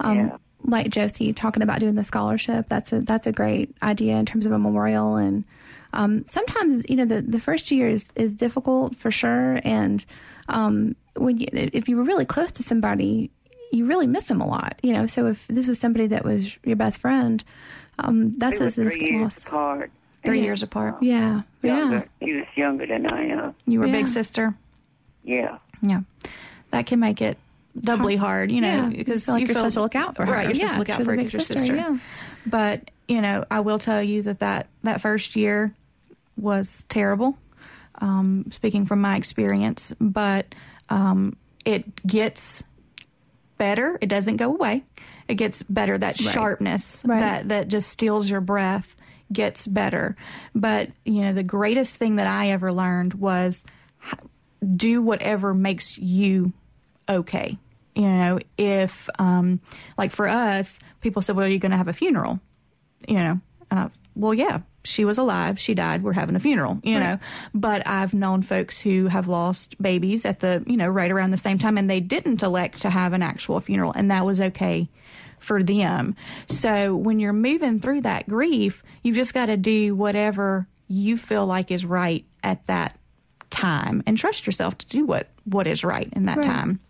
Um, 0.00 0.16
Yeah. 0.16 0.36
Like 0.64 0.90
Josie 0.90 1.32
talking 1.32 1.62
about 1.62 1.80
doing 1.80 1.94
the 1.94 2.04
scholarship. 2.04 2.66
That's 2.68 2.92
a 2.92 3.00
that's 3.00 3.26
a 3.26 3.32
great 3.32 3.74
idea 3.82 4.16
in 4.16 4.26
terms 4.26 4.46
of 4.46 4.52
a 4.52 4.58
memorial. 4.58 5.16
And 5.16 5.44
um, 5.92 6.24
sometimes 6.28 6.84
you 6.88 6.96
know 6.96 7.04
the 7.04 7.22
the 7.22 7.40
first 7.40 7.70
year 7.70 7.88
is 7.88 8.08
is 8.14 8.32
difficult 8.32 8.96
for 8.96 9.10
sure. 9.10 9.60
And 9.64 10.04
um, 10.48 10.96
when 11.16 11.38
you, 11.38 11.48
if 11.52 11.88
you 11.88 11.96
were 11.96 12.02
really 12.04 12.24
close 12.24 12.52
to 12.52 12.62
somebody, 12.62 13.30
you 13.72 13.86
really 13.86 14.06
miss 14.06 14.24
them 14.24 14.40
a 14.40 14.46
lot. 14.46 14.78
You 14.82 14.92
know, 14.92 15.06
so 15.06 15.26
if 15.26 15.46
this 15.48 15.66
was 15.66 15.78
somebody 15.78 16.06
that 16.08 16.24
was 16.24 16.56
your 16.64 16.76
best 16.76 16.98
friend, 16.98 17.42
um, 17.98 18.32
that's 18.32 18.54
we 18.54 18.58
were 18.60 18.66
a 18.66 18.70
three 18.70 18.84
significant 18.84 19.10
years 19.10 19.22
loss. 19.22 19.46
apart. 19.46 19.90
Three 20.24 20.36
And, 20.38 20.44
years 20.44 20.62
apart. 20.62 21.02
Yeah, 21.02 21.42
Younger. 21.62 22.06
He 22.20 22.34
was 22.34 22.44
younger 22.54 22.84
than 22.86 23.06
I 23.06 23.28
am. 23.28 23.54
You 23.66 23.80
were 23.80 23.86
Yeah. 23.86 23.92
big 23.92 24.06
sister. 24.06 24.54
Yeah. 25.24 25.56
Yeah, 25.82 26.00
that 26.72 26.84
can 26.86 27.00
make 27.00 27.22
it 27.22 27.38
doubly 27.78 28.16
hard, 28.16 28.50
you 28.50 28.60
know, 28.60 28.68
Yeah, 28.68 28.88
because 28.88 29.22
you 29.22 29.26
feel 29.26 29.34
like 29.34 29.40
you 29.42 29.46
you're 29.48 29.54
supposed 29.54 29.74
to 29.74 29.80
look 29.82 29.94
out 29.96 30.16
for 30.16 30.24
her. 30.26 30.32
Right, 30.32 30.46
you're 30.48 30.56
Yeah, 30.56 30.66
supposed 30.66 30.72
to 30.74 30.78
look 30.78 30.90
out 30.90 30.96
for 30.96 31.02
a 31.02 31.12
her 31.12 31.16
big 31.16 31.26
because 31.26 31.32
your 31.50 31.56
sister, 31.56 31.58
sister. 31.60 31.76
yeah. 31.76 31.98
But 32.46 32.90
you 33.08 33.20
know, 33.20 33.44
I 33.50 33.60
will 33.60 33.78
tell 33.78 34.02
you 34.02 34.22
that 34.22 34.38
that, 34.40 34.68
that 34.84 35.00
first 35.00 35.34
year 35.36 35.74
was 36.36 36.84
terrible. 36.88 37.36
Um, 38.00 38.46
speaking 38.50 38.86
from 38.86 39.00
my 39.00 39.16
experience, 39.16 39.92
but 40.00 40.54
um, 40.88 41.36
it 41.64 42.06
gets 42.06 42.62
better. 43.58 43.98
It 44.00 44.06
doesn't 44.06 44.36
go 44.38 44.54
away. 44.54 44.84
It 45.28 45.34
gets 45.34 45.62
better. 45.64 45.98
That 45.98 46.18
Right. 46.20 46.32
sharpness 46.32 47.02
Right. 47.04 47.20
that 47.20 47.48
that 47.50 47.68
just 47.68 47.88
steals 47.90 48.30
your 48.30 48.40
breath 48.40 48.94
gets 49.32 49.66
better. 49.66 50.16
But 50.54 50.90
you 51.04 51.22
know, 51.22 51.32
the 51.34 51.42
greatest 51.42 51.96
thing 51.96 52.16
that 52.16 52.26
I 52.26 52.50
ever 52.50 52.72
learned 52.72 53.14
was 53.14 53.62
do 54.76 55.02
whatever 55.02 55.52
makes 55.52 55.98
you 55.98 56.52
okay. 57.10 57.58
You 57.94 58.08
know, 58.08 58.38
if 58.56 59.10
um, 59.18 59.60
like 59.98 60.12
for 60.12 60.28
us, 60.28 60.78
people 61.00 61.22
said, 61.22 61.36
"Well, 61.36 61.46
are 61.46 61.50
you 61.50 61.58
going 61.58 61.72
to 61.72 61.76
have 61.76 61.88
a 61.88 61.92
funeral?" 61.92 62.40
You 63.08 63.16
know, 63.16 63.90
well, 64.14 64.32
yeah, 64.34 64.60
she 64.84 65.04
was 65.04 65.18
alive. 65.18 65.58
She 65.58 65.74
died. 65.74 66.02
We're 66.02 66.12
having 66.12 66.36
a 66.36 66.40
funeral. 66.40 66.78
You 66.84 66.98
Right. 66.98 67.02
know, 67.14 67.18
but 67.52 67.86
I've 67.86 68.14
known 68.14 68.42
folks 68.42 68.78
who 68.80 69.08
have 69.08 69.26
lost 69.28 69.80
babies 69.82 70.24
at 70.24 70.40
the 70.40 70.62
you 70.66 70.76
know 70.76 70.88
right 70.88 71.10
around 71.10 71.32
the 71.32 71.36
same 71.36 71.58
time, 71.58 71.76
and 71.76 71.90
they 71.90 72.00
didn't 72.00 72.42
elect 72.42 72.78
to 72.82 72.90
have 72.90 73.12
an 73.12 73.22
actual 73.22 73.60
funeral, 73.60 73.92
and 73.92 74.10
that 74.10 74.24
was 74.24 74.40
okay 74.40 74.88
for 75.38 75.62
them. 75.62 76.14
So 76.46 76.94
when 76.94 77.18
you're 77.18 77.32
moving 77.32 77.80
through 77.80 78.02
that 78.02 78.28
grief, 78.28 78.82
you've 79.02 79.16
just 79.16 79.34
got 79.34 79.46
to 79.46 79.56
do 79.56 79.94
whatever 79.96 80.68
you 80.86 81.16
feel 81.16 81.46
like 81.46 81.70
is 81.70 81.84
right 81.84 82.24
at 82.44 82.66
that 82.66 82.96
time 83.50 84.02
and 84.06 84.16
trust 84.16 84.46
yourself 84.46 84.78
to 84.78 84.86
do 84.86 85.04
what 85.04 85.28
what 85.44 85.66
is 85.66 85.82
right 85.82 86.08
in 86.14 86.26
that 86.26 86.38
Right. 86.38 86.46
time. 86.46 86.80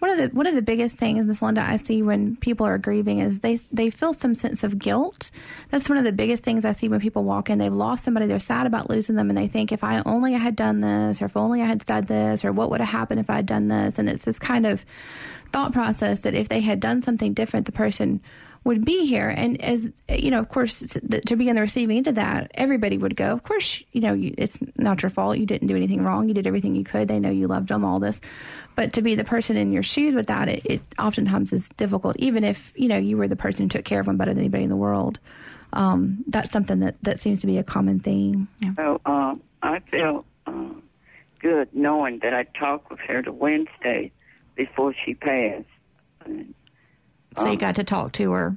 One 0.00 0.10
of 0.10 0.16
the 0.16 0.34
one 0.34 0.46
of 0.46 0.54
the 0.54 0.62
biggest 0.62 0.96
things, 0.96 1.26
Miss 1.26 1.42
Linda, 1.42 1.60
I 1.60 1.76
see 1.76 2.02
when 2.02 2.36
people 2.36 2.66
are 2.66 2.78
grieving 2.78 3.20
is 3.20 3.40
they 3.40 3.56
they 3.70 3.90
feel 3.90 4.14
some 4.14 4.34
sense 4.34 4.64
of 4.64 4.78
guilt. 4.78 5.30
That's 5.70 5.90
one 5.90 5.98
of 5.98 6.04
the 6.04 6.12
biggest 6.12 6.42
things 6.42 6.64
I 6.64 6.72
see 6.72 6.88
when 6.88 7.00
people 7.00 7.22
walk 7.22 7.50
in. 7.50 7.58
They've 7.58 7.72
lost 7.72 8.04
somebody, 8.04 8.26
they're 8.26 8.38
sad 8.38 8.66
about 8.66 8.88
losing 8.88 9.16
them, 9.16 9.28
and 9.28 9.36
they 9.36 9.46
think 9.46 9.72
if 9.72 9.84
I 9.84 10.02
only 10.06 10.32
had 10.32 10.56
done 10.56 10.80
this, 10.80 11.20
or 11.20 11.26
if 11.26 11.36
only 11.36 11.60
I 11.60 11.66
had 11.66 11.86
said 11.86 12.06
this, 12.06 12.46
or 12.46 12.50
what 12.50 12.70
would 12.70 12.80
have 12.80 12.88
happened 12.88 13.20
if 13.20 13.28
I 13.28 13.36
had 13.36 13.46
done 13.46 13.68
this, 13.68 13.98
and 13.98 14.08
it's 14.08 14.24
this 14.24 14.38
kind 14.38 14.64
of 14.64 14.86
thought 15.52 15.74
process 15.74 16.20
that 16.20 16.34
if 16.34 16.48
they 16.48 16.60
had 16.60 16.80
done 16.80 17.02
something 17.02 17.34
different, 17.34 17.66
the 17.66 17.72
person 17.72 18.22
would 18.64 18.84
be 18.84 19.06
here. 19.06 19.28
And 19.28 19.60
as 19.62 19.88
you 20.08 20.30
know, 20.30 20.38
of 20.38 20.48
course, 20.48 20.80
to 20.80 21.36
be 21.36 21.48
on 21.48 21.54
the 21.54 21.60
receiving 21.62 21.96
end 21.96 22.06
of 22.06 22.16
that, 22.16 22.50
everybody 22.54 22.98
would 22.98 23.16
go. 23.16 23.32
Of 23.32 23.42
course, 23.42 23.82
you 23.92 24.00
know, 24.00 24.12
you, 24.12 24.34
it's 24.36 24.58
not 24.76 25.02
your 25.02 25.10
fault. 25.10 25.38
You 25.38 25.46
didn't 25.46 25.68
do 25.68 25.76
anything 25.76 26.02
wrong. 26.02 26.28
You 26.28 26.34
did 26.34 26.46
everything 26.46 26.76
you 26.76 26.84
could. 26.84 27.08
They 27.08 27.18
know 27.18 27.30
you 27.30 27.46
loved 27.46 27.68
them. 27.68 27.84
All 27.84 28.00
this, 28.00 28.20
but 28.76 28.92
to 28.94 29.02
be 29.02 29.14
the 29.14 29.24
person 29.24 29.56
in 29.56 29.72
your 29.72 29.82
shoes 29.82 30.14
with 30.14 30.26
that, 30.26 30.48
it, 30.48 30.66
it 30.66 30.82
oftentimes 30.98 31.52
is 31.52 31.68
difficult. 31.70 32.16
Even 32.18 32.44
if 32.44 32.72
you 32.76 32.88
know 32.88 32.98
you 32.98 33.16
were 33.16 33.28
the 33.28 33.36
person 33.36 33.64
who 33.64 33.68
took 33.68 33.84
care 33.84 34.00
of 34.00 34.06
them 34.06 34.16
better 34.16 34.32
than 34.32 34.40
anybody 34.40 34.64
in 34.64 34.70
the 34.70 34.76
world. 34.76 35.18
Um, 35.72 36.24
that's 36.26 36.50
something 36.50 36.80
that 36.80 36.96
that 37.02 37.20
seems 37.20 37.40
to 37.40 37.46
be 37.46 37.58
a 37.58 37.62
common 37.62 38.00
theme. 38.00 38.48
So 38.76 39.00
um, 39.06 39.40
I 39.62 39.78
feel 39.78 40.24
um, 40.46 40.82
good 41.38 41.68
knowing 41.72 42.18
that 42.20 42.34
I 42.34 42.42
talked 42.42 42.90
with 42.90 43.00
her 43.00 43.22
the 43.22 43.32
Wednesday 43.32 44.12
before 44.56 44.94
she 45.04 45.14
passed. 45.14 45.64
And, 46.24 46.54
So 47.36 47.44
you 47.46 47.52
um, 47.52 47.58
got 47.58 47.74
to 47.76 47.84
talk 47.84 48.12
to 48.12 48.32
her 48.32 48.56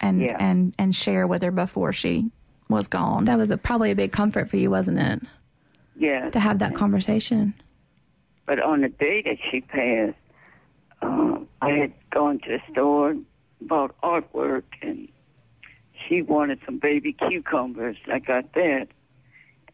and 0.00 0.20
Yeah. 0.22 0.36
and 0.40 0.74
and 0.78 0.94
share 0.94 1.26
with 1.26 1.42
her 1.42 1.50
before 1.50 1.92
she 1.92 2.30
was 2.68 2.86
gone. 2.88 3.24
That 3.26 3.38
was 3.38 3.50
a, 3.50 3.56
probably 3.56 3.90
a 3.90 3.94
big 3.94 4.12
comfort 4.12 4.50
for 4.50 4.56
you, 4.56 4.70
wasn't 4.70 4.98
it, 4.98 5.22
yeah. 5.96 6.30
to 6.30 6.40
have 6.40 6.58
that 6.58 6.74
conversation? 6.74 7.54
But 8.46 8.60
on 8.62 8.80
the 8.80 8.88
day 8.88 9.22
that 9.22 9.36
she 9.50 9.60
passed, 9.60 10.16
um, 11.02 11.46
I 11.62 11.70
had 11.70 11.92
gone 12.10 12.38
to 12.40 12.48
the 12.48 12.60
store, 12.72 13.14
bought 13.60 13.94
artwork, 14.02 14.64
and 14.82 15.08
she 16.08 16.22
wanted 16.22 16.60
some 16.64 16.78
baby 16.78 17.12
cucumbers. 17.12 17.96
I 18.12 18.18
got 18.18 18.52
that. 18.54 18.88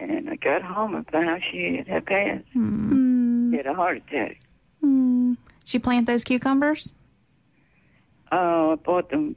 And 0.00 0.28
I 0.30 0.36
got 0.36 0.62
home 0.62 0.94
and 0.96 1.06
found 1.10 1.28
out 1.28 1.40
she 1.50 1.76
had, 1.76 1.86
had 1.86 2.06
passed. 2.06 2.44
Hmm. 2.54 3.52
She 3.52 3.56
had 3.58 3.66
a 3.66 3.74
heart 3.74 3.98
attack. 3.98 4.40
Did 4.82 5.36
she 5.64 5.78
planted 5.78 6.06
those 6.06 6.24
cucumbers? 6.24 6.92
Uh, 8.32 8.72
I 8.72 8.74
bought 8.76 9.10
them 9.10 9.36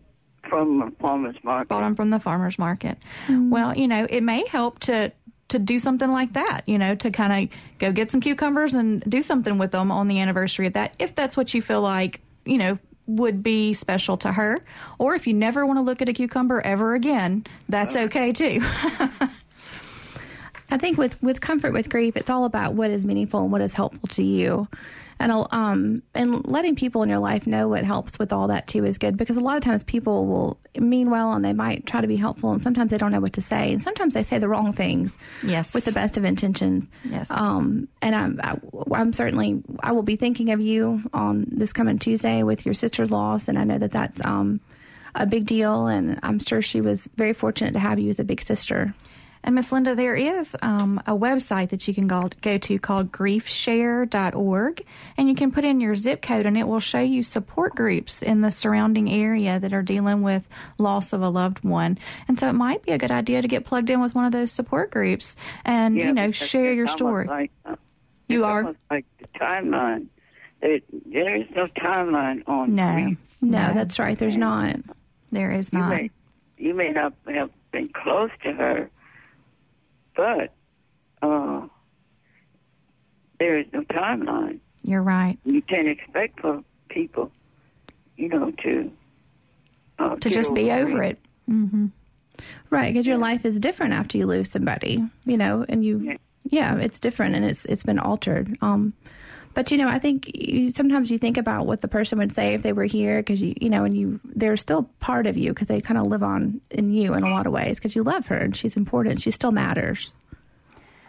from 0.49 0.81
a 0.81 0.91
farmer's 1.01 1.35
market. 1.43 1.69
Bought 1.69 1.81
them 1.81 1.95
from 1.95 2.09
the 2.09 2.19
farmers 2.19 2.57
market. 2.57 2.97
Well, 3.29 3.75
you 3.75 3.87
know, 3.87 4.07
it 4.09 4.21
may 4.21 4.47
help 4.47 4.79
to 4.79 5.11
to 5.49 5.59
do 5.59 5.77
something 5.77 6.11
like 6.11 6.33
that. 6.33 6.61
You 6.65 6.77
know, 6.77 6.95
to 6.95 7.11
kind 7.11 7.51
of 7.51 7.57
go 7.77 7.91
get 7.91 8.09
some 8.09 8.21
cucumbers 8.21 8.73
and 8.73 9.03
do 9.07 9.21
something 9.21 9.57
with 9.57 9.71
them 9.71 9.91
on 9.91 10.07
the 10.07 10.19
anniversary 10.19 10.67
of 10.67 10.73
that, 10.73 10.95
if 10.97 11.13
that's 11.13 11.37
what 11.37 11.53
you 11.53 11.61
feel 11.61 11.81
like. 11.81 12.21
You 12.45 12.57
know. 12.57 12.79
Would 13.07 13.43
be 13.43 13.75
special 13.75 14.17
to 14.17 14.31
her, 14.31 14.61
or 14.97 15.13
if 15.13 15.27
you 15.27 15.35
never 15.35 15.63
want 15.63 15.77
to 15.77 15.83
look 15.83 16.01
at 16.01 16.09
a 16.09 16.13
cucumber 16.13 16.59
ever 16.61 16.95
again, 16.95 17.45
that's 17.69 17.95
okay 17.95 18.33
too. 18.33 18.61
I 20.71 20.79
think 20.79 20.97
with 20.97 21.21
with 21.21 21.39
comfort 21.39 21.71
with 21.71 21.87
grief, 21.87 22.17
it's 22.17 22.31
all 22.31 22.45
about 22.45 22.73
what 22.73 22.89
is 22.89 23.05
meaningful 23.05 23.43
and 23.43 23.51
what 23.51 23.61
is 23.61 23.73
helpful 23.73 24.07
to 24.13 24.23
you, 24.23 24.67
and 25.19 25.31
um 25.51 26.03
and 26.13 26.45
letting 26.45 26.75
people 26.75 27.03
in 27.03 27.09
your 27.09 27.19
life 27.19 27.47
know 27.47 27.67
what 27.67 27.83
helps 27.83 28.19
with 28.19 28.33
all 28.33 28.47
that 28.47 28.67
too 28.67 28.85
is 28.85 28.97
good 28.97 29.17
because 29.17 29.37
a 29.37 29.41
lot 29.41 29.57
of 29.57 29.63
times 29.63 29.83
people 29.83 30.25
will 30.25 30.59
mean 30.77 31.09
well 31.09 31.33
and 31.33 31.45
they 31.45 31.53
might 31.53 31.85
try 31.85 32.01
to 32.01 32.07
be 32.07 32.15
helpful 32.15 32.51
and 32.51 32.61
sometimes 32.61 32.91
they 32.91 32.97
don't 32.97 33.11
know 33.11 33.19
what 33.19 33.33
to 33.33 33.41
say 33.41 33.73
and 33.73 33.81
sometimes 33.81 34.13
they 34.13 34.23
say 34.23 34.39
the 34.39 34.49
wrong 34.49 34.73
things. 34.73 35.11
Yes, 35.43 35.73
with 35.73 35.85
the 35.85 35.91
best 35.91 36.17
of 36.17 36.25
intentions. 36.25 36.85
Yes. 37.03 37.29
Um, 37.29 37.87
and 38.01 38.15
I'm 38.15 38.39
I, 38.43 38.59
I'm 38.91 39.13
certainly 39.13 39.63
I 39.81 39.91
will 39.93 40.03
be 40.03 40.15
thinking 40.15 40.51
of 40.51 40.59
you 40.59 41.01
on 41.13 41.47
this 41.49 41.73
coming 41.73 41.99
Tuesday 41.99 42.43
with 42.43 42.65
your 42.65 42.73
sister's 42.73 43.11
loss, 43.11 43.47
and 43.47 43.57
I 43.57 43.63
know 43.63 43.77
that 43.77 43.91
that's 43.91 44.23
um 44.25 44.59
a 45.15 45.25
big 45.25 45.45
deal, 45.45 45.87
and 45.87 46.19
I'm 46.23 46.39
sure 46.39 46.61
she 46.61 46.81
was 46.81 47.07
very 47.15 47.33
fortunate 47.33 47.71
to 47.73 47.79
have 47.79 47.99
you 47.99 48.09
as 48.09 48.19
a 48.19 48.23
big 48.23 48.41
sister. 48.41 48.93
And 49.45 49.53
Miss 49.53 49.71
Linda, 49.71 49.93
there 49.93 50.15
is 50.15 50.57
um, 50.63 50.99
a 51.05 51.13
website 51.15 51.69
that 51.69 51.87
you 51.87 51.93
can 51.93 52.07
go, 52.07 52.29
go 52.41 52.57
to 52.57 52.79
called 52.79 53.11
griefshare.org, 53.11 54.85
and 55.17 55.29
you 55.29 55.35
can 55.35 55.51
put 55.51 55.63
in 55.63 55.79
your 55.79 55.95
zip 55.95 56.21
code, 56.23 56.47
and 56.47 56.57
it 56.57 56.67
will 56.67 56.79
show 56.79 56.99
you 56.99 57.21
support 57.21 57.75
groups 57.75 58.23
in 58.23 58.41
the 58.41 58.49
surrounding 58.49 59.09
area 59.09 59.59
that 59.59 59.71
are 59.71 59.83
dealing 59.83 60.23
with 60.23 60.47
loss 60.79 61.13
of 61.13 61.21
a 61.21 61.29
loved 61.29 61.63
one. 61.63 61.99
And 62.27 62.39
so 62.39 62.49
it 62.49 62.53
might 62.53 62.81
be 62.83 62.91
a 62.91 62.97
good 62.97 63.11
idea 63.11 63.41
to 63.43 63.47
get 63.47 63.65
plugged 63.65 63.91
in 63.91 64.01
with 64.01 64.15
one 64.15 64.25
of 64.25 64.31
those 64.31 64.51
support 64.51 64.89
groups 64.89 65.35
and 65.63 65.95
Yeah, 65.95 66.07
you 66.07 66.13
know 66.13 66.31
share 66.31 66.73
your 66.73 66.87
story. 66.87 67.27
Like, 67.27 67.51
uh, 67.65 67.75
You 68.27 68.45
are? 68.45 68.75
like 68.89 69.05
the 69.19 69.27
timeline. 69.39 70.07
There, 70.61 70.79
there 71.05 71.35
is 71.35 71.45
no 71.55 71.67
timeline 71.67 72.41
on 72.47 72.73
No, 72.73 72.93
grief. 73.03 73.17
No, 73.41 73.73
that's 73.73 73.99
right. 73.99 74.17
There's 74.17 74.37
not. 74.37 74.77
There 75.31 75.51
is 75.51 75.69
You 75.71 75.79
not. 75.79 75.89
may, 75.89 76.09
you 76.57 76.73
may 76.73 76.89
not 76.89 77.13
have 77.27 77.51
been 77.71 77.89
close 77.89 78.31
to 78.43 78.51
her, 78.53 78.89
but 80.15 80.53
uh, 81.21 81.61
there 83.39 83.59
is 83.59 83.65
no 83.73 83.81
timeline. 83.83 84.59
You're 84.83 85.01
right. 85.01 85.37
You 85.45 85.61
can't 85.61 85.87
expect 85.87 86.39
for 86.39 86.63
people, 86.89 87.31
you 88.17 88.29
know, 88.29 88.51
to 88.63 88.91
uh, 89.99 90.15
To 90.17 90.29
just 90.29 90.53
be 90.53 90.71
over 90.71 91.03
it. 91.03 91.19
Mm-hmm. 91.49 91.87
Right, 92.69 92.93
because 92.93 93.07
your 93.07 93.17
life 93.17 93.45
is 93.45 93.59
different 93.59 93.93
after 93.93 94.17
you 94.17 94.27
lose 94.27 94.51
somebody, 94.51 95.01
you 95.25 95.37
know, 95.37 95.65
and 95.69 95.85
you, 95.85 96.17
yeah, 96.43 96.75
it's 96.77 96.99
different 96.99 97.35
and 97.35 97.45
it's 97.45 97.63
it's 97.65 97.83
been 97.83 97.97
altered. 97.99 98.57
Um, 98.61 98.93
but 99.55 99.71
you 99.71 99.77
know, 99.77 99.87
I 99.87 99.99
think 99.99 100.29
you, 100.35 100.69
sometimes 100.71 101.09
you 101.09 101.17
think 101.17 101.37
about 101.37 101.65
what 101.65 101.81
the 101.81 101.87
person 101.87 102.19
would 102.19 102.35
say 102.35 102.53
if 102.53 102.61
they 102.61 102.73
were 102.73 102.83
here, 102.83 103.17
because 103.19 103.41
you, 103.41 103.55
you 103.59 103.69
know, 103.69 103.85
and 103.85 103.97
you, 103.97 104.19
they're 104.23 104.57
still 104.57 104.83
part 104.99 105.25
of 105.25 105.37
you 105.37 105.53
because 105.53 105.67
they 105.67 105.81
kind 105.81 105.97
of 105.97 106.07
live 106.07 106.21
on 106.21 106.61
in 106.69 106.93
you 106.93 107.13
in 107.13 107.23
a 107.23 107.29
lot 107.29 107.47
of 107.47 107.53
ways 107.53 107.77
because 107.77 107.95
you 107.95 108.03
love 108.03 108.27
her 108.27 108.37
and 108.37 108.55
she's 108.55 108.75
important. 108.75 109.21
She 109.21 109.31
still 109.31 109.53
matters. 109.53 110.11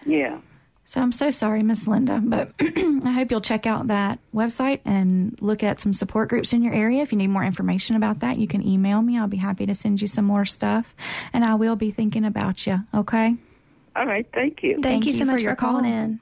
Yeah. 0.07 0.38
So 0.84 1.01
I'm 1.01 1.11
so 1.11 1.32
sorry, 1.32 1.64
Miss 1.64 1.88
Linda, 1.88 2.22
but 2.24 2.53
I 2.61 3.11
hope 3.11 3.32
you'll 3.32 3.40
check 3.40 3.66
out 3.66 3.88
that 3.88 4.20
website 4.32 4.78
and 4.84 5.36
look 5.40 5.64
at 5.64 5.80
some 5.80 5.92
support 5.92 6.28
groups 6.28 6.53
in 6.53 6.62
your 6.62 6.72
area. 6.72 7.03
If 7.03 7.11
you 7.11 7.18
need 7.18 7.26
more 7.26 7.42
information 7.42 7.97
about 7.97 8.20
that, 8.20 8.38
you 8.38 8.47
can 8.47 8.64
email 8.64 9.03
me. 9.03 9.18
I'll 9.18 9.26
be 9.26 9.36
happy 9.36 9.66
to 9.66 9.74
send 9.74 10.01
you 10.01 10.07
some 10.07 10.24
more 10.24 10.44
stuff, 10.44 10.94
and 11.32 11.44
I 11.44 11.57
will 11.57 11.74
be 11.74 11.90
thinking 11.90 12.24
about 12.24 12.64
you. 12.68 12.78
Okay. 12.94 13.34
All 13.97 14.07
right. 14.07 14.28
Thank 14.32 14.62
you. 14.62 14.80
Thank, 14.80 15.07
you 15.07 15.14
so 15.14 15.24
much 15.24 15.38
for, 15.38 15.42
your 15.42 15.57
calling 15.57 15.84
call. 15.84 15.92
in. 15.92 16.20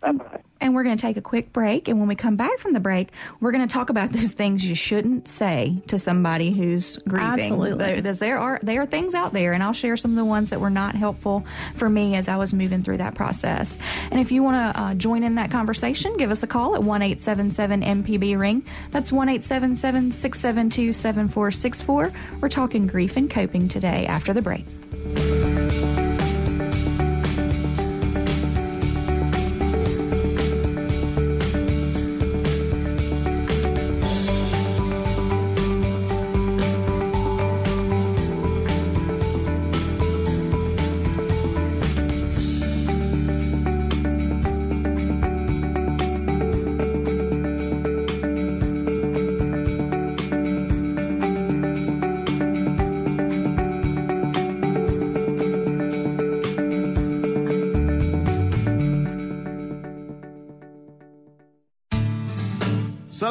Bye-bye. 0.00 0.40
And 0.60 0.74
we're 0.74 0.82
going 0.82 0.96
to 0.96 1.00
take 1.00 1.16
a 1.16 1.22
quick 1.22 1.52
break. 1.52 1.88
And 1.88 1.98
when 1.98 2.08
we 2.08 2.14
come 2.14 2.36
back 2.36 2.58
from 2.58 2.72
the 2.72 2.80
break, 2.80 3.10
we're 3.40 3.52
going 3.52 3.66
to 3.66 3.72
talk 3.72 3.90
about 3.90 4.12
those 4.18 4.32
things 4.32 4.68
you 4.68 4.74
shouldn't 4.74 5.28
say 5.28 5.82
to 5.88 5.98
somebody 5.98 6.50
who's 6.50 6.96
grieving. 6.98 7.28
Absolutely. 7.28 8.00
There, 8.00 8.12
there 8.12 8.38
are 8.38 8.60
there 8.62 8.82
are 8.82 8.86
things 8.86 9.14
out 9.14 9.32
there, 9.32 9.52
and 9.52 9.62
I'll 9.62 9.72
share 9.72 9.96
some 9.96 10.12
of 10.12 10.16
the 10.16 10.24
ones 10.24 10.50
that 10.50 10.60
were 10.60 10.70
not 10.70 10.94
helpful 10.94 11.44
for 11.76 11.88
me 11.88 12.16
as 12.16 12.28
I 12.28 12.36
was 12.36 12.52
moving 12.52 12.82
through 12.82 12.98
that 12.98 13.14
process. 13.14 13.76
And 14.10 14.20
if 14.20 14.32
you 14.32 14.42
want 14.42 14.74
to 14.74 14.80
uh, 14.80 14.94
join 14.94 15.22
in 15.22 15.36
that 15.36 15.50
conversation, 15.50 16.16
give 16.16 16.30
us 16.30 16.42
a 16.42 16.46
call 16.46 16.74
at 16.74 16.82
one 16.82 17.02
eight 17.02 17.20
seven 17.20 17.50
seven 17.50 17.82
MPB 17.82 18.38
ring. 18.38 18.64
That's 18.90 19.12
one 19.12 19.28
eight 19.28 19.44
seven 19.44 19.76
seven 19.76 20.12
six 20.12 20.40
seven 20.40 20.70
two 20.70 20.92
seven 20.92 21.28
four 21.28 21.50
six 21.50 21.82
four. 21.82 22.12
We're 22.40 22.48
talking 22.48 22.86
grief 22.86 23.16
and 23.16 23.30
coping 23.30 23.68
today 23.68 24.06
after 24.06 24.32
the 24.32 24.42
break. 24.42 24.64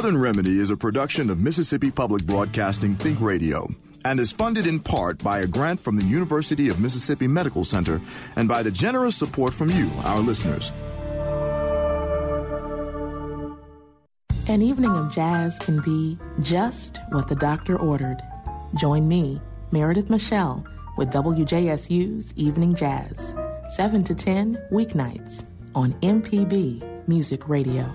Southern 0.08 0.22
Remedy 0.22 0.60
is 0.60 0.70
a 0.70 0.78
production 0.78 1.30
of 1.30 1.42
Mississippi 1.42 1.92
Public 1.92 2.24
Broadcasting 2.24 2.96
Think 2.96 3.20
Radio 3.20 3.68
and 4.06 4.22
is 4.22 4.32
funded 4.32 4.66
in 4.66 4.80
part 4.80 5.22
by 5.22 5.40
a 5.40 5.46
grant 5.46 5.82
from 5.82 5.98
the 5.98 6.06
University 6.06 6.70
of 6.70 6.80
Mississippi 6.80 7.28
Medical 7.28 7.66
Center 7.66 8.00
and 8.38 8.48
by 8.48 8.64
the 8.64 8.72
generous 8.72 9.18
support 9.18 9.54
from 9.54 9.70
you, 9.70 9.92
our 10.06 10.22
listeners. 10.22 10.72
An 14.48 14.62
evening 14.62 14.92
of 14.92 15.12
jazz 15.12 15.60
can 15.60 15.82
be 15.82 16.18
just 16.40 17.02
what 17.10 17.28
the 17.28 17.36
doctor 17.36 17.78
ordered. 17.78 18.22
Join 18.76 19.10
me, 19.10 19.42
Meredith 19.72 20.10
Michelle, 20.10 20.66
with 20.96 21.12
WJSU's 21.12 22.34
Evening 22.38 22.76
Jazz, 22.76 23.36
7 23.76 24.06
to 24.06 24.16
10 24.16 24.58
weeknights 24.72 25.44
on 25.76 25.92
MPB 25.96 27.10
Music 27.10 27.50
Radio. 27.50 27.94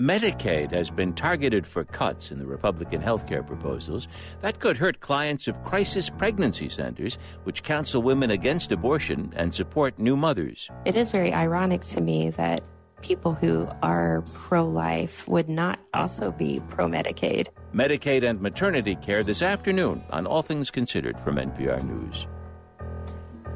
Medicaid 0.00 0.70
has 0.70 0.90
been 0.90 1.12
targeted 1.12 1.66
for 1.66 1.82
cuts 1.82 2.30
in 2.30 2.38
the 2.38 2.46
Republican 2.46 3.00
health 3.00 3.26
care 3.26 3.42
proposals. 3.42 4.06
That 4.42 4.60
could 4.60 4.76
hurt 4.76 5.00
clients 5.00 5.48
of 5.48 5.60
crisis 5.64 6.08
pregnancy 6.08 6.68
centers, 6.68 7.18
which 7.42 7.64
counsel 7.64 8.00
women 8.00 8.30
against 8.30 8.70
abortion 8.70 9.32
and 9.34 9.52
support 9.52 9.98
new 9.98 10.16
mothers. 10.16 10.70
It 10.84 10.94
is 10.94 11.10
very 11.10 11.34
ironic 11.34 11.80
to 11.86 12.00
me 12.00 12.30
that 12.30 12.62
people 13.02 13.34
who 13.34 13.66
are 13.82 14.22
pro 14.34 14.64
life 14.64 15.26
would 15.26 15.48
not 15.48 15.80
also 15.92 16.30
be 16.30 16.62
pro 16.68 16.86
Medicaid. 16.86 17.48
Medicaid 17.74 18.22
and 18.22 18.40
maternity 18.40 18.94
care 18.94 19.24
this 19.24 19.42
afternoon 19.42 20.00
on 20.10 20.28
All 20.28 20.42
Things 20.42 20.70
Considered 20.70 21.18
from 21.24 21.38
NPR 21.38 21.82
News. 21.82 22.28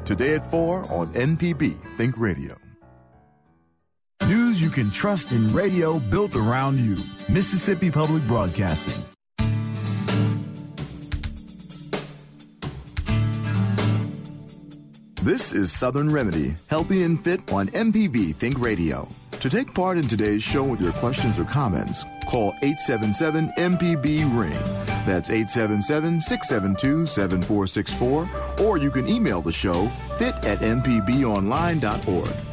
Today 0.03 0.35
at 0.35 0.51
4 0.51 0.91
on 0.91 1.13
MPB 1.13 1.77
Think 1.95 2.17
Radio. 2.17 2.57
News 4.27 4.61
you 4.61 4.69
can 4.69 4.89
trust 4.89 5.33
in 5.33 5.53
radio 5.53 5.99
built 5.99 6.35
around 6.35 6.79
you. 6.79 6.97
Mississippi 7.27 7.91
Public 7.91 8.23
Broadcasting. 8.23 9.03
This 15.21 15.51
is 15.51 15.71
Southern 15.71 16.09
Remedy, 16.09 16.55
healthy 16.67 17.03
and 17.03 17.21
fit 17.21 17.51
on 17.51 17.67
MPB 17.69 18.35
Think 18.35 18.59
Radio. 18.59 19.07
To 19.39 19.49
take 19.49 19.73
part 19.73 19.97
in 19.97 20.07
today's 20.07 20.41
show 20.41 20.63
with 20.63 20.79
your 20.79 20.93
questions 20.93 21.37
or 21.37 21.43
comments, 21.43 22.05
call 22.25 22.53
877 22.61 23.51
MPB 23.57 24.37
Ring. 24.37 24.59
That's 25.05 25.29
877 25.29 26.21
672 26.21 27.05
7464, 27.07 28.29
or 28.65 28.77
you 28.77 28.89
can 28.89 29.07
email 29.07 29.41
the 29.41 29.51
show 29.51 29.87
fit 30.17 30.35
at 30.45 30.59
mpbonline.org. 30.59 32.52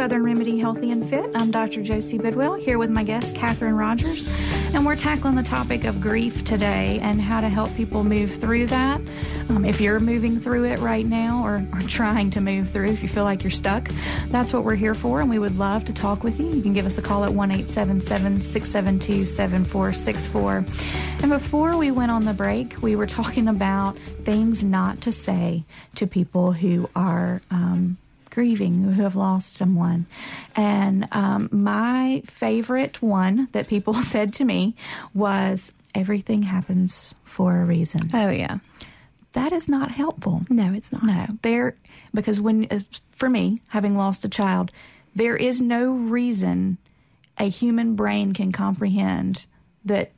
Southern 0.00 0.22
Remedy 0.22 0.58
Healthy 0.58 0.92
and 0.92 1.10
Fit. 1.10 1.30
I'm 1.34 1.50
Dr. 1.50 1.82
Josie 1.82 2.16
Bidwell 2.16 2.54
here 2.54 2.78
with 2.78 2.88
my 2.88 3.04
guest, 3.04 3.36
Catherine 3.36 3.76
Rogers, 3.76 4.26
and 4.72 4.86
we're 4.86 4.96
tackling 4.96 5.34
the 5.34 5.42
topic 5.42 5.84
of 5.84 6.00
grief 6.00 6.42
today 6.42 6.98
and 7.02 7.20
how 7.20 7.42
to 7.42 7.50
help 7.50 7.74
people 7.74 8.02
move 8.02 8.36
through 8.36 8.68
that. 8.68 8.98
Um, 9.50 9.62
if 9.66 9.78
you're 9.78 10.00
moving 10.00 10.40
through 10.40 10.64
it 10.64 10.78
right 10.78 11.04
now 11.04 11.44
or, 11.44 11.62
or 11.74 11.82
trying 11.82 12.30
to 12.30 12.40
move 12.40 12.70
through, 12.70 12.86
if 12.86 13.02
you 13.02 13.10
feel 13.10 13.24
like 13.24 13.44
you're 13.44 13.50
stuck, 13.50 13.90
that's 14.28 14.54
what 14.54 14.64
we're 14.64 14.74
here 14.74 14.94
for, 14.94 15.20
and 15.20 15.28
we 15.28 15.38
would 15.38 15.58
love 15.58 15.84
to 15.84 15.92
talk 15.92 16.24
with 16.24 16.40
you. 16.40 16.48
You 16.48 16.62
can 16.62 16.72
give 16.72 16.86
us 16.86 16.96
a 16.96 17.02
call 17.02 17.22
at 17.22 17.34
1 17.34 17.50
877 17.50 18.40
672 18.40 19.26
7464. 19.26 20.64
And 21.20 21.30
before 21.30 21.76
we 21.76 21.90
went 21.90 22.10
on 22.10 22.24
the 22.24 22.32
break, 22.32 22.80
we 22.80 22.96
were 22.96 23.06
talking 23.06 23.48
about 23.48 23.98
things 24.24 24.64
not 24.64 25.02
to 25.02 25.12
say 25.12 25.64
to 25.96 26.06
people 26.06 26.52
who 26.52 26.88
are. 26.96 27.42
Um, 27.50 27.98
grieving 28.30 28.82
who 28.82 29.02
have 29.02 29.16
lost 29.16 29.54
someone. 29.54 30.06
And 30.56 31.08
um, 31.12 31.48
my 31.52 32.22
favorite 32.26 33.00
one 33.02 33.48
that 33.52 33.68
people 33.68 33.94
said 34.02 34.32
to 34.34 34.44
me 34.44 34.74
was 35.14 35.72
everything 35.94 36.42
happens 36.42 37.14
for 37.24 37.60
a 37.60 37.64
reason. 37.64 38.10
Oh, 38.14 38.30
yeah. 38.30 38.58
That 39.32 39.52
is 39.52 39.68
not 39.68 39.90
helpful. 39.92 40.42
No, 40.48 40.72
it's 40.72 40.90
not. 40.90 41.04
No, 41.04 41.26
there 41.42 41.76
because 42.12 42.40
when 42.40 42.68
for 43.12 43.28
me, 43.28 43.60
having 43.68 43.96
lost 43.96 44.24
a 44.24 44.28
child, 44.28 44.72
there 45.14 45.36
is 45.36 45.62
no 45.62 45.92
reason 45.92 46.78
a 47.38 47.44
human 47.48 47.94
brain 47.94 48.32
can 48.34 48.50
comprehend 48.50 49.46
that 49.84 50.10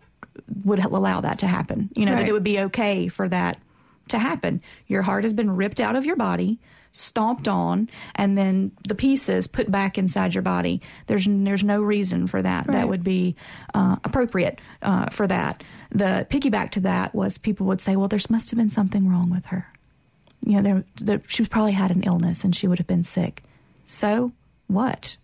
would 0.65 0.79
allow 0.79 1.21
that 1.21 1.39
to 1.41 1.47
happen. 1.47 1.91
You 1.95 2.07
know, 2.07 2.13
Right. 2.13 2.21
that 2.21 2.29
it 2.29 2.33
would 2.33 2.43
be 2.43 2.59
okay 2.61 3.09
for 3.09 3.29
that 3.29 3.59
to 4.09 4.19
happen. 4.19 4.63
Your 4.87 5.03
heart 5.03 5.25
has 5.25 5.33
been 5.35 5.55
ripped 5.57 5.79
out 5.79 5.95
of 5.95 6.07
your 6.07 6.17
body, 6.17 6.59
stomped 6.93 7.49
on, 7.49 7.89
and 8.15 8.37
then 8.37 8.71
the 8.87 8.95
pieces 8.95 9.47
put 9.47 9.71
back 9.71 9.97
inside 9.99 10.35
your 10.35 10.43
body. 10.43 10.81
There's 11.07 11.27
there's 11.29 11.65
no 11.65 11.81
reason 11.83 12.27
for 12.27 12.41
that. 12.43 12.67
Right. 12.67 12.75
That 12.75 12.89
would 12.89 13.03
be 13.03 13.35
uh, 13.75 13.97
appropriate 14.05 14.61
uh, 14.83 15.11
for 15.11 15.27
that. 15.27 15.63
The 15.91 16.27
piggyback 16.31 16.71
to 16.73 16.81
that 16.81 17.15
was 17.15 17.39
people 17.39 17.67
would 17.67 17.81
say, 17.81 17.97
"Well, 17.97 18.09
there 18.09 18.21
must 18.31 18.51
have 18.51 18.59
been 18.59 18.71
something 18.71 19.09
wrong 19.09 19.31
with 19.31 19.47
her. 19.47 19.67
You 20.45 20.57
know, 20.57 20.63
there, 20.63 20.85
there 21.01 21.23
she 21.29 21.45
probably 21.47 21.73
had 21.73 21.91
an 21.91 22.03
illness 22.03 22.45
and 22.45 22.55
she 22.55 22.67
would 22.69 22.79
have 22.79 22.87
been 22.87 23.05
sick. 23.05 23.43
So 23.85 24.33
what? 24.67 25.17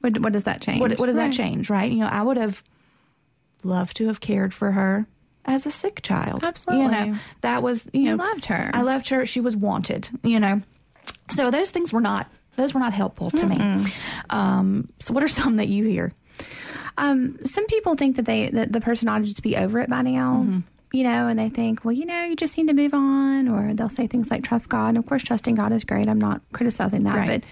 What, 0.00 0.18
what 0.20 0.32
does 0.34 0.44
that 0.44 0.60
change? 0.60 0.80
What, 0.80 0.98
what 0.98 1.06
does 1.06 1.16
Right. 1.16 1.28
that 1.30 1.36
change? 1.36 1.70
Right? 1.70 1.90
You 1.90 2.00
know, 2.00 2.08
I 2.08 2.22
would 2.22 2.36
have 2.36 2.62
loved 3.64 3.96
to 3.96 4.06
have 4.08 4.20
cared 4.20 4.52
for 4.54 4.72
her 4.72 5.06
as 5.44 5.64
a 5.64 5.70
sick 5.70 6.02
child. 6.02 6.44
Absolutely. 6.44 6.84
You 6.84 6.90
know, 7.12 7.18
that 7.40 7.62
was 7.62 7.88
you, 7.92 8.02
You 8.02 8.10
know, 8.10 8.24
loved 8.24 8.44
her. 8.46 8.70
I 8.74 8.82
loved 8.82 9.08
her. 9.08 9.24
She 9.26 9.40
was 9.40 9.56
wanted. 9.56 10.08
You 10.22 10.40
know, 10.40 10.60
so 11.30 11.50
those 11.50 11.70
things 11.70 11.92
were 11.92 12.00
not 12.00 12.28
those 12.56 12.72
were 12.72 12.80
not 12.80 12.94
helpful 12.94 13.30
to 13.32 13.46
me. 13.46 13.92
Um, 14.30 14.88
so, 14.98 15.12
what 15.12 15.22
are 15.22 15.28
some 15.28 15.56
that 15.56 15.68
you 15.68 15.84
hear? 15.84 16.12
Um, 16.98 17.38
some 17.44 17.66
people 17.66 17.94
think 17.96 18.16
that 18.16 18.24
they 18.24 18.48
that 18.50 18.72
the 18.72 18.80
person 18.80 19.08
ought 19.08 19.18
to 19.18 19.24
just 19.24 19.42
be 19.42 19.56
over 19.56 19.80
it 19.80 19.90
by 19.90 20.02
now. 20.02 20.42
Mm-hmm. 20.46 20.58
You 20.92 21.02
know, 21.02 21.26
and 21.28 21.38
they 21.38 21.50
think, 21.50 21.84
well, 21.84 21.92
you 21.92 22.06
know, 22.06 22.22
you 22.24 22.36
just 22.36 22.56
need 22.56 22.68
to 22.68 22.72
move 22.72 22.94
on, 22.94 23.48
or 23.48 23.74
they'll 23.74 23.90
say 23.90 24.06
things 24.06 24.30
like 24.30 24.44
trust 24.44 24.68
God. 24.68 24.90
And 24.90 24.98
of 24.98 25.04
course, 25.04 25.22
trusting 25.22 25.54
God 25.56 25.72
is 25.72 25.84
great. 25.84 26.08
I'm 26.08 26.20
not 26.20 26.40
criticizing 26.52 27.04
that, 27.04 27.16
Right. 27.16 27.42
but 27.42 27.48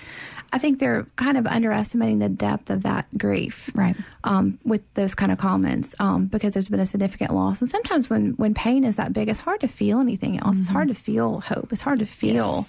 I 0.53 0.59
think 0.59 0.79
they're 0.79 1.05
kind 1.17 1.37
of 1.37 1.47
underestimating 1.47 2.21
the 2.21 2.29
depth 2.31 2.71
of 2.71 2.85
that 2.85 3.07
grief, 3.19 3.71
right? 3.75 3.97
Um, 4.23 4.59
with 4.65 4.83
those 4.95 5.15
kind 5.15 5.33
of 5.33 5.37
comments, 5.39 5.95
um, 5.99 6.27
because 6.27 6.55
there's 6.55 6.69
been 6.69 6.81
a 6.81 6.87
significant 6.87 7.35
loss, 7.35 7.61
and 7.61 7.69
sometimes 7.69 8.09
when 8.09 8.31
when 8.37 8.55
pain 8.55 8.85
is 8.85 8.97
that 8.97 9.13
big, 9.13 9.29
it's 9.29 9.41
hard 9.41 9.61
to 9.61 9.69
feel 9.69 9.99
anything 9.99 10.39
else. 10.39 10.57
It's 10.59 10.69
hard 10.69 10.89
to 10.89 10.95
feel 10.95 11.41
hope. 11.41 11.71
It's 11.73 11.83
hard 11.83 11.99
to 11.99 12.07
feel 12.07 12.67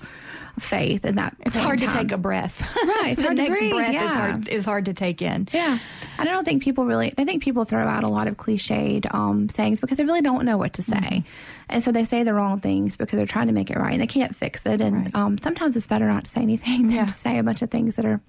faith 0.59 1.05
in 1.05 1.15
that. 1.15 1.35
It's 1.41 1.55
point 1.55 1.65
hard 1.65 1.83
in 1.83 1.89
to 1.89 1.95
take 1.95 2.11
a 2.11 2.17
breath. 2.17 2.61
Right, 2.85 3.11
it's 3.11 3.21
the 3.21 3.27
hard 3.27 3.37
to 3.37 3.43
next 3.43 3.59
breathe, 3.59 3.71
breath 3.73 3.93
is 3.95 4.13
hard 4.13 4.47
is 4.47 4.65
hard 4.65 4.85
to 4.85 4.93
take 4.93 5.21
in. 5.21 5.47
Yeah. 5.51 5.79
And 6.17 6.29
I 6.29 6.31
don't 6.31 6.45
think 6.45 6.63
people 6.63 6.85
really, 6.85 7.13
I 7.17 7.25
think 7.25 7.43
people 7.43 7.65
throw 7.65 7.85
out 7.87 8.03
a 8.03 8.07
lot 8.07 8.27
of 8.27 8.37
cliched 8.37 9.13
um, 9.13 9.49
sayings 9.49 9.79
because 9.79 9.97
they 9.97 10.05
really 10.05 10.21
don't 10.21 10.45
know 10.45 10.57
what 10.57 10.73
to 10.73 10.81
say. 10.81 10.95
Mm-hmm. 10.95 11.29
And 11.69 11.83
so 11.83 11.91
they 11.91 12.05
say 12.05 12.23
the 12.23 12.33
wrong 12.33 12.61
things 12.61 12.95
because 12.95 13.17
they're 13.17 13.25
trying 13.25 13.47
to 13.47 13.53
make 13.53 13.69
it 13.69 13.77
right 13.77 13.93
and 13.93 14.01
they 14.01 14.07
can't 14.07 14.35
fix 14.35 14.65
it. 14.65 14.81
And 14.81 15.13
um, 15.15 15.37
sometimes 15.39 15.75
it's 15.75 15.87
better 15.87 16.07
not 16.07 16.25
to 16.25 16.31
say 16.31 16.41
anything 16.41 16.87
than 16.87 17.07
to 17.07 17.13
say 17.13 17.37
a 17.37 17.43
bunch 17.43 17.61
of 17.61 17.71
things 17.71 17.95
that 17.95 18.05
are 18.05 18.21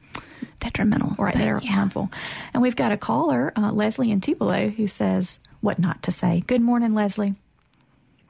detrimental. 0.60 1.14
Right, 1.18 1.34
But, 1.34 1.40
that 1.40 1.48
are 1.48 1.60
yeah. 1.62 1.72
harmful. 1.72 2.10
And 2.54 2.62
we've 2.62 2.76
got 2.76 2.92
a 2.92 2.96
caller, 2.96 3.52
uh, 3.56 3.72
Leslie 3.72 4.10
in 4.10 4.20
Tupelo, 4.20 4.68
who 4.70 4.86
says 4.86 5.38
what 5.60 5.78
not 5.78 6.02
to 6.04 6.12
say. 6.12 6.42
Good 6.46 6.62
morning, 6.62 6.94
Leslie. 6.94 7.34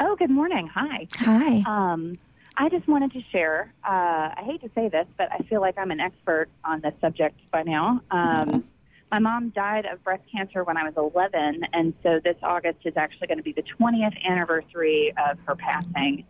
Oh, 0.01 0.17
good 0.17 0.31
morning. 0.31 0.67
Hi. 0.75 1.09
Hi. 1.19 1.63
Um, 1.67 2.19
I 2.59 2.69
just 2.71 2.89
wanted 2.89 3.13
to 3.13 3.21
share. 3.33 3.73
Uh, 3.85 4.33
I 4.37 4.43
hate 4.45 4.63
to 4.63 4.71
say 4.75 4.89
this, 4.89 5.07
but 5.19 5.31
I 5.31 5.39
feel 5.49 5.61
like 5.61 5.77
I'm 5.77 5.91
an 5.91 6.01
expert 6.01 6.49
on 6.65 6.81
this 6.81 6.95
subject 7.01 7.39
by 7.51 7.63
now. 7.63 8.01
Um, 8.11 8.65
my 9.11 9.19
mom 9.19 9.51
died 9.51 9.85
of 9.87 10.03
breast 10.03 10.23
cancer 10.33 10.65
when 10.65 10.77
I 10.77 10.85
was 10.85 10.95
11, 10.97 11.61
and 11.73 11.95
so 12.03 12.19
this 12.25 12.37
August 12.43 12.79
is 12.85 12.95
actually 12.97 13.27
going 13.27 13.39
to 13.39 13.45
be 13.45 13.53
the 13.53 13.63
20th 13.63 14.17
anniversary 14.25 15.13
of 15.29 15.39
her 15.47 15.55
passing. 15.55 16.25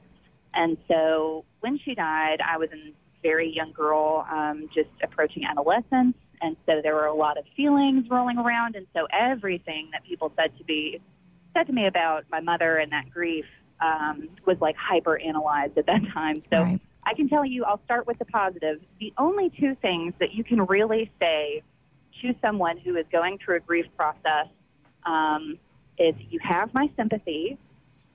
And 0.53 0.77
so 0.89 1.45
when 1.61 1.79
she 1.79 1.95
died, 1.95 2.39
I 2.47 2.59
was 2.59 2.71
a 2.73 2.93
very 3.23 3.53
young 3.55 3.73
girl, 3.73 4.27
um, 4.31 4.69
just 4.75 4.91
approaching 5.03 5.45
adolescence, 5.45 6.17
and 6.41 6.57
so 6.67 6.81
there 6.83 6.95
were 6.95 7.07
a 7.07 7.15
lot 7.15 7.39
of 7.39 7.45
feelings 7.57 8.11
rolling 8.11 8.39
around, 8.39 8.75
and 8.75 8.87
so 8.95 9.07
everything 9.13 9.91
that 9.93 10.05
people 10.05 10.33
said 10.37 10.57
to 10.59 10.65
be 10.65 11.01
said 11.55 11.67
to 11.69 11.73
me 11.73 11.87
about 11.87 12.25
my 12.31 12.41
mother 12.41 12.77
and 12.77 12.93
that 12.93 13.09
grief 13.11 13.47
um, 13.81 14.29
was 14.47 14.57
like 14.61 14.77
hyper 14.77 15.19
analyzed 15.19 15.77
at 15.79 15.87
that 15.87 16.03
time. 16.13 16.43
So 16.53 16.63
Right. 16.63 16.81
I 17.05 17.15
can 17.15 17.29
tell 17.29 17.45
you, 17.45 17.65
I'll 17.65 17.83
start 17.85 18.07
with 18.07 18.19
the 18.19 18.25
positive. 18.25 18.81
The 18.99 19.13
only 19.17 19.51
two 19.61 19.77
things 19.81 20.13
that 20.19 20.35
you 20.35 20.43
can 20.43 20.67
really 20.67 21.11
say 21.21 21.63
to 22.23 22.35
someone 22.43 22.79
who 22.79 22.97
is 22.97 23.07
going 23.13 23.39
through 23.39 23.57
a 23.57 23.61
grief 23.61 23.87
process 23.97 24.49
um, 25.05 25.59
is 25.99 26.15
you 26.31 26.41
have 26.43 26.75
my 26.75 26.91
sympathy 26.97 27.59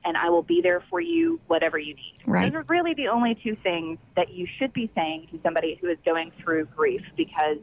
and 0.04 0.18
I 0.18 0.30
will 0.30 0.42
be 0.42 0.62
there 0.62 0.84
for 0.90 1.00
you, 1.00 1.40
whatever 1.48 1.78
you 1.78 1.94
need. 1.94 2.16
Right. 2.26 2.52
Those 2.52 2.62
are 2.62 2.66
really 2.68 2.94
the 2.96 3.08
only 3.08 3.40
two 3.44 3.56
things 3.64 4.00
that 4.16 4.34
you 4.34 4.48
should 4.58 4.74
be 4.74 4.92
saying 4.96 5.28
to 5.32 5.40
somebody 5.44 5.78
who 5.80 5.90
is 5.90 5.98
going 6.04 6.32
through 6.44 6.66
grief 6.76 7.02
because 7.16 7.58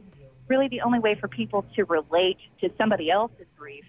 really 0.47 0.67
the 0.67 0.81
only 0.81 0.99
way 0.99 1.15
for 1.19 1.27
people 1.27 1.65
to 1.75 1.83
relate 1.85 2.37
to 2.61 2.69
somebody 2.77 3.11
else's 3.11 3.45
grief 3.57 3.85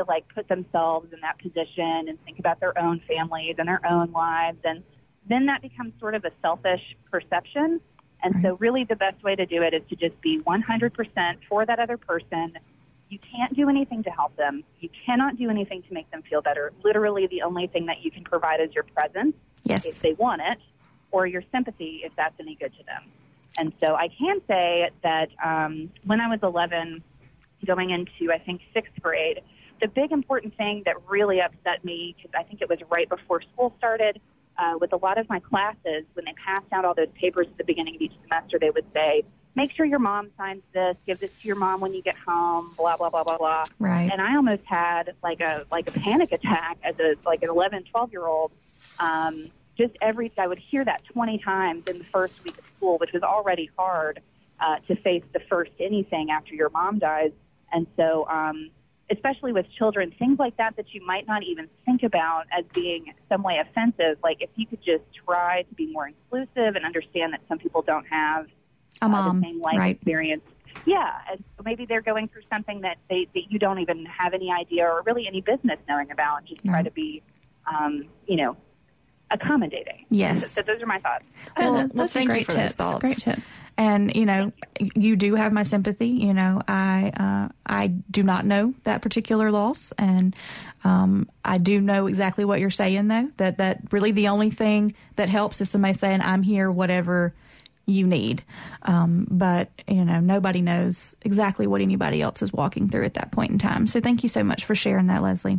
to 0.00 0.10
like 0.10 0.24
put 0.34 0.48
themselves 0.48 1.12
in 1.12 1.20
that 1.20 1.38
position 1.38 2.08
and 2.08 2.22
think 2.24 2.38
about 2.38 2.60
their 2.60 2.76
own 2.78 3.00
families 3.06 3.56
and 3.58 3.68
their 3.68 3.80
own 3.88 4.10
lives. 4.12 4.58
And 4.64 4.82
then 5.28 5.46
that 5.46 5.62
becomes 5.62 5.92
sort 6.00 6.14
of 6.14 6.24
a 6.24 6.30
selfish 6.42 6.80
perception. 7.10 7.80
And 8.22 8.34
so 8.42 8.56
really 8.58 8.84
the 8.84 8.96
best 8.96 9.22
way 9.22 9.34
to 9.34 9.46
do 9.46 9.62
it 9.62 9.72
is 9.74 9.82
to 9.90 9.96
just 9.96 10.20
be 10.20 10.40
100% 10.40 11.36
for 11.48 11.64
that 11.66 11.78
other 11.78 11.96
person. 11.96 12.58
You 13.08 13.18
can't 13.18 13.54
do 13.56 13.68
anything 13.68 14.02
to 14.04 14.10
help 14.10 14.36
them. 14.36 14.62
You 14.80 14.88
cannot 15.06 15.36
do 15.36 15.50
anything 15.50 15.82
to 15.82 15.94
make 15.94 16.10
them 16.10 16.22
feel 16.28 16.42
better. 16.42 16.72
Literally 16.84 17.26
the 17.26 17.42
only 17.42 17.66
thing 17.66 17.86
that 17.86 18.02
you 18.02 18.10
can 18.10 18.24
provide 18.24 18.60
is 18.60 18.74
your 18.74 18.84
presence 18.84 19.34
Yes. 19.64 19.84
if 19.84 20.00
they 20.00 20.14
want 20.14 20.40
it 20.44 20.58
or 21.10 21.26
your 21.26 21.42
sympathy 21.52 22.00
if 22.04 22.12
that's 22.16 22.34
any 22.40 22.54
good 22.54 22.72
to 22.78 22.84
them. 22.84 23.02
And 23.58 23.72
so 23.80 23.94
I 23.94 24.08
can 24.08 24.40
say 24.46 24.90
that 25.02 25.28
um, 25.44 25.90
when 26.04 26.20
I 26.20 26.28
was 26.28 26.38
11, 26.42 27.02
going 27.66 27.90
into, 27.90 28.32
I 28.32 28.38
think, 28.38 28.62
sixth 28.72 28.92
grade, 29.00 29.40
the 29.80 29.88
big 29.88 30.12
important 30.12 30.56
thing 30.56 30.82
that 30.86 30.96
really 31.08 31.40
upset 31.40 31.84
me, 31.84 32.14
because 32.16 32.32
I 32.38 32.42
think 32.42 32.62
it 32.62 32.68
was 32.68 32.78
right 32.90 33.08
before 33.08 33.42
school 33.42 33.74
started, 33.78 34.20
uh, 34.58 34.76
with 34.80 34.92
a 34.92 34.96
lot 34.96 35.18
of 35.18 35.28
my 35.28 35.40
classes, 35.40 36.04
when 36.12 36.24
they 36.26 36.34
passed 36.44 36.66
out 36.72 36.84
all 36.84 36.94
those 36.94 37.08
papers 37.18 37.46
at 37.50 37.56
the 37.56 37.64
beginning 37.64 37.96
of 37.96 38.02
each 38.02 38.12
semester, 38.22 38.58
they 38.58 38.70
would 38.70 38.84
say, 38.92 39.24
make 39.56 39.72
sure 39.72 39.86
your 39.86 39.98
mom 39.98 40.30
signs 40.36 40.62
this, 40.72 40.96
give 41.06 41.18
this 41.18 41.30
to 41.40 41.46
your 41.46 41.56
mom 41.56 41.80
when 41.80 41.94
you 41.94 42.02
get 42.02 42.16
home, 42.16 42.72
blah, 42.76 42.96
blah, 42.96 43.08
blah, 43.08 43.24
blah, 43.24 43.38
blah. 43.38 43.64
Right. 43.78 44.10
And 44.10 44.20
I 44.20 44.36
almost 44.36 44.62
had 44.64 45.14
like 45.22 45.40
a, 45.40 45.64
like 45.70 45.88
a 45.88 45.98
panic 45.98 46.32
attack 46.32 46.78
as 46.82 46.94
a, 46.98 47.14
like 47.24 47.42
an 47.42 47.48
11, 47.48 47.84
12 47.84 48.12
year 48.12 48.26
old. 48.26 48.52
Um, 48.98 49.50
just 49.78 49.94
every, 50.02 50.30
I 50.36 50.46
would 50.46 50.58
hear 50.58 50.84
that 50.84 51.02
20 51.12 51.38
times 51.38 51.84
in 51.86 51.98
the 51.98 52.04
first 52.12 52.44
week 52.44 52.58
of 52.58 52.64
school, 52.76 52.98
which 52.98 53.12
was 53.12 53.22
already 53.22 53.70
hard 53.78 54.20
uh, 54.60 54.76
to 54.88 54.96
face 54.96 55.24
the 55.32 55.40
first 55.48 55.72
anything 55.80 56.30
after 56.30 56.54
your 56.54 56.68
mom 56.68 56.98
dies. 56.98 57.32
And 57.72 57.86
so, 57.96 58.26
um, 58.28 58.70
especially 59.10 59.52
with 59.52 59.66
children, 59.76 60.12
things 60.18 60.38
like 60.38 60.56
that 60.56 60.76
that 60.76 60.94
you 60.94 61.04
might 61.04 61.26
not 61.26 61.42
even 61.42 61.68
think 61.84 62.02
about 62.02 62.44
as 62.56 62.64
being 62.72 63.12
some 63.28 63.42
way 63.42 63.58
offensive. 63.58 64.18
Like 64.22 64.38
if 64.40 64.50
you 64.54 64.66
could 64.66 64.82
just 64.82 65.02
try 65.26 65.62
to 65.62 65.74
be 65.74 65.92
more 65.92 66.08
inclusive 66.08 66.76
and 66.76 66.84
understand 66.84 67.32
that 67.32 67.40
some 67.48 67.58
people 67.58 67.82
don't 67.82 68.06
have 68.06 68.46
A 69.02 69.06
uh, 69.06 69.32
the 69.32 69.40
same 69.42 69.60
life 69.60 69.78
right. 69.78 69.96
experience. 69.96 70.42
Yeah, 70.86 71.10
and 71.30 71.42
maybe 71.64 71.84
they're 71.84 72.00
going 72.00 72.28
through 72.28 72.42
something 72.48 72.82
that 72.82 72.98
they 73.08 73.26
that 73.34 73.50
you 73.50 73.58
don't 73.58 73.80
even 73.80 74.06
have 74.06 74.34
any 74.34 74.52
idea 74.52 74.84
or 74.84 75.02
really 75.04 75.26
any 75.26 75.40
business 75.40 75.78
knowing 75.88 76.10
about. 76.12 76.38
And 76.38 76.46
just 76.46 76.64
try 76.64 76.82
to 76.82 76.90
be, 76.92 77.22
um, 77.66 78.06
you 78.26 78.36
know, 78.36 78.56
accommodating. 79.30 80.04
Yes. 80.10 80.40
So, 80.40 80.46
so 80.46 80.62
those 80.62 80.82
are 80.82 80.86
my 80.86 80.98
thoughts. 80.98 81.24
Well, 81.56 81.72
well, 81.72 81.88
that's 81.94 82.14
a 82.14 82.18
thank 82.18 82.28
you 82.28 82.34
great 82.34 82.46
for 82.46 82.52
tip. 82.52 82.60
those 82.62 82.74
That's 82.74 82.74
a 82.74 82.76
thoughts. 82.76 83.00
great 83.00 83.16
tip. 83.18 83.38
And 83.76 84.14
you 84.14 84.26
know, 84.26 84.52
you 84.94 85.16
do 85.16 85.34
have 85.36 85.52
my 85.52 85.62
sympathy. 85.62 86.08
You 86.08 86.34
know, 86.34 86.60
I 86.68 87.12
uh, 87.16 87.52
I 87.66 87.86
do 87.88 88.22
not 88.22 88.44
know 88.44 88.74
that 88.84 89.02
particular 89.02 89.50
loss, 89.50 89.92
and 89.96 90.36
um, 90.84 91.28
I 91.44 91.58
do 91.58 91.80
know 91.80 92.06
exactly 92.06 92.44
what 92.44 92.60
you're 92.60 92.70
saying. 92.70 93.08
Though 93.08 93.30
that 93.38 93.58
that 93.58 93.80
really 93.90 94.10
the 94.10 94.28
only 94.28 94.50
thing 94.50 94.94
that 95.16 95.28
helps 95.28 95.60
is 95.60 95.70
somebody 95.70 95.96
saying, 95.96 96.20
"I'm 96.20 96.42
here, 96.42 96.70
whatever." 96.70 97.34
You 97.86 98.06
need, 98.06 98.44
um, 98.82 99.26
but 99.28 99.70
you 99.88 100.04
know 100.04 100.20
nobody 100.20 100.60
knows 100.60 101.16
exactly 101.22 101.66
what 101.66 101.80
anybody 101.80 102.22
else 102.22 102.40
is 102.40 102.52
walking 102.52 102.88
through 102.88 103.04
at 103.06 103.14
that 103.14 103.32
point 103.32 103.50
in 103.50 103.58
time. 103.58 103.88
So 103.88 104.00
thank 104.00 104.22
you 104.22 104.28
so 104.28 104.44
much 104.44 104.64
for 104.64 104.76
sharing 104.76 105.08
that, 105.08 105.22
Leslie. 105.22 105.58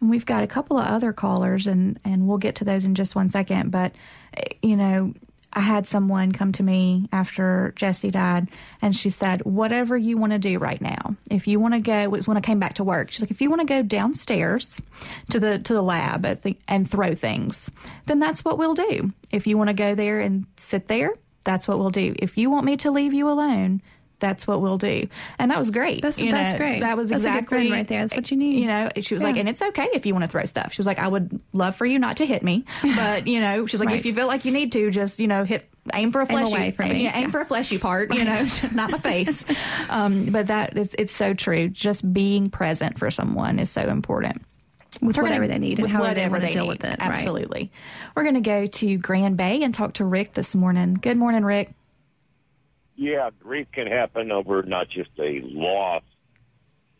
And 0.00 0.10
we've 0.10 0.26
got 0.26 0.42
a 0.42 0.46
couple 0.46 0.78
of 0.78 0.86
other 0.86 1.12
callers, 1.12 1.66
and, 1.66 1.98
and 2.04 2.28
we'll 2.28 2.38
get 2.38 2.56
to 2.56 2.64
those 2.64 2.84
in 2.84 2.94
just 2.94 3.14
one 3.14 3.30
second. 3.30 3.70
But, 3.70 3.92
you 4.62 4.76
know, 4.76 5.14
I 5.56 5.60
had 5.60 5.86
someone 5.86 6.32
come 6.32 6.52
to 6.52 6.62
me 6.62 7.08
after 7.12 7.72
Jesse 7.76 8.10
died, 8.10 8.48
and 8.82 8.94
she 8.94 9.08
said, 9.08 9.42
Whatever 9.46 9.96
you 9.96 10.18
want 10.18 10.32
to 10.32 10.38
do 10.38 10.58
right 10.58 10.80
now, 10.80 11.16
if 11.30 11.48
you 11.48 11.58
want 11.58 11.72
to 11.72 11.80
go, 11.80 12.10
when 12.10 12.36
I 12.36 12.40
came 12.40 12.60
back 12.60 12.74
to 12.74 12.84
work, 12.84 13.10
she's 13.10 13.22
like, 13.22 13.30
If 13.30 13.40
you 13.40 13.48
want 13.48 13.62
to 13.62 13.66
go 13.66 13.82
downstairs 13.82 14.80
to 15.30 15.40
the 15.40 15.58
to 15.58 15.72
the 15.72 15.82
lab 15.82 16.42
the, 16.42 16.56
and 16.68 16.88
throw 16.88 17.14
things, 17.14 17.70
then 18.04 18.18
that's 18.18 18.44
what 18.44 18.58
we'll 18.58 18.74
do. 18.74 19.14
If 19.30 19.46
you 19.46 19.56
want 19.56 19.68
to 19.68 19.74
go 19.74 19.94
there 19.94 20.20
and 20.20 20.44
sit 20.58 20.88
there, 20.88 21.14
that's 21.44 21.66
what 21.66 21.78
we'll 21.78 21.90
do. 21.90 22.14
If 22.18 22.36
you 22.36 22.50
want 22.50 22.66
me 22.66 22.76
to 22.78 22.90
leave 22.90 23.14
you 23.14 23.30
alone, 23.30 23.80
that's 24.18 24.46
what 24.46 24.62
we'll 24.62 24.78
do. 24.78 25.08
And 25.38 25.50
that 25.50 25.58
was 25.58 25.70
great. 25.70 26.00
That's- 26.02 26.18
You 26.18 26.30
that's 26.30 26.52
know, 26.52 26.58
great. 26.58 26.80
That 26.80 26.96
was 26.96 27.10
That's 27.10 27.24
exactly 27.24 27.70
right 27.70 27.86
there. 27.86 28.00
That's 28.00 28.14
what 28.14 28.30
you 28.30 28.36
need. 28.36 28.60
You 28.60 28.66
know, 28.66 28.88
she 29.00 29.12
was 29.14 29.22
like, 29.22 29.36
and 29.36 29.48
it's 29.48 29.60
okay 29.60 29.88
if 29.92 30.06
you 30.06 30.14
want 30.14 30.24
to 30.24 30.28
throw 30.30 30.44
stuff. 30.46 30.72
She 30.72 30.78
was 30.80 30.86
like, 30.86 30.98
I 30.98 31.06
would 31.08 31.38
love 31.52 31.76
for 31.76 31.84
you 31.86 31.98
not 31.98 32.16
to 32.18 32.26
hit 32.26 32.42
me, 32.42 32.64
but 32.82 33.26
you 33.26 33.40
know, 33.40 33.66
she's 33.66 33.80
like, 33.80 33.90
Right. 33.90 33.98
if 33.98 34.06
you 34.06 34.14
feel 34.14 34.26
like 34.26 34.44
you 34.44 34.52
need 34.52 34.72
to, 34.72 34.90
just 34.90 35.20
you 35.20 35.26
know, 35.28 35.44
hit 35.44 35.68
aim 35.94 36.12
for 36.12 36.20
a 36.22 36.26
fleshy, 36.26 36.54
me. 36.56 37.04
yeah, 37.04 37.16
aim 37.16 37.24
Yeah. 37.24 37.30
for 37.30 37.40
a 37.40 37.44
fleshy 37.44 37.78
part, 37.78 38.12
you 38.14 38.24
know, 38.24 38.46
not 38.72 38.90
my 38.90 38.98
face. 38.98 39.44
um, 39.90 40.26
but 40.26 40.46
that 40.48 40.76
is 40.76 40.94
it's 40.98 41.12
so 41.14 41.34
true. 41.34 41.68
Just 41.68 42.10
being 42.12 42.50
present 42.50 42.98
for 42.98 43.10
someone 43.10 43.58
is 43.58 43.70
so 43.70 43.82
important. 43.82 44.42
With 45.02 45.16
We're 45.18 45.24
gonna- 45.24 45.34
whatever 45.34 45.48
they 45.48 45.58
need 45.58 45.78
and 45.78 45.88
however 45.90 46.14
they 46.14 46.20
whatever 46.22 46.32
wanna 46.32 46.46
they 46.46 46.52
deal 46.54 46.62
need. 46.64 46.68
with 46.70 46.84
it, 46.84 46.98
right. 46.98 47.00
Absolutely. 47.10 47.70
We're 48.14 48.22
going 48.22 48.34
to 48.36 48.40
go 48.40 48.64
to 48.66 48.96
Grand 48.96 49.36
Bay 49.36 49.62
and 49.62 49.74
talk 49.74 49.92
to 49.94 50.06
Rick 50.06 50.32
this 50.32 50.54
morning. 50.54 50.94
Good 50.94 51.18
morning, 51.18 51.44
Rick. 51.44 51.74
Yeah, 52.96 53.30
grief 53.40 53.66
can 53.72 53.86
happen 53.86 54.32
over 54.32 54.62
not 54.62 54.88
just 54.88 55.10
a 55.18 55.40
loss, 55.42 56.02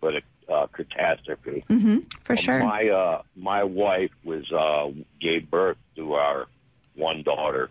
but 0.00 0.14
a 0.16 0.52
uh, 0.52 0.66
catastrophe. 0.68 1.64
Mm-hmm. 1.68 1.98
For 2.22 2.34
Uh, 2.34 2.36
sure. 2.36 2.58
My 2.60 2.88
uh, 2.88 3.22
my 3.34 3.64
wife 3.64 4.12
was 4.24 4.50
uh, 4.52 4.90
gave 5.20 5.50
birth 5.50 5.78
to 5.96 6.14
our 6.14 6.46
one 6.94 7.22
daughter, 7.22 7.70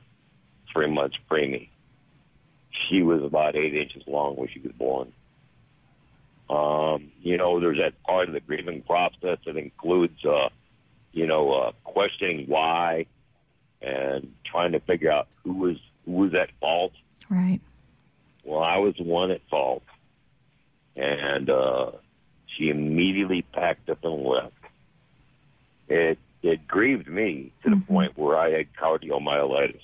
three 0.74 0.92
months 0.92 1.16
preemie. 1.30 1.70
She 2.90 3.02
was 3.02 3.24
about 3.24 3.56
eight 3.56 3.74
inches 3.76 4.04
long 4.08 4.36
when 4.36 4.50
she 4.50 4.60
was 4.60 4.74
born. 4.74 5.14
Um, 6.50 7.12
you 7.22 7.38
know, 7.38 7.60
there's 7.60 7.78
that 7.80 8.02
part 8.04 8.28
of 8.28 8.34
the 8.34 8.40
grieving 8.40 8.82
process 8.84 9.40
that 9.46 9.58
includes, 9.58 10.24
uh, 10.26 10.50
you 11.12 11.26
know, 11.26 11.52
uh, 11.54 11.72
questioning 11.84 12.46
why 12.48 13.06
and 13.82 14.34
trying 14.46 14.74
to 14.74 14.80
figure 14.80 15.12
out 15.12 15.28
who 15.44 15.54
was 15.54 15.78
who 16.06 16.12
was 16.12 16.34
at 16.36 16.50
fault. 16.60 16.92
Right. 17.30 17.62
Well, 18.46 18.62
I 18.62 18.78
was 18.78 18.96
the 18.96 19.04
one 19.04 19.32
at 19.32 19.42
fault, 19.50 19.84
and 20.96 21.50
uh, 21.50 21.92
she 22.56 22.70
immediately 22.70 23.42
packed 23.42 23.90
up 23.90 24.04
and 24.04 24.24
left. 24.24 24.54
It 25.90 26.18
it 26.44 26.68
grieved 26.68 27.08
me 27.08 27.52
to 27.64 27.72
the 27.72 27.76
point 27.88 28.18
where 28.18 28.38
I 28.38 28.52
had 28.52 28.68
cardiomyelitis. 28.80 29.82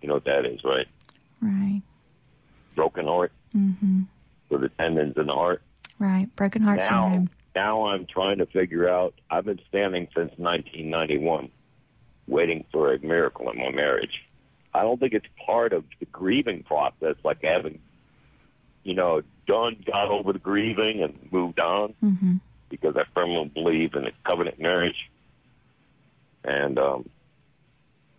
You 0.00 0.08
know 0.08 0.14
what 0.14 0.24
that 0.24 0.46
is, 0.46 0.64
right? 0.64 0.86
Right. 1.40 1.82
Broken 2.74 3.06
heart 3.06 3.32
Mm-hmm. 3.56 4.02
with 4.50 4.60
the 4.60 4.68
tendons 4.68 5.16
in 5.16 5.26
the 5.26 5.32
heart. 5.32 5.62
Right. 5.98 6.34
Broken 6.36 6.60
heart 6.62 6.78
now, 6.80 7.04
syndrome. 7.10 7.30
now 7.56 7.86
I'm 7.86 8.04
trying 8.06 8.38
to 8.38 8.46
figure 8.46 8.88
out. 8.88 9.14
I've 9.30 9.46
been 9.46 9.60
standing 9.68 10.06
since 10.14 10.32
1991, 10.36 11.50
waiting 12.26 12.64
for 12.70 12.92
a 12.92 12.98
miracle 13.00 13.50
in 13.50 13.58
my 13.58 13.70
marriage. 13.70 14.22
I 14.78 14.82
don't 14.82 15.00
think 15.00 15.12
it's 15.12 15.26
part 15.44 15.72
of 15.72 15.84
the 15.98 16.06
grieving 16.06 16.62
process, 16.62 17.16
like 17.24 17.42
having, 17.42 17.80
you 18.84 18.94
know, 18.94 19.22
done, 19.46 19.76
got 19.84 20.08
over 20.08 20.32
the 20.32 20.38
grieving 20.38 21.02
and 21.02 21.32
moved 21.32 21.58
on, 21.58 21.94
Mm-hmm. 22.02 22.36
because 22.70 22.96
I 22.96 23.02
firmly 23.12 23.50
believe 23.52 23.94
in 23.94 24.04
a 24.04 24.12
covenant 24.24 24.60
marriage. 24.60 25.10
And 26.44 26.78
um, 26.78 27.08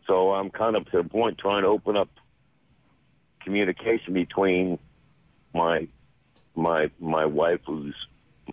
so 0.06 0.34
I'm 0.34 0.50
kind 0.50 0.76
of 0.76 0.84
to 0.92 1.02
the 1.02 1.08
point 1.08 1.38
trying 1.38 1.62
to 1.62 1.70
open 1.70 1.96
up 1.96 2.10
communication 3.42 4.14
between 4.14 4.80
my 5.54 5.88
my 6.56 6.92
my 7.00 7.26
wife, 7.26 7.62
who's 7.66 7.96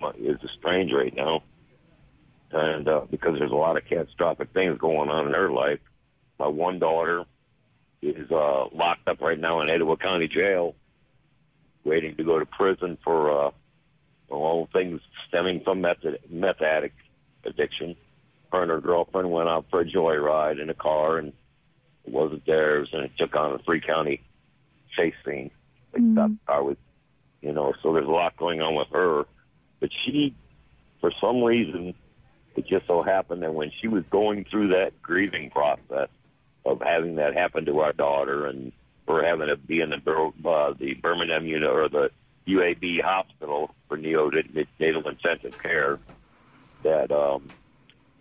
my, 0.01 0.11
is 0.13 0.39
estranged 0.45 0.95
right 0.95 1.15
now, 1.15 1.43
and 2.53 2.87
uh, 2.89 3.01
because 3.11 3.37
there's 3.37 3.51
a 3.51 3.55
lot 3.55 3.77
of 3.77 3.85
catastrophic 3.85 4.51
things 4.55 4.79
going 4.79 5.11
on 5.11 5.27
in 5.27 5.33
her 5.33 5.51
life. 5.51 5.81
My 6.39 6.47
one 6.47 6.79
daughter 6.79 7.25
is 8.03 8.31
uh, 8.31 8.67
locked 8.73 9.09
up 9.09 9.21
right 9.21 9.39
now 9.39 9.61
in 9.61 9.71
Etowah 9.71 9.97
County 9.97 10.29
Jail, 10.29 10.75
waiting 11.85 12.17
to 12.17 12.25
go 12.25 12.39
to 12.39 12.47
prison 12.47 12.99
for 13.03 13.47
uh, 13.47 13.51
all 14.31 14.69
things 14.73 15.01
stemming 15.29 15.63
from 15.65 15.81
meth, 15.81 15.99
meth 16.31 16.63
addict 16.63 16.97
addiction. 17.45 17.97
Her 18.53 18.63
and 18.63 18.71
her 18.71 18.81
girlfriend 18.81 19.31
went 19.31 19.49
out 19.49 19.67
for 19.71 19.81
a 19.81 19.85
joyride 19.85 20.61
in 20.61 20.71
a 20.71 20.75
car, 20.75 21.19
and 21.19 21.33
it 22.05 22.13
wasn't 22.13 22.47
theirs, 22.47 22.89
and 22.93 23.05
it 23.05 23.13
took 23.19 23.35
on 23.35 23.55
a 23.55 23.59
three 23.59 23.81
county 23.81 24.23
chase 24.97 25.15
scene. 25.25 25.51
Mm-hmm. 25.95 26.13
stopped 26.13 26.33
the 26.33 26.47
car 26.47 26.65
with, 26.65 26.79
you 27.41 27.53
know, 27.53 27.73
so 27.83 27.93
there's 27.93 28.07
a 28.07 28.11
lot 28.11 28.37
going 28.37 28.61
on 28.61 28.75
with 28.75 28.89
her. 28.93 29.25
But 29.81 29.91
she, 30.05 30.35
for 31.01 31.11
some 31.21 31.43
reason, 31.43 31.95
it 32.57 32.67
just 32.67 32.87
so 32.87 33.03
happened 33.03 33.43
that 33.43 33.55
when 33.55 33.71
she 33.81 33.89
was 33.89 34.05
going 34.11 34.45
through 34.51 34.69
that 34.69 35.01
grieving 35.03 35.51
process 35.51 36.09
of 36.67 36.83
having 36.83 37.17
that 37.17 37.35
happen 37.35 37.65
to 37.67 37.81
our 37.81 37.93
daughter 37.93 38.47
and 38.47 38.73
her 39.09 39.25
having 39.25 39.49
to 39.49 39.57
be 39.57 39.81
in 39.81 39.91
the 39.91 39.97
uh, 40.49 40.75
the 40.79 40.95
Birmingham 40.95 41.47
unit 41.47 41.69
or 41.69 41.89
the 41.89 42.11
UAB 42.49 43.03
hospital 43.03 43.75
for 43.89 43.97
neonatal 43.97 45.09
intensive 45.09 45.57
care, 45.63 45.99
that 46.83 47.11
um, 47.11 47.49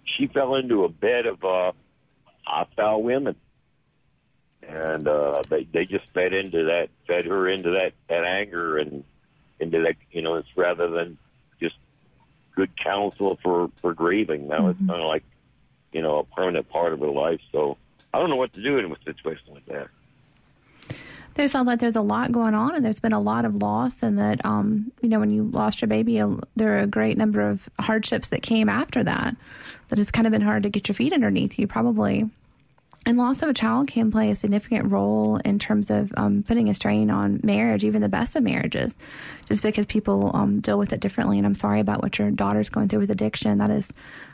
she 0.04 0.28
fell 0.28 0.56
into 0.56 0.84
a 0.84 0.90
bed 0.90 1.26
of 1.26 1.44
uh, 1.44 1.72
hostile 2.44 3.02
women, 3.02 3.36
and 4.68 5.08
uh, 5.08 5.42
they 5.50 5.68
they 5.72 5.86
just 5.86 6.06
fed 6.14 6.34
into 6.34 6.66
that, 6.66 6.90
fed 7.08 7.26
her 7.26 7.50
into 7.50 7.72
that 7.72 7.94
that 8.10 8.24
anger 8.24 8.78
and 8.78 9.04
into 9.60 9.82
that, 9.84 9.96
you 10.12 10.22
know, 10.22 10.36
it's 10.36 10.48
rather 10.56 10.90
than 10.90 11.18
just 11.60 11.76
good 12.56 12.72
counsel 12.82 13.40
for 13.42 13.72
for 13.82 13.94
grieving. 13.94 14.48
Now 14.48 14.70
it's 14.70 14.80
kind 14.80 15.02
of 15.02 15.08
like, 15.08 15.24
you 15.92 16.02
know, 16.02 16.20
a 16.20 16.24
permanent 16.24 16.70
part 16.70 16.94
of 16.94 17.00
her 17.00 17.08
life. 17.08 17.40
So 17.52 17.78
I 18.16 18.20
don't 18.20 18.30
know 18.30 18.38
what 18.38 18.54
to 18.54 18.64
do 18.64 18.78
in 18.78 18.90
a 18.90 18.96
situation 19.04 19.44
like 19.52 19.66
that. 19.66 19.88
There 21.34 21.50
sounds 21.50 21.68
like 21.68 21.82
there's 21.82 21.98
a 21.98 22.02
lot 22.02 22.32
going 22.32 22.54
on, 22.54 22.74
and 22.74 22.86
there's 22.86 23.02
been 23.02 23.12
a 23.12 23.20
lot 23.20 23.44
of 23.44 23.56
loss, 23.56 24.02
and 24.02 24.18
that 24.18 24.46
um, 24.46 24.94
you 25.02 25.10
know 25.10 25.20
when 25.20 25.32
you 25.32 25.44
lost 25.44 25.82
your 25.82 25.90
baby, 25.90 26.24
there 26.56 26.78
are 26.78 26.80
a 26.80 26.88
great 26.88 27.18
number 27.18 27.42
of 27.42 27.68
hardships 27.78 28.30
that 28.30 28.42
came 28.42 28.70
after 28.70 29.04
that. 29.04 29.36
That 29.90 30.00
it's 30.00 30.12
kind 30.12 30.26
of 30.26 30.32
been 30.32 30.42
hard 30.42 30.64
to 30.64 30.70
get 30.70 30.88
your 30.88 30.96
feet 30.96 31.12
underneath 31.12 31.60
you, 31.60 31.68
probably. 31.68 32.30
And 33.08 33.20
loss 33.20 33.44
of 33.44 33.50
a 33.50 33.54
child 33.54 33.88
can 33.88 34.10
play 34.10 34.32
a 34.32 34.36
significant 34.36 34.92
role 34.92 35.38
in 35.46 35.60
terms 35.60 35.92
of 35.92 36.12
um, 36.18 36.42
putting 36.42 36.70
a 36.70 36.74
strain 36.74 37.12
on 37.12 37.40
marriage, 37.44 37.84
even 37.84 38.02
the 38.02 38.10
best 38.10 38.36
of 38.36 38.42
marriages, 38.42 38.96
just 39.48 39.62
because 39.62 39.86
people 39.86 40.32
um, 40.34 40.60
deal 40.60 40.80
with 40.80 40.92
it 40.92 41.02
differently. 41.02 41.38
And 41.38 41.46
I'm 41.46 41.54
sorry 41.54 41.80
about 41.80 42.02
what 42.02 42.18
your 42.18 42.32
daughter's 42.32 42.70
going 42.70 42.88
through 42.88 43.02
with 43.02 43.12
addiction. 43.12 43.60
That 43.60 43.70
is, 43.70 43.88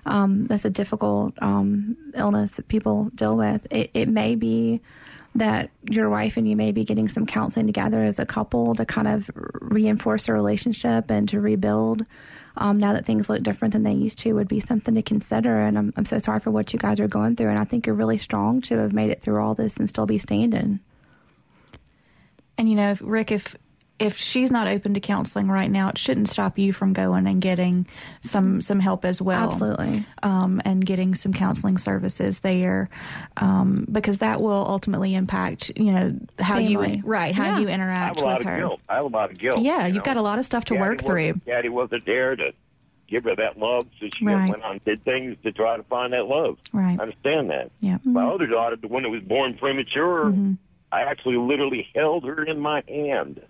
um, 0.06 0.48
that's 0.48 0.64
a 0.64 0.70
difficult 0.70 1.34
um, 1.42 1.98
illness 2.16 2.52
that 2.52 2.70
people 2.70 3.12
deal 3.14 3.36
with. 3.36 3.68
It, 3.70 3.92
it 3.94 4.08
may 4.08 4.36
be 4.36 4.80
that 5.36 5.70
your 5.90 6.10
wife 6.10 6.38
and 6.38 6.48
you 6.48 6.56
may 6.56 6.72
be 6.72 6.86
getting 6.86 7.10
some 7.10 7.26
counseling 7.26 7.66
together 7.66 8.02
as 8.02 8.20
a 8.20 8.26
couple 8.26 8.76
to 8.76 8.86
kind 8.86 9.08
of 9.08 9.30
reinforce 9.36 10.30
a 10.30 10.34
relationship 10.34 11.10
and 11.10 11.28
to 11.28 11.42
rebuild 11.42 12.06
um, 12.58 12.78
now 12.78 12.93
that 12.93 13.06
things 13.06 13.30
look 13.30 13.43
different 13.43 13.74
than 13.74 13.84
they 13.84 13.93
used 13.93 14.18
to 14.20 14.34
would 14.34 14.47
be 14.47 14.60
something 14.60 14.95
to 14.95 15.02
consider. 15.02 15.62
And 15.62 15.78
I'm, 15.78 15.93
I'm 15.95 16.06
so 16.06 16.20
sorry 16.20 16.39
for 16.39 16.52
what 16.52 16.74
you 16.74 16.80
guys 16.80 16.99
are 16.99 17.08
going 17.08 17.36
through. 17.36 17.49
And 17.49 17.60
I 17.60 17.64
think 17.64 17.86
you're 17.86 17.95
really 17.95 18.18
strong 18.18 18.62
to 18.64 18.78
have 18.78 18.93
made 18.93 19.10
it 19.10 19.22
through 19.22 19.41
all 19.41 19.56
this 19.56 19.78
and 19.78 19.89
still 19.89 20.06
be 20.06 20.20
standing. 20.20 20.80
And 22.58 22.70
you 22.70 22.76
know, 22.76 22.95
Rick, 23.02 23.32
if 23.32 23.56
if 24.02 24.18
she's 24.18 24.52
not 24.52 24.68
open 24.68 24.93
to 24.95 24.99
counseling 24.99 25.47
right 25.47 25.70
now, 25.70 25.89
it 25.89 25.97
shouldn't 25.97 26.28
stop 26.30 26.58
you 26.58 26.74
from 26.74 26.93
going 26.93 27.28
and 27.28 27.41
getting 27.41 27.86
some 28.22 28.60
some 28.62 28.80
help 28.80 29.06
as 29.06 29.22
well. 29.22 29.52
Absolutely. 29.52 30.06
um, 30.24 30.62
and 30.66 30.86
getting 30.86 31.16
some 31.16 31.34
counseling 31.34 31.78
services 31.78 32.39
there, 32.39 32.89
um, 33.38 33.86
because 33.91 34.18
that 34.20 34.41
will 34.41 34.66
ultimately 34.68 35.16
impact 35.16 35.72
you 35.76 35.91
know 35.91 36.18
how 36.39 36.56
Family. 36.58 36.97
you 36.97 37.04
right 37.06 37.34
how 37.36 37.43
Yeah. 37.43 37.60
you 37.60 37.68
I 37.68 37.72
have 37.72 37.80
interact 37.80 38.22
a 38.22 38.26
lot 38.26 38.38
with 38.39 38.47
of 38.47 38.52
her. 38.54 38.58
guilt. 38.60 38.80
I 38.89 38.95
have 38.95 39.06
a 39.06 39.08
lot 39.08 39.32
of 39.32 39.38
guilt. 39.38 39.60
Yeah, 39.60 39.82
you 39.88 39.93
you've 39.93 39.95
know? 39.97 40.02
got 40.06 40.18
a 40.18 40.22
lot 40.22 40.39
of 40.39 40.45
stuff 40.45 40.66
to 40.66 40.74
Daddy 40.74 40.82
work 40.82 41.02
through. 41.02 41.34
Daddy 41.45 41.70
wasn't 41.70 42.06
there 42.06 42.36
to 42.36 42.52
give 43.08 43.26
her 43.26 43.36
that 43.36 43.58
love, 43.60 43.88
so 43.99 44.08
she 44.16 44.26
Right. 44.26 44.49
went 44.49 44.64
on 44.64 44.72
and 44.74 44.86
did 44.86 45.04
things 45.04 45.36
to 45.43 45.52
try 45.52 45.76
to 45.78 45.84
find 45.84 46.14
that 46.14 46.28
love. 46.28 46.58
Right. 46.72 46.97
I 46.97 47.04
understand 47.04 47.49
that. 47.49 47.70
Yeah. 47.82 47.97
My 48.06 48.26
other 48.26 48.47
daughter, 48.47 48.78
the 48.78 48.88
one 48.88 49.04
that 49.04 49.10
was 49.10 49.22
born 49.22 49.56
premature, 49.56 50.26
Mm-hmm. 50.26 50.54
I 50.93 51.04
actually 51.04 51.38
literally 51.38 51.88
held 51.95 52.26
her 52.26 52.43
in 52.43 52.60
my 52.60 52.84
hand, 52.88 53.41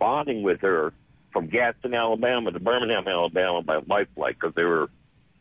bonding 0.00 0.42
with 0.42 0.60
her 0.62 0.92
from 1.32 1.46
Gadsden, 1.46 1.94
Alabama 1.94 2.50
to 2.50 2.58
Birmingham, 2.58 3.06
Alabama 3.06 3.62
by 3.62 3.76
life 3.86 4.08
flight 4.16 4.34
because 4.40 4.54
they 4.56 4.64
were 4.64 4.90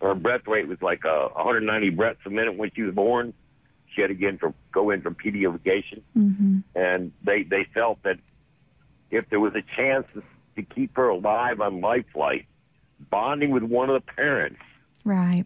her 0.01 0.14
breath 0.14 0.45
rate 0.47 0.68
was 0.68 0.82
like 0.82 1.03
uh, 1.05 1.30
190 1.34 1.89
breaths 1.89 2.20
a 2.26 2.30
minute 2.30 2.55
when 2.57 2.70
she 2.76 2.84
was 2.84 2.93
born. 2.93 3.34
She 3.95 4.01
had 4.01 4.07
to 4.10 4.14
get 4.14 4.30
in 4.30 4.38
for, 4.38 4.53
go 4.72 4.91
in 4.91 5.01
for 5.01 5.10
pediatrication 5.12 6.01
Mm-hmm. 6.16 6.60
and 6.76 7.12
they 7.24 7.41
they 7.43 7.66
felt 7.74 8.01
that 8.03 8.20
if 9.10 9.28
there 9.32 9.39
was 9.39 9.53
a 9.55 9.64
chance 9.76 10.05
to, 10.14 10.22
to 10.55 10.62
keep 10.76 10.95
her 10.95 11.10
alive 11.10 11.60
on 11.60 11.82
life 11.82 12.05
flight, 12.14 12.45
bonding 13.10 13.49
with 13.49 13.64
one 13.64 13.89
of 13.89 13.95
the 14.05 14.12
parents, 14.14 14.60
Right. 15.03 15.45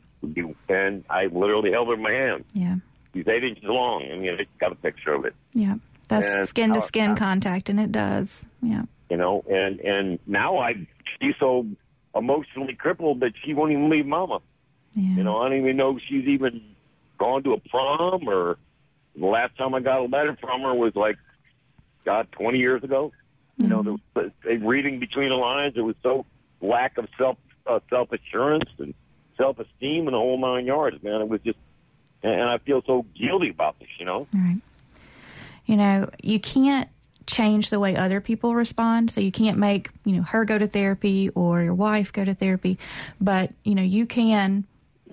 and 0.68 1.03
I 1.09 1.28
literally 1.28 1.72
held 1.72 1.88
her 1.88 1.93
in 1.93 2.01
my 2.01 2.11
hand. 2.11 2.43
Yeah. 2.53 2.76
She's 3.14 3.28
eight 3.28 3.43
inches 3.43 3.64
long, 3.64 4.03
and 4.03 4.26
you 4.26 4.36
know, 4.36 4.43
got 4.59 4.72
a 4.72 4.76
picture 4.76 5.14
of 5.14 5.24
it. 5.26 5.34
Yeah. 5.53 5.76
That's 6.09 6.26
And 6.26 6.49
skin 6.49 6.74
to 6.74 6.82
skin 6.82 7.16
contact, 7.16 7.70
and 7.70 7.80
it 7.80 7.91
does. 7.91 8.43
Yeah. 8.61 8.84
You 9.14 9.18
know, 9.18 9.45
and 9.47 9.80
and 9.82 10.18
now 10.26 10.57
I 10.57 10.74
she's 11.22 11.36
so 11.39 11.68
emotionally 12.16 12.74
crippled 12.74 13.20
that 13.20 13.34
she 13.45 13.53
won't 13.53 13.72
even 13.72 13.91
leave 13.91 14.07
Mama. 14.07 14.39
Yeah. 14.95 15.18
You 15.18 15.24
know, 15.24 15.38
I 15.38 15.49
don't 15.49 15.59
even 15.59 15.78
know 15.78 15.97
if 15.97 16.03
she's 16.09 16.26
even 16.26 16.64
gone 17.20 17.43
to 17.43 17.53
a 17.53 17.59
prom 17.59 18.28
or 18.28 18.57
the 19.16 19.28
last 19.28 19.55
time 19.55 19.76
I 19.76 19.82
got 19.82 19.99
a 19.99 20.05
letter 20.05 20.36
from 20.41 20.61
her 20.61 20.74
was 20.74 20.95
like, 20.95 21.18
God, 22.05 22.28
20 22.32 22.57
years 22.57 22.84
ago. 22.84 23.11
You 23.59 23.68
know, 23.68 23.84
there 23.84 23.93
was, 24.16 24.32
uh, 24.47 24.57
reading 24.66 24.99
between 24.99 25.30
the 25.30 25.36
lines, 25.36 25.76
it 25.78 25.82
was 25.82 25.95
so 26.01 26.26
lack 26.59 26.97
of 26.97 27.07
self 27.16 27.38
uh, 27.68 27.82
self 27.91 28.11
assurance 28.11 28.72
and 28.80 28.95
self 29.38 29.59
esteem 29.59 30.07
and 30.07 30.16
the 30.16 30.18
whole 30.18 30.39
nine 30.39 30.66
yards, 30.66 31.03
man. 31.03 31.22
It 31.22 31.30
was 31.30 31.39
just, 31.41 31.59
and, 32.24 32.34
and 32.34 32.49
I 32.49 32.57
feel 32.57 32.82
so 32.88 33.05
guilty 33.16 33.51
about 33.51 33.78
this. 33.78 33.89
You 33.99 34.05
know, 34.05 34.28
Right. 34.34 34.59
You 35.68 35.78
know, 35.78 36.09
you 36.24 36.39
can't 36.39 36.89
change 37.28 37.70
the 37.70 37.80
way 37.80 37.96
other 37.96 38.22
people 38.22 38.56
respond. 38.56 39.12
So 39.12 39.22
you 39.22 39.32
can't 39.32 39.58
make, 39.58 39.90
you 40.06 40.16
know, 40.18 40.24
her 40.24 40.46
go 40.46 40.58
to 40.58 40.68
therapy 40.68 41.30
or 41.30 41.62
your 41.62 41.74
wife 41.74 42.12
go 42.14 42.24
to 42.24 42.34
therapy. 42.34 42.78
But, 43.22 43.52
you 43.64 43.76
know, 43.76 43.84
you 43.84 44.06
can 44.06 44.66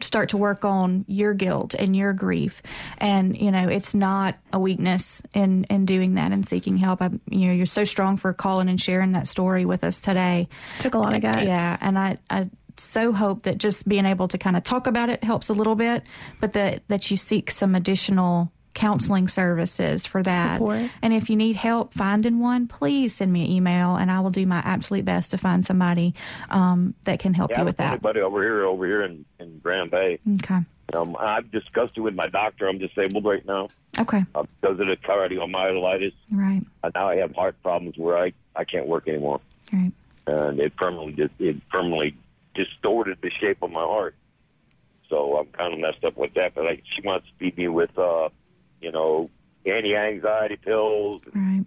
start 0.03 0.31
to 0.31 0.37
work 0.37 0.65
on 0.65 1.05
your 1.09 1.35
guilt 1.35 1.75
and 1.75 1.95
your 1.95 2.13
grief. 2.13 2.63
And, 2.99 3.37
you 3.37 3.51
know, 3.51 3.69
it's 3.69 3.95
not 3.95 4.39
a 4.53 4.59
weakness 4.59 5.23
in, 5.35 5.65
in 5.65 5.85
doing 5.85 6.15
that 6.15 6.33
and 6.33 6.47
seeking 6.47 6.77
help. 6.77 7.03
I, 7.03 7.11
you 7.29 7.49
know, 7.49 7.53
you're 7.53 7.67
so 7.67 7.85
strong 7.85 8.17
for 8.17 8.33
calling 8.33 8.69
and 8.69 8.81
sharing 8.81 9.13
that 9.13 9.29
story 9.29 9.65
with 9.65 9.85
us 9.85 10.01
today. 10.01 10.49
Took 10.79 10.95
a 10.95 10.99
lot 10.99 11.15
of 11.15 11.21
guts. 11.21 11.47
Yeah. 11.47 11.77
And 11.81 11.99
I, 11.99 12.19
I 12.31 12.49
so 12.77 13.13
hope 13.13 13.43
that 13.43 13.59
just 13.59 13.87
being 13.87 14.07
able 14.07 14.29
to 14.29 14.39
kind 14.39 14.57
of 14.57 14.65
talk 14.65 14.87
about 14.87 15.11
it 15.11 15.23
helps 15.23 15.51
a 15.51 15.53
little 15.53 15.75
bit, 15.75 16.03
but 16.41 16.55
that, 16.55 16.83
that 16.89 17.11
you 17.11 17.17
seek 17.17 17.51
some 17.51 17.75
additional 17.75 18.51
counseling 18.75 19.29
services 19.29 20.07
for 20.07 20.23
that. 20.23 20.55
Support. 20.59 20.91
And 21.03 21.13
if 21.13 21.29
you 21.29 21.37
need 21.37 21.57
help 21.57 21.93
finding 21.95 22.39
one, 22.39 22.69
please 22.69 23.15
send 23.15 23.33
me 23.33 23.45
an 23.45 23.51
email 23.51 23.97
and 23.97 24.11
I 24.11 24.21
will 24.21 24.31
do 24.31 24.47
my 24.47 24.59
absolute 24.65 25.05
best 25.05 25.31
to 25.33 25.39
find 25.39 25.65
somebody 25.65 26.15
um, 26.51 26.95
that 27.05 27.19
can 27.19 27.35
help 27.35 27.51
yeah, 27.51 27.61
you 27.61 27.65
with 27.65 27.77
that. 27.79 27.93
anybody 27.93 28.21
over 28.21 28.43
here, 28.43 28.65
over 28.65 28.87
here 28.87 29.03
in, 29.03 29.25
in 29.39 29.59
Grand 29.59 29.91
Bay. 29.91 30.19
Okay. 30.37 30.61
Um, 30.93 31.17
I've 31.19 31.51
discussed 31.51 31.93
it 31.97 32.01
with 32.01 32.15
my 32.15 32.29
doctor. 32.29 32.69
I'm 32.69 32.79
disabled 32.79 33.25
right 33.25 33.45
now 33.47 33.69
Okay. 33.99 34.25
uh, 34.35 34.45
because 34.61 34.81
of 34.81 34.87
the 34.87 34.97
cardiomyelitis. 34.97 36.13
Right. 36.33 36.63
Uh, 36.83 36.91
now 36.95 37.09
I 37.09 37.17
have 37.17 37.35
heart 37.35 37.57
problems 37.63 37.97
where 37.97 38.19
I 38.19 38.33
I 38.57 38.65
can't 38.65 38.87
work 38.87 39.07
anymore. 39.09 39.41
Right. 39.73 39.93
and 40.27 40.59
it 40.59 40.75
permanently 40.77 41.29
it 41.39 41.69
permanently 41.69 42.17
distorted 42.55 43.19
the 43.23 43.31
shape 43.41 43.63
of 43.63 43.71
my 43.71 43.83
heart. 43.83 44.15
So 45.09 45.39
I'm 45.39 45.47
kind 45.47 45.73
of 45.73 45.79
messed 45.81 46.05
up 46.05 46.17
with 46.17 46.35
that. 46.35 46.55
But 46.55 46.65
like, 46.65 46.83
she 46.97 47.03
wants 47.07 47.27
to 47.29 47.33
feed 47.39 47.57
me 47.57 47.69
with, 47.69 47.97
uh, 47.99 48.29
you 48.81 48.91
know, 48.93 49.31
anti-anxiety 49.67 50.57
pills, 50.57 51.23
Right. 51.35 51.65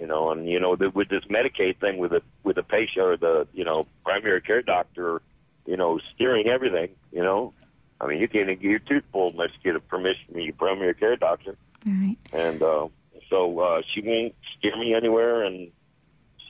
you 0.00 0.06
know, 0.06 0.30
and 0.30 0.48
you 0.48 0.60
know, 0.60 0.76
the, 0.76 0.90
with 0.90 1.08
this 1.08 1.24
Medicaid 1.24 1.78
thing 1.78 1.98
with 1.98 2.10
the 2.12 2.22
with 2.42 2.56
the 2.56 2.62
patient 2.62 3.04
or 3.06 3.16
the 3.16 3.46
you 3.52 3.64
know 3.64 3.86
primary 4.04 4.40
care 4.40 4.62
doctor, 4.62 5.20
you 5.66 5.76
know, 5.76 5.98
steering 6.14 6.46
everything. 6.48 6.90
You 7.12 7.22
know, 7.22 7.52
I 8.00 8.06
mean, 8.06 8.18
you 8.20 8.28
can't 8.28 8.44
even 8.50 8.56
get 8.62 8.70
your 8.70 8.78
tooth 8.80 9.04
pulled 9.12 9.34
unless 9.34 9.50
you 9.54 9.72
get 9.72 9.76
a 9.76 9.80
permission 9.80 10.24
from 10.32 10.40
your 10.40 10.52
primary 10.54 10.94
care 10.94 11.16
doctor 11.16 11.56
Right. 11.86 12.16
and 12.32 12.62
uh, 12.62 12.88
so 13.30 13.58
uh, 13.60 13.82
she 13.92 14.00
won't 14.02 14.34
steer 14.58 14.76
me 14.76 14.94
anywhere, 14.94 15.42
and 15.44 15.70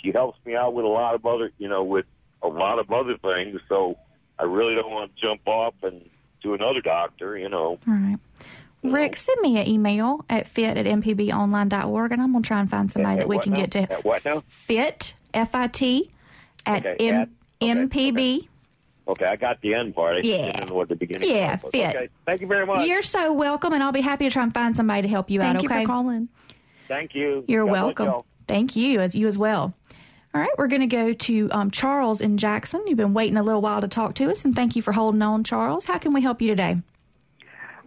she 0.02 0.12
helps 0.12 0.38
me 0.44 0.54
out 0.56 0.74
with 0.74 0.84
a 0.84 0.88
lot 0.88 1.14
of 1.14 1.24
other, 1.26 1.50
you 1.58 1.68
know, 1.68 1.84
with 1.84 2.06
a 2.42 2.48
lot 2.48 2.78
of 2.78 2.90
other 2.92 3.16
things. 3.18 3.60
So 3.68 3.98
I 4.38 4.44
really 4.44 4.74
don't 4.74 4.90
want 4.90 5.14
to 5.14 5.20
jump 5.20 5.40
off 5.46 5.74
and 5.82 6.08
to 6.42 6.54
another 6.54 6.80
doctor, 6.80 7.36
you 7.38 7.48
know. 7.48 7.78
All 7.88 7.94
right. 7.94 8.18
Rick, 8.92 9.16
send 9.16 9.40
me 9.40 9.58
an 9.58 9.68
email 9.68 10.24
at 10.30 10.48
fit 10.48 10.76
at 10.76 10.86
mpbonline.org 10.86 12.12
and 12.12 12.22
I'm 12.22 12.32
going 12.32 12.42
to 12.42 12.46
try 12.46 12.60
and 12.60 12.70
find 12.70 12.90
somebody 12.90 13.14
At 13.14 13.20
that 13.20 13.28
we 13.28 13.38
can 13.38 13.52
now? 13.52 13.58
get 13.60 13.70
to 13.72 13.92
At 13.92 14.04
what 14.04 14.24
now? 14.24 14.42
fit, 14.48 15.14
F 15.34 15.54
I 15.54 15.66
T, 15.68 16.10
at 16.64 16.84
Okay, 16.86 17.08
M- 17.08 17.14
at- 17.20 17.28
okay, 17.62 17.74
mpb 18.10 18.48
Okay, 19.08 19.24
I 19.24 19.36
got 19.36 19.60
the 19.60 19.72
end 19.74 19.94
part. 19.94 20.16
I 20.16 20.20
Yeah. 20.26 20.50
didn't 20.52 20.68
know 20.70 20.74
what 20.74 20.88
the 20.88 20.96
beginning 20.96 21.30
Yeah, 21.30 21.50
part 21.56 21.64
was. 21.64 21.70
fit. 21.72 21.94
Okay, 21.96 22.08
thank 22.26 22.40
you 22.40 22.48
very 22.48 22.66
much. 22.66 22.88
You're 22.88 23.02
so 23.04 23.32
welcome, 23.32 23.72
and 23.72 23.80
I'll 23.82 23.92
be 23.92 24.00
happy 24.00 24.24
to 24.24 24.30
try 24.30 24.42
and 24.42 24.52
find 24.52 24.76
somebody 24.76 25.02
to 25.02 25.08
help 25.08 25.30
you 25.30 25.38
Thank 25.38 25.58
out. 25.58 25.62
you 25.62 25.68
for 25.68 25.74
Okay, 25.76 25.84
calling. 25.84 26.28
Thank 26.88 27.14
you. 27.14 27.44
You're 27.46 27.66
God 27.66 27.70
welcome. 27.72 28.06
y'all. 28.06 28.26
Thank 28.48 28.74
you, 28.74 29.00
as 29.00 29.14
you 29.14 29.28
as 29.28 29.38
well. 29.38 29.74
All 30.34 30.40
right, 30.40 30.50
we're 30.58 30.66
going 30.66 30.80
to 30.80 30.86
go 30.88 31.12
to 31.12 31.48
um, 31.52 31.70
Charles 31.70 32.20
in 32.20 32.36
Jackson. 32.36 32.82
You've 32.86 32.96
been 32.98 33.14
waiting 33.14 33.36
a 33.36 33.42
little 33.44 33.60
while 33.62 33.80
to 33.80 33.86
talk 33.88 34.14
to 34.16 34.28
us, 34.30 34.44
and 34.44 34.56
thank 34.56 34.74
you 34.74 34.82
for 34.82 34.90
holding 34.92 35.22
on, 35.22 35.44
Charles. 35.44 35.84
How 35.84 35.98
can 35.98 36.12
we 36.12 36.20
help 36.20 36.42
you 36.42 36.48
today? 36.48 36.78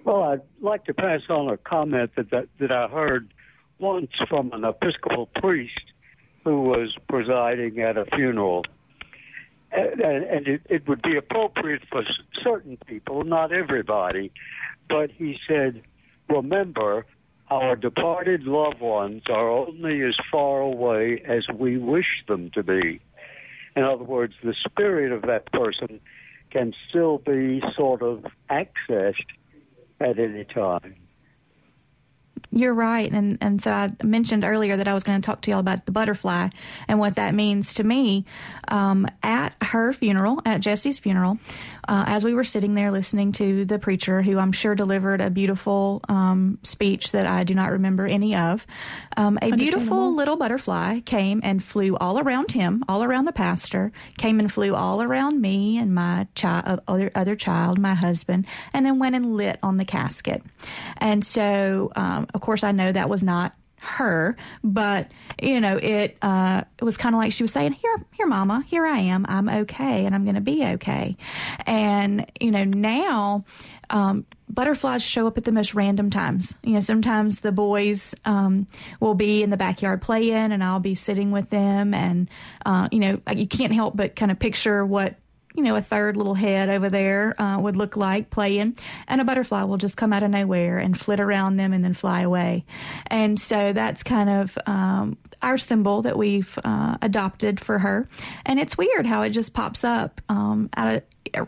Well, 0.04 0.24
I'd 0.24 0.42
like 0.62 0.86
to 0.86 0.94
pass 0.94 1.22
on 1.30 1.50
a 1.50 1.58
comment 1.58 2.12
that, 2.16 2.32
that, 2.32 2.48
that 2.60 2.72
I 2.72 2.88
heard 2.88 3.34
once 3.80 4.12
from 4.28 4.52
an 4.54 4.64
Episcopal 4.64 5.28
priest 5.36 5.82
who 6.44 6.62
was 6.62 6.96
presiding 7.08 7.80
at 7.80 7.98
a 7.98 8.06
funeral. 8.06 8.66
And, 9.72 10.02
and 10.02 10.48
it, 10.48 10.62
it 10.70 10.88
would 10.88 11.02
be 11.02 11.16
appropriate 11.16 11.84
for 11.92 12.04
certain 12.44 12.78
people, 12.88 13.24
not 13.24 13.52
everybody. 13.52 14.32
But 14.88 15.12
he 15.12 15.38
said, 15.48 15.84
remember, 16.28 17.06
our 17.50 17.76
departed 17.76 18.44
loved 18.44 18.80
ones 18.80 19.24
are 19.30 19.50
only 19.50 20.02
as 20.02 20.16
far 20.32 20.62
away 20.62 21.22
as 21.28 21.46
we 21.54 21.78
wish 21.78 22.24
them 22.28 22.52
to 22.52 22.64
be. 22.64 23.00
In 23.76 23.84
other 23.84 24.04
words, 24.04 24.34
the 24.44 24.54
spirit 24.54 25.12
of 25.12 25.24
that 25.24 25.52
person 25.52 26.00
can 26.52 26.74
still 26.90 27.20
be 27.20 27.62
sort 27.76 28.02
of 28.02 28.26
accessed 28.50 29.26
at 30.00 30.20
any 30.20 30.46
time. 30.46 30.96
You're 32.52 32.74
right, 32.74 33.12
and 33.12 33.38
and 33.42 33.62
so 33.62 33.72
I 33.72 33.92
mentioned 34.04 34.44
earlier 34.44 34.78
that 34.78 34.88
I 34.88 34.94
was 34.94 35.04
going 35.04 35.22
to 35.22 35.26
talk 35.26 35.42
to 35.42 35.52
y'all 35.52 35.60
about 35.60 35.86
the 35.86 35.92
butterfly 35.92 36.50
and 36.88 36.98
what 36.98 37.16
that 37.16 37.36
means 37.36 37.76
to 37.76 37.84
me. 37.84 38.26
Um, 38.68 39.06
at 39.22 39.54
her 39.62 39.94
funeral, 39.94 40.42
at 40.46 40.60
Jesse's 40.62 40.98
funeral, 40.98 41.38
uh, 41.90 42.04
as 42.06 42.24
we 42.24 42.36
were 42.36 42.44
sitting 42.44 42.76
there 42.76 42.92
listening 42.92 43.32
to 43.32 43.66
the 43.66 43.80
preacher, 43.80 44.22
who 44.22 44.38
I'm 44.38 44.52
sure 44.52 44.76
delivered 44.76 45.22
a 45.22 45.32
beautiful 45.32 46.02
um, 46.08 46.60
speech 46.62 47.14
that 47.14 47.26
I 47.26 47.44
do 47.44 47.56
not 47.56 47.72
remember 47.72 48.06
any 48.06 48.36
of, 48.36 48.68
um, 49.18 49.40
a 49.42 49.50
beautiful 49.52 50.14
little 50.14 50.36
butterfly 50.36 51.00
came 51.00 51.42
and 51.44 51.64
flew 51.64 51.98
all 51.98 52.20
around 52.20 52.52
him, 52.52 52.84
all 52.88 53.04
around 53.04 53.26
the 53.26 53.32
pastor, 53.32 53.92
came 54.20 54.40
and 54.40 54.54
flew 54.54 54.76
all 54.76 55.02
around 55.02 55.42
me 55.42 55.80
and 55.80 55.96
my 55.96 56.28
child, 56.36 56.80
other 56.88 57.10
other 57.16 57.36
child, 57.36 57.80
my 57.80 57.96
husband, 57.96 58.46
and 58.72 58.86
then 58.86 59.00
went 59.00 59.16
and 59.16 59.36
lit 59.36 59.58
on 59.64 59.78
the 59.78 59.86
casket. 59.86 60.44
And 60.98 61.26
so, 61.26 61.92
um, 61.96 62.28
of 62.36 62.42
course, 62.42 62.64
I 62.64 62.72
know 62.72 62.92
that 62.92 63.10
was 63.10 63.24
not 63.24 63.56
her, 63.80 64.36
but 64.64 65.12
you 65.42 65.60
know, 65.62 65.78
it 65.78 66.18
uh, 66.22 66.64
it 66.78 66.84
was 66.84 66.98
kind 66.98 67.16
of 67.16 67.20
like 67.20 67.34
she 67.34 67.44
was 67.44 67.52
saying, 67.52 67.74
"Here, 67.74 68.06
here, 68.12 68.28
Mama, 68.28 68.64
here 68.68 68.86
I 68.86 69.00
am. 69.00 69.26
I'm 69.28 69.50
okay, 69.50 70.06
and 70.06 70.14
I'm 70.14 70.24
going 70.24 70.36
to 70.36 70.42
be 70.42 70.66
okay." 70.66 71.16
And 71.66 72.30
you 72.40 72.52
know, 72.52 72.64
now. 72.64 73.46
Um, 73.92 74.28
butterflies 74.48 75.02
show 75.02 75.26
up 75.26 75.36
at 75.40 75.46
the 75.46 75.52
most 75.52 75.74
random 75.74 76.12
times. 76.12 76.54
You 76.64 76.74
know, 76.74 76.80
sometimes 76.80 77.40
the 77.40 77.52
boys 77.52 78.14
um, 78.24 78.68
will 79.00 79.16
be 79.16 79.42
in 79.42 79.50
the 79.50 79.58
backyard 79.58 80.04
playing, 80.04 80.52
and 80.52 80.64
I'll 80.64 80.80
be 80.80 80.94
sitting 80.94 81.32
with 81.32 81.50
them, 81.50 81.96
and 81.96 82.30
uh, 82.68 82.88
you 82.92 83.00
know, 83.00 83.20
you 83.36 83.48
can't 83.48 83.74
help 83.74 83.96
but 83.96 84.16
kind 84.16 84.32
of 84.32 84.38
picture 84.38 84.86
what 84.86 85.16
you 85.56 85.64
know 85.64 85.76
a 85.76 85.82
third 85.82 86.18
little 86.18 86.36
head 86.36 86.70
over 86.70 86.90
there 86.90 87.40
uh, 87.42 87.60
would 87.60 87.76
look 87.76 87.96
like 87.96 88.30
playing, 88.30 88.78
and 89.08 89.22
a 89.22 89.24
butterfly 89.24 89.64
will 89.64 89.78
just 89.78 89.96
come 89.96 90.14
out 90.14 90.24
of 90.24 90.32
nowhere 90.32 90.78
and 90.78 91.00
flit 91.00 91.20
around 91.20 91.58
them 91.58 91.74
and 91.74 91.84
then 91.84 91.94
fly 91.94 92.22
away, 92.22 92.66
and 93.08 93.40
so 93.40 93.74
that's 93.74 94.04
kind 94.04 94.30
of. 94.30 94.58
Um, 94.66 95.18
our 95.42 95.58
symbol 95.58 96.02
that 96.02 96.18
we've 96.18 96.60
uh, 96.66 96.98
adopted 97.02 97.62
for 97.62 97.80
her, 97.80 98.10
and 98.46 98.60
it's 98.60 98.78
weird 98.78 99.06
how 99.06 99.22
it 99.22 99.30
just 99.30 99.54
pops 99.54 99.86
up 99.86 100.20
um, 100.28 100.70
out 100.76 100.96
of 100.96 101.04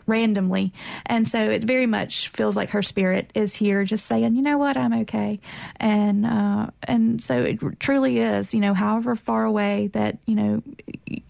randomly. 0.06 0.72
And 1.06 1.26
so 1.26 1.50
it 1.50 1.64
very 1.64 1.86
much 1.86 2.28
feels 2.28 2.56
like 2.56 2.70
her 2.70 2.82
spirit 2.82 3.30
is 3.34 3.54
here 3.54 3.84
just 3.84 4.06
saying, 4.06 4.34
you 4.34 4.42
know 4.42 4.58
what, 4.58 4.76
I'm 4.76 4.92
okay. 5.00 5.40
And, 5.76 6.26
uh, 6.26 6.68
and 6.82 7.22
so 7.22 7.42
it 7.42 7.58
truly 7.80 8.18
is, 8.18 8.54
you 8.54 8.60
know, 8.60 8.74
however 8.74 9.16
far 9.16 9.44
away 9.44 9.88
that, 9.88 10.18
you 10.26 10.34
know, 10.34 10.62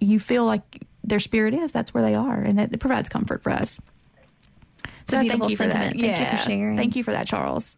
you 0.00 0.20
feel 0.20 0.44
like 0.44 0.86
their 1.04 1.20
spirit 1.20 1.54
is, 1.54 1.72
that's 1.72 1.92
where 1.92 2.02
they 2.02 2.14
are. 2.14 2.40
And 2.40 2.60
it, 2.60 2.72
it 2.72 2.78
provides 2.78 3.08
comfort 3.08 3.42
for 3.42 3.50
us. 3.50 3.80
So 5.08 5.18
thank 5.18 5.48
you 5.48 5.56
for 5.56 5.66
that. 5.66 5.96
Thank 5.98 6.02
you 6.02 6.38
for 6.38 6.44
sharing. 6.44 6.76
Thank 6.76 6.96
you 6.96 7.04
for 7.04 7.12
that, 7.12 7.26
Charles. 7.26 7.76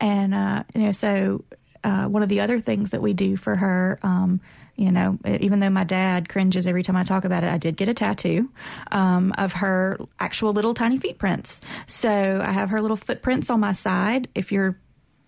And, 0.00 0.32
uh, 0.32 0.64
you 0.74 0.82
know, 0.82 0.92
so 0.92 1.44
uh, 1.84 2.06
one 2.06 2.22
of 2.22 2.28
the 2.28 2.40
other 2.40 2.60
things 2.60 2.90
that 2.90 3.02
we 3.02 3.12
do 3.12 3.36
for 3.36 3.56
her, 3.56 3.98
um, 4.02 4.40
you 4.76 4.90
know, 4.90 5.18
even 5.26 5.58
though 5.58 5.68
my 5.68 5.84
dad 5.84 6.30
cringes 6.30 6.66
every 6.66 6.82
time 6.82 6.96
I 6.96 7.04
talk 7.04 7.26
about 7.26 7.44
it, 7.44 7.50
I 7.50 7.58
did 7.58 7.76
get 7.76 7.90
a 7.90 7.94
tattoo 7.94 8.50
um, 8.92 9.34
of 9.36 9.52
her 9.52 9.98
actual 10.18 10.54
little 10.54 10.72
tiny 10.72 10.96
feet 10.96 11.18
prints. 11.18 11.60
So 11.86 12.42
I 12.42 12.52
have 12.52 12.70
her 12.70 12.80
little 12.80 12.96
footprints 12.96 13.50
on 13.50 13.60
my 13.60 13.74
side. 13.74 14.28
If 14.34 14.50
you're 14.50 14.78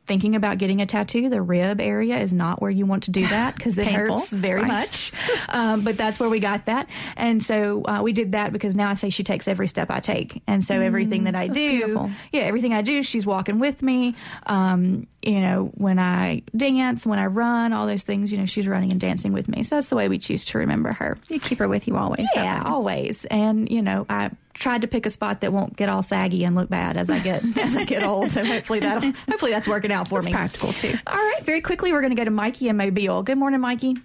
thinking 0.07 0.35
about 0.35 0.59
getting 0.59 0.81
a 0.83 0.87
tattoo, 0.87 1.29
the 1.29 1.41
rib 1.41 1.81
area 1.81 2.19
is 2.19 2.33
not 2.33 2.61
where 2.61 2.71
you 2.71 2.85
want 2.87 3.05
to 3.05 3.11
do 3.11 3.27
that 3.29 3.55
because 3.57 3.79
it 3.79 3.87
hurts 3.87 4.31
very 4.31 4.61
Right. 4.63 4.69
much. 4.69 5.13
Um, 5.49 5.83
but 5.83 5.97
that's 5.97 6.19
where 6.19 6.29
we 6.29 6.41
got 6.41 6.67
that. 6.67 6.89
And 7.17 7.43
so 7.43 7.83
uh, 7.85 8.01
we 8.03 8.13
did 8.13 8.33
that 8.33 8.53
because 8.53 8.75
now 8.75 8.91
I 8.91 8.95
say 8.95 9.11
she 9.11 9.23
takes 9.25 9.47
every 9.49 9.69
step 9.69 9.91
I 9.91 10.01
take. 10.01 10.43
And 10.47 10.65
so 10.65 10.81
everything 10.81 11.25
that 11.25 11.35
I 11.37 11.47
do, 11.49 11.71
beautiful. 11.79 12.11
yeah, 12.33 12.43
everything 12.43 12.75
I 12.75 12.83
do, 12.83 13.03
she's 13.03 13.25
walking 13.27 13.59
with 13.61 13.81
me. 13.83 14.15
Um, 14.47 15.07
you 15.23 15.41
know, 15.41 15.71
when 15.75 16.01
I 16.01 16.43
dance, 16.57 17.07
when 17.07 17.21
I 17.21 17.27
run, 17.27 17.73
all 17.73 17.87
those 17.87 18.03
things, 18.03 18.33
you 18.33 18.39
know, 18.39 18.47
she's 18.47 18.67
running 18.67 18.91
and 18.91 19.01
dancing 19.01 19.33
with 19.33 19.49
me. 19.49 19.63
So 19.63 19.77
that's 19.77 19.87
the 19.87 19.95
way 19.97 20.09
we 20.09 20.19
choose 20.19 20.45
to 20.47 20.59
remember 20.59 20.93
her. 20.93 21.17
You 21.29 21.39
keep 21.39 21.59
her 21.61 21.69
with 21.69 21.87
you 21.87 21.97
always. 21.97 22.27
Yeah, 22.35 22.65
always. 22.67 23.25
And 23.27 23.71
you 23.71 23.83
know, 23.83 24.05
I 24.11 24.31
tried 24.55 24.83
to 24.83 24.87
pick 24.89 25.07
a 25.07 25.11
spot 25.11 25.41
that 25.41 25.53
won't 25.53 25.77
get 25.77 25.89
all 25.89 26.03
saggy 26.03 26.45
and 26.45 26.55
look 26.55 26.69
bad 26.69 26.97
as 26.97 27.09
I 27.11 27.19
get 27.19 27.43
as 27.59 27.77
I 27.77 27.85
get 27.85 28.03
old. 28.05 28.31
So 28.31 28.45
hopefully 28.45 28.81
that 28.81 29.03
hopefully 29.29 29.51
that's 29.53 29.67
working 29.69 29.93
out 29.93 30.09
for 30.09 30.19
It's 30.19 30.27
me. 30.27 30.33
practical 30.33 30.73
too. 30.73 30.95
All 31.07 31.17
right, 31.17 31.41
very 31.45 31.61
quickly 31.61 31.93
we're 31.93 32.01
going 32.01 32.11
to 32.15 32.17
go 32.17 32.25
to 32.25 32.31
Mikey 32.31 32.69
and 32.69 32.79
Mobile. 32.79 33.23
Good 33.23 33.39
morning, 33.39 33.61
Mikey. 33.61 33.97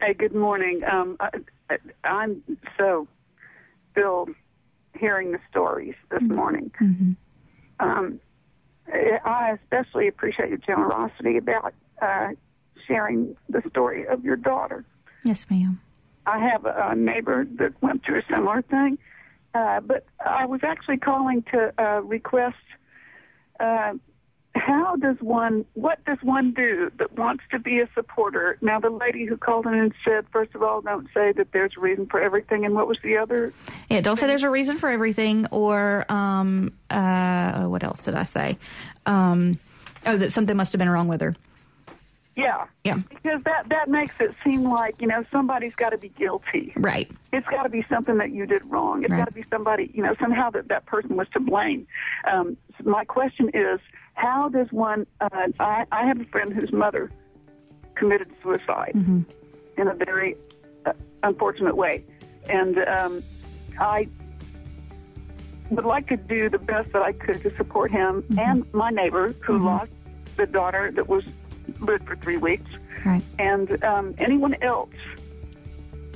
Hey, 0.00 0.14
good 0.14 0.34
morning. 0.34 0.80
Um, 0.90 1.16
I, 1.20 1.28
I, 1.70 1.76
I'm 2.04 2.42
so 2.78 3.06
filled 3.94 4.30
hearing 4.98 5.32
the 5.32 5.38
stories 5.50 5.94
this 6.10 6.22
morning. 6.22 6.70
Um, 7.78 8.20
I 8.92 9.56
especially 9.62 10.08
appreciate 10.08 10.48
your 10.48 10.58
generosity 10.58 11.36
about 11.36 11.74
uh, 12.02 12.28
sharing 12.86 13.36
the 13.48 13.62
story 13.70 14.06
of 14.06 14.24
your 14.24 14.36
daughter. 14.36 14.84
Yes, 15.24 15.46
ma'am. 15.50 15.80
I 16.26 16.38
have 16.38 16.64
a 16.66 16.94
neighbor 16.94 17.46
that 17.58 17.80
went 17.82 18.04
through 18.04 18.18
a 18.20 18.22
similar 18.30 18.62
thing, 18.62 18.98
uh, 19.54 19.80
but 19.80 20.06
I 20.24 20.46
was 20.46 20.60
actually 20.62 20.98
calling 20.98 21.44
to 21.52 21.72
uh, 21.78 22.00
request 22.02 22.56
uh, 23.58 23.94
how 24.54 24.96
does 24.96 25.16
one, 25.20 25.64
what 25.74 26.04
does 26.04 26.18
one 26.22 26.52
do 26.52 26.90
that 26.98 27.16
wants 27.16 27.44
to 27.52 27.58
be 27.58 27.78
a 27.80 27.88
supporter? 27.94 28.58
Now, 28.60 28.80
the 28.80 28.90
lady 28.90 29.24
who 29.24 29.36
called 29.36 29.66
in 29.66 29.74
and 29.74 29.94
said, 30.04 30.26
first 30.32 30.54
of 30.54 30.62
all, 30.62 30.80
don't 30.80 31.06
say 31.14 31.32
that 31.32 31.52
there's 31.52 31.72
a 31.76 31.80
reason 31.80 32.06
for 32.06 32.20
everything. 32.20 32.64
And 32.64 32.74
what 32.74 32.88
was 32.88 32.98
the 33.02 33.16
other? 33.16 33.52
Yeah, 33.88 34.00
don't 34.00 34.18
say 34.18 34.26
there's 34.26 34.42
a 34.42 34.50
reason 34.50 34.78
for 34.78 34.88
everything, 34.88 35.46
or 35.52 36.04
um, 36.10 36.72
uh, 36.90 37.64
what 37.64 37.84
else 37.84 38.00
did 38.00 38.14
I 38.14 38.24
say? 38.24 38.58
Um, 39.06 39.58
oh, 40.04 40.16
that 40.16 40.32
something 40.32 40.56
must 40.56 40.72
have 40.72 40.80
been 40.80 40.90
wrong 40.90 41.06
with 41.06 41.20
her. 41.20 41.36
Yeah. 42.36 42.66
Yeah. 42.84 42.98
Because 43.08 43.42
that, 43.44 43.68
that 43.68 43.88
makes 43.88 44.14
it 44.20 44.34
seem 44.44 44.62
like, 44.64 45.00
you 45.00 45.06
know, 45.08 45.24
somebody's 45.30 45.74
got 45.74 45.90
to 45.90 45.98
be 45.98 46.08
guilty. 46.10 46.72
Right. 46.76 47.10
It's 47.32 47.46
got 47.48 47.64
to 47.64 47.68
be 47.68 47.84
something 47.90 48.18
that 48.18 48.30
you 48.30 48.46
did 48.46 48.64
wrong. 48.66 49.02
It's 49.02 49.10
Right. 49.10 49.18
got 49.18 49.24
to 49.26 49.32
be 49.34 49.44
somebody, 49.50 49.90
you 49.94 50.02
know, 50.02 50.14
somehow 50.20 50.50
that 50.50 50.68
that 50.68 50.86
person 50.86 51.16
was 51.16 51.28
to 51.34 51.40
blame. 51.40 51.86
Um, 52.30 52.56
so 52.78 52.88
my 52.88 53.04
question 53.04 53.50
is, 53.52 53.80
how 54.14 54.48
does 54.48 54.70
one? 54.70 55.06
Uh, 55.20 55.28
I, 55.58 55.84
I 55.90 56.06
have 56.06 56.20
a 56.20 56.24
friend 56.26 56.52
whose 56.52 56.72
mother 56.72 57.10
committed 57.94 58.30
suicide 58.42 58.92
Mm-hmm. 58.94 59.20
in 59.80 59.88
a 59.88 59.94
very 59.94 60.36
uh, 60.86 60.92
unfortunate 61.22 61.76
way, 61.76 62.04
and 62.48 62.78
um, 62.86 63.22
I 63.78 64.08
would 65.70 65.84
like 65.84 66.08
to 66.08 66.16
do 66.16 66.48
the 66.48 66.58
best 66.58 66.92
that 66.92 67.02
I 67.02 67.12
could 67.12 67.40
to 67.42 67.54
support 67.56 67.90
him 67.90 68.24
and 68.38 68.64
my 68.72 68.90
neighbor 68.90 69.34
who 69.40 69.58
lost 69.58 69.90
the 70.36 70.46
daughter 70.46 70.90
that 70.96 71.08
was 71.08 71.22
lived 71.80 72.06
for 72.06 72.16
three 72.16 72.36
weeks, 72.36 72.70
Right. 73.04 73.22
and 73.38 73.82
um, 73.84 74.14
anyone 74.18 74.54
else 74.62 74.90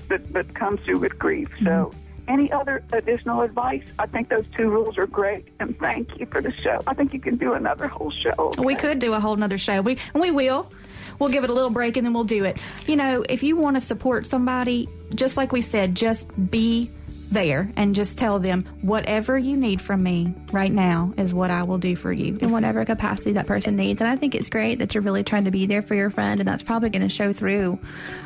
that 0.08 0.32
that 0.32 0.54
comes 0.54 0.80
through 0.84 0.98
with 0.98 1.18
grief. 1.18 1.48
So. 1.62 1.92
Any 2.26 2.50
other 2.50 2.82
additional 2.92 3.42
advice? 3.42 3.82
I 3.98 4.06
think 4.06 4.30
those 4.30 4.46
two 4.56 4.70
rules 4.70 4.96
are 4.96 5.06
great, 5.06 5.46
and 5.60 5.78
thank 5.78 6.18
you 6.18 6.24
for 6.24 6.40
the 6.40 6.52
show. 6.62 6.80
I 6.86 6.94
think 6.94 7.12
you 7.12 7.20
can 7.20 7.36
do 7.36 7.52
another 7.52 7.86
whole 7.86 8.10
show. 8.10 8.50
We 8.56 8.74
could 8.76 8.98
do 8.98 9.12
a 9.12 9.20
whole 9.20 9.36
nother 9.36 9.58
show. 9.58 9.82
We 9.82 9.98
and 10.14 10.22
we 10.22 10.30
will. 10.30 10.72
We'll 11.18 11.28
give 11.28 11.44
it 11.44 11.50
a 11.50 11.52
little 11.52 11.68
break 11.70 11.98
and 11.98 12.06
then 12.06 12.14
we'll 12.14 12.24
do 12.24 12.44
it. 12.44 12.56
You 12.86 12.96
know, 12.96 13.24
if 13.28 13.42
you 13.42 13.56
want 13.58 13.76
to 13.76 13.80
support 13.82 14.26
somebody, 14.26 14.88
just 15.14 15.36
like 15.36 15.52
we 15.52 15.60
said, 15.60 15.94
just 15.94 16.26
be 16.50 16.90
there 17.34 17.70
and 17.76 17.94
just 17.94 18.16
tell 18.16 18.38
them 18.38 18.64
whatever 18.80 19.36
you 19.36 19.56
need 19.56 19.82
from 19.82 20.02
me 20.02 20.32
right 20.52 20.72
now 20.72 21.12
is 21.18 21.34
what 21.34 21.50
I 21.50 21.64
will 21.64 21.78
do 21.78 21.94
for 21.96 22.12
you. 22.12 22.38
in 22.40 22.50
whatever 22.50 22.84
capacity 22.84 23.32
that 23.32 23.46
person 23.46 23.76
needs. 23.76 24.00
And 24.00 24.08
I 24.08 24.16
think 24.16 24.34
it's 24.34 24.48
great 24.48 24.78
that 24.78 24.94
you're 24.94 25.02
really 25.02 25.24
trying 25.24 25.44
to 25.44 25.50
be 25.50 25.66
there 25.66 25.82
for 25.82 25.94
your 25.94 26.10
friend, 26.10 26.40
and 26.40 26.48
that's 26.48 26.62
probably 26.62 26.88
going 26.90 27.02
to 27.02 27.08
show 27.08 27.32
through 27.32 27.78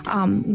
um, 0.06 0.52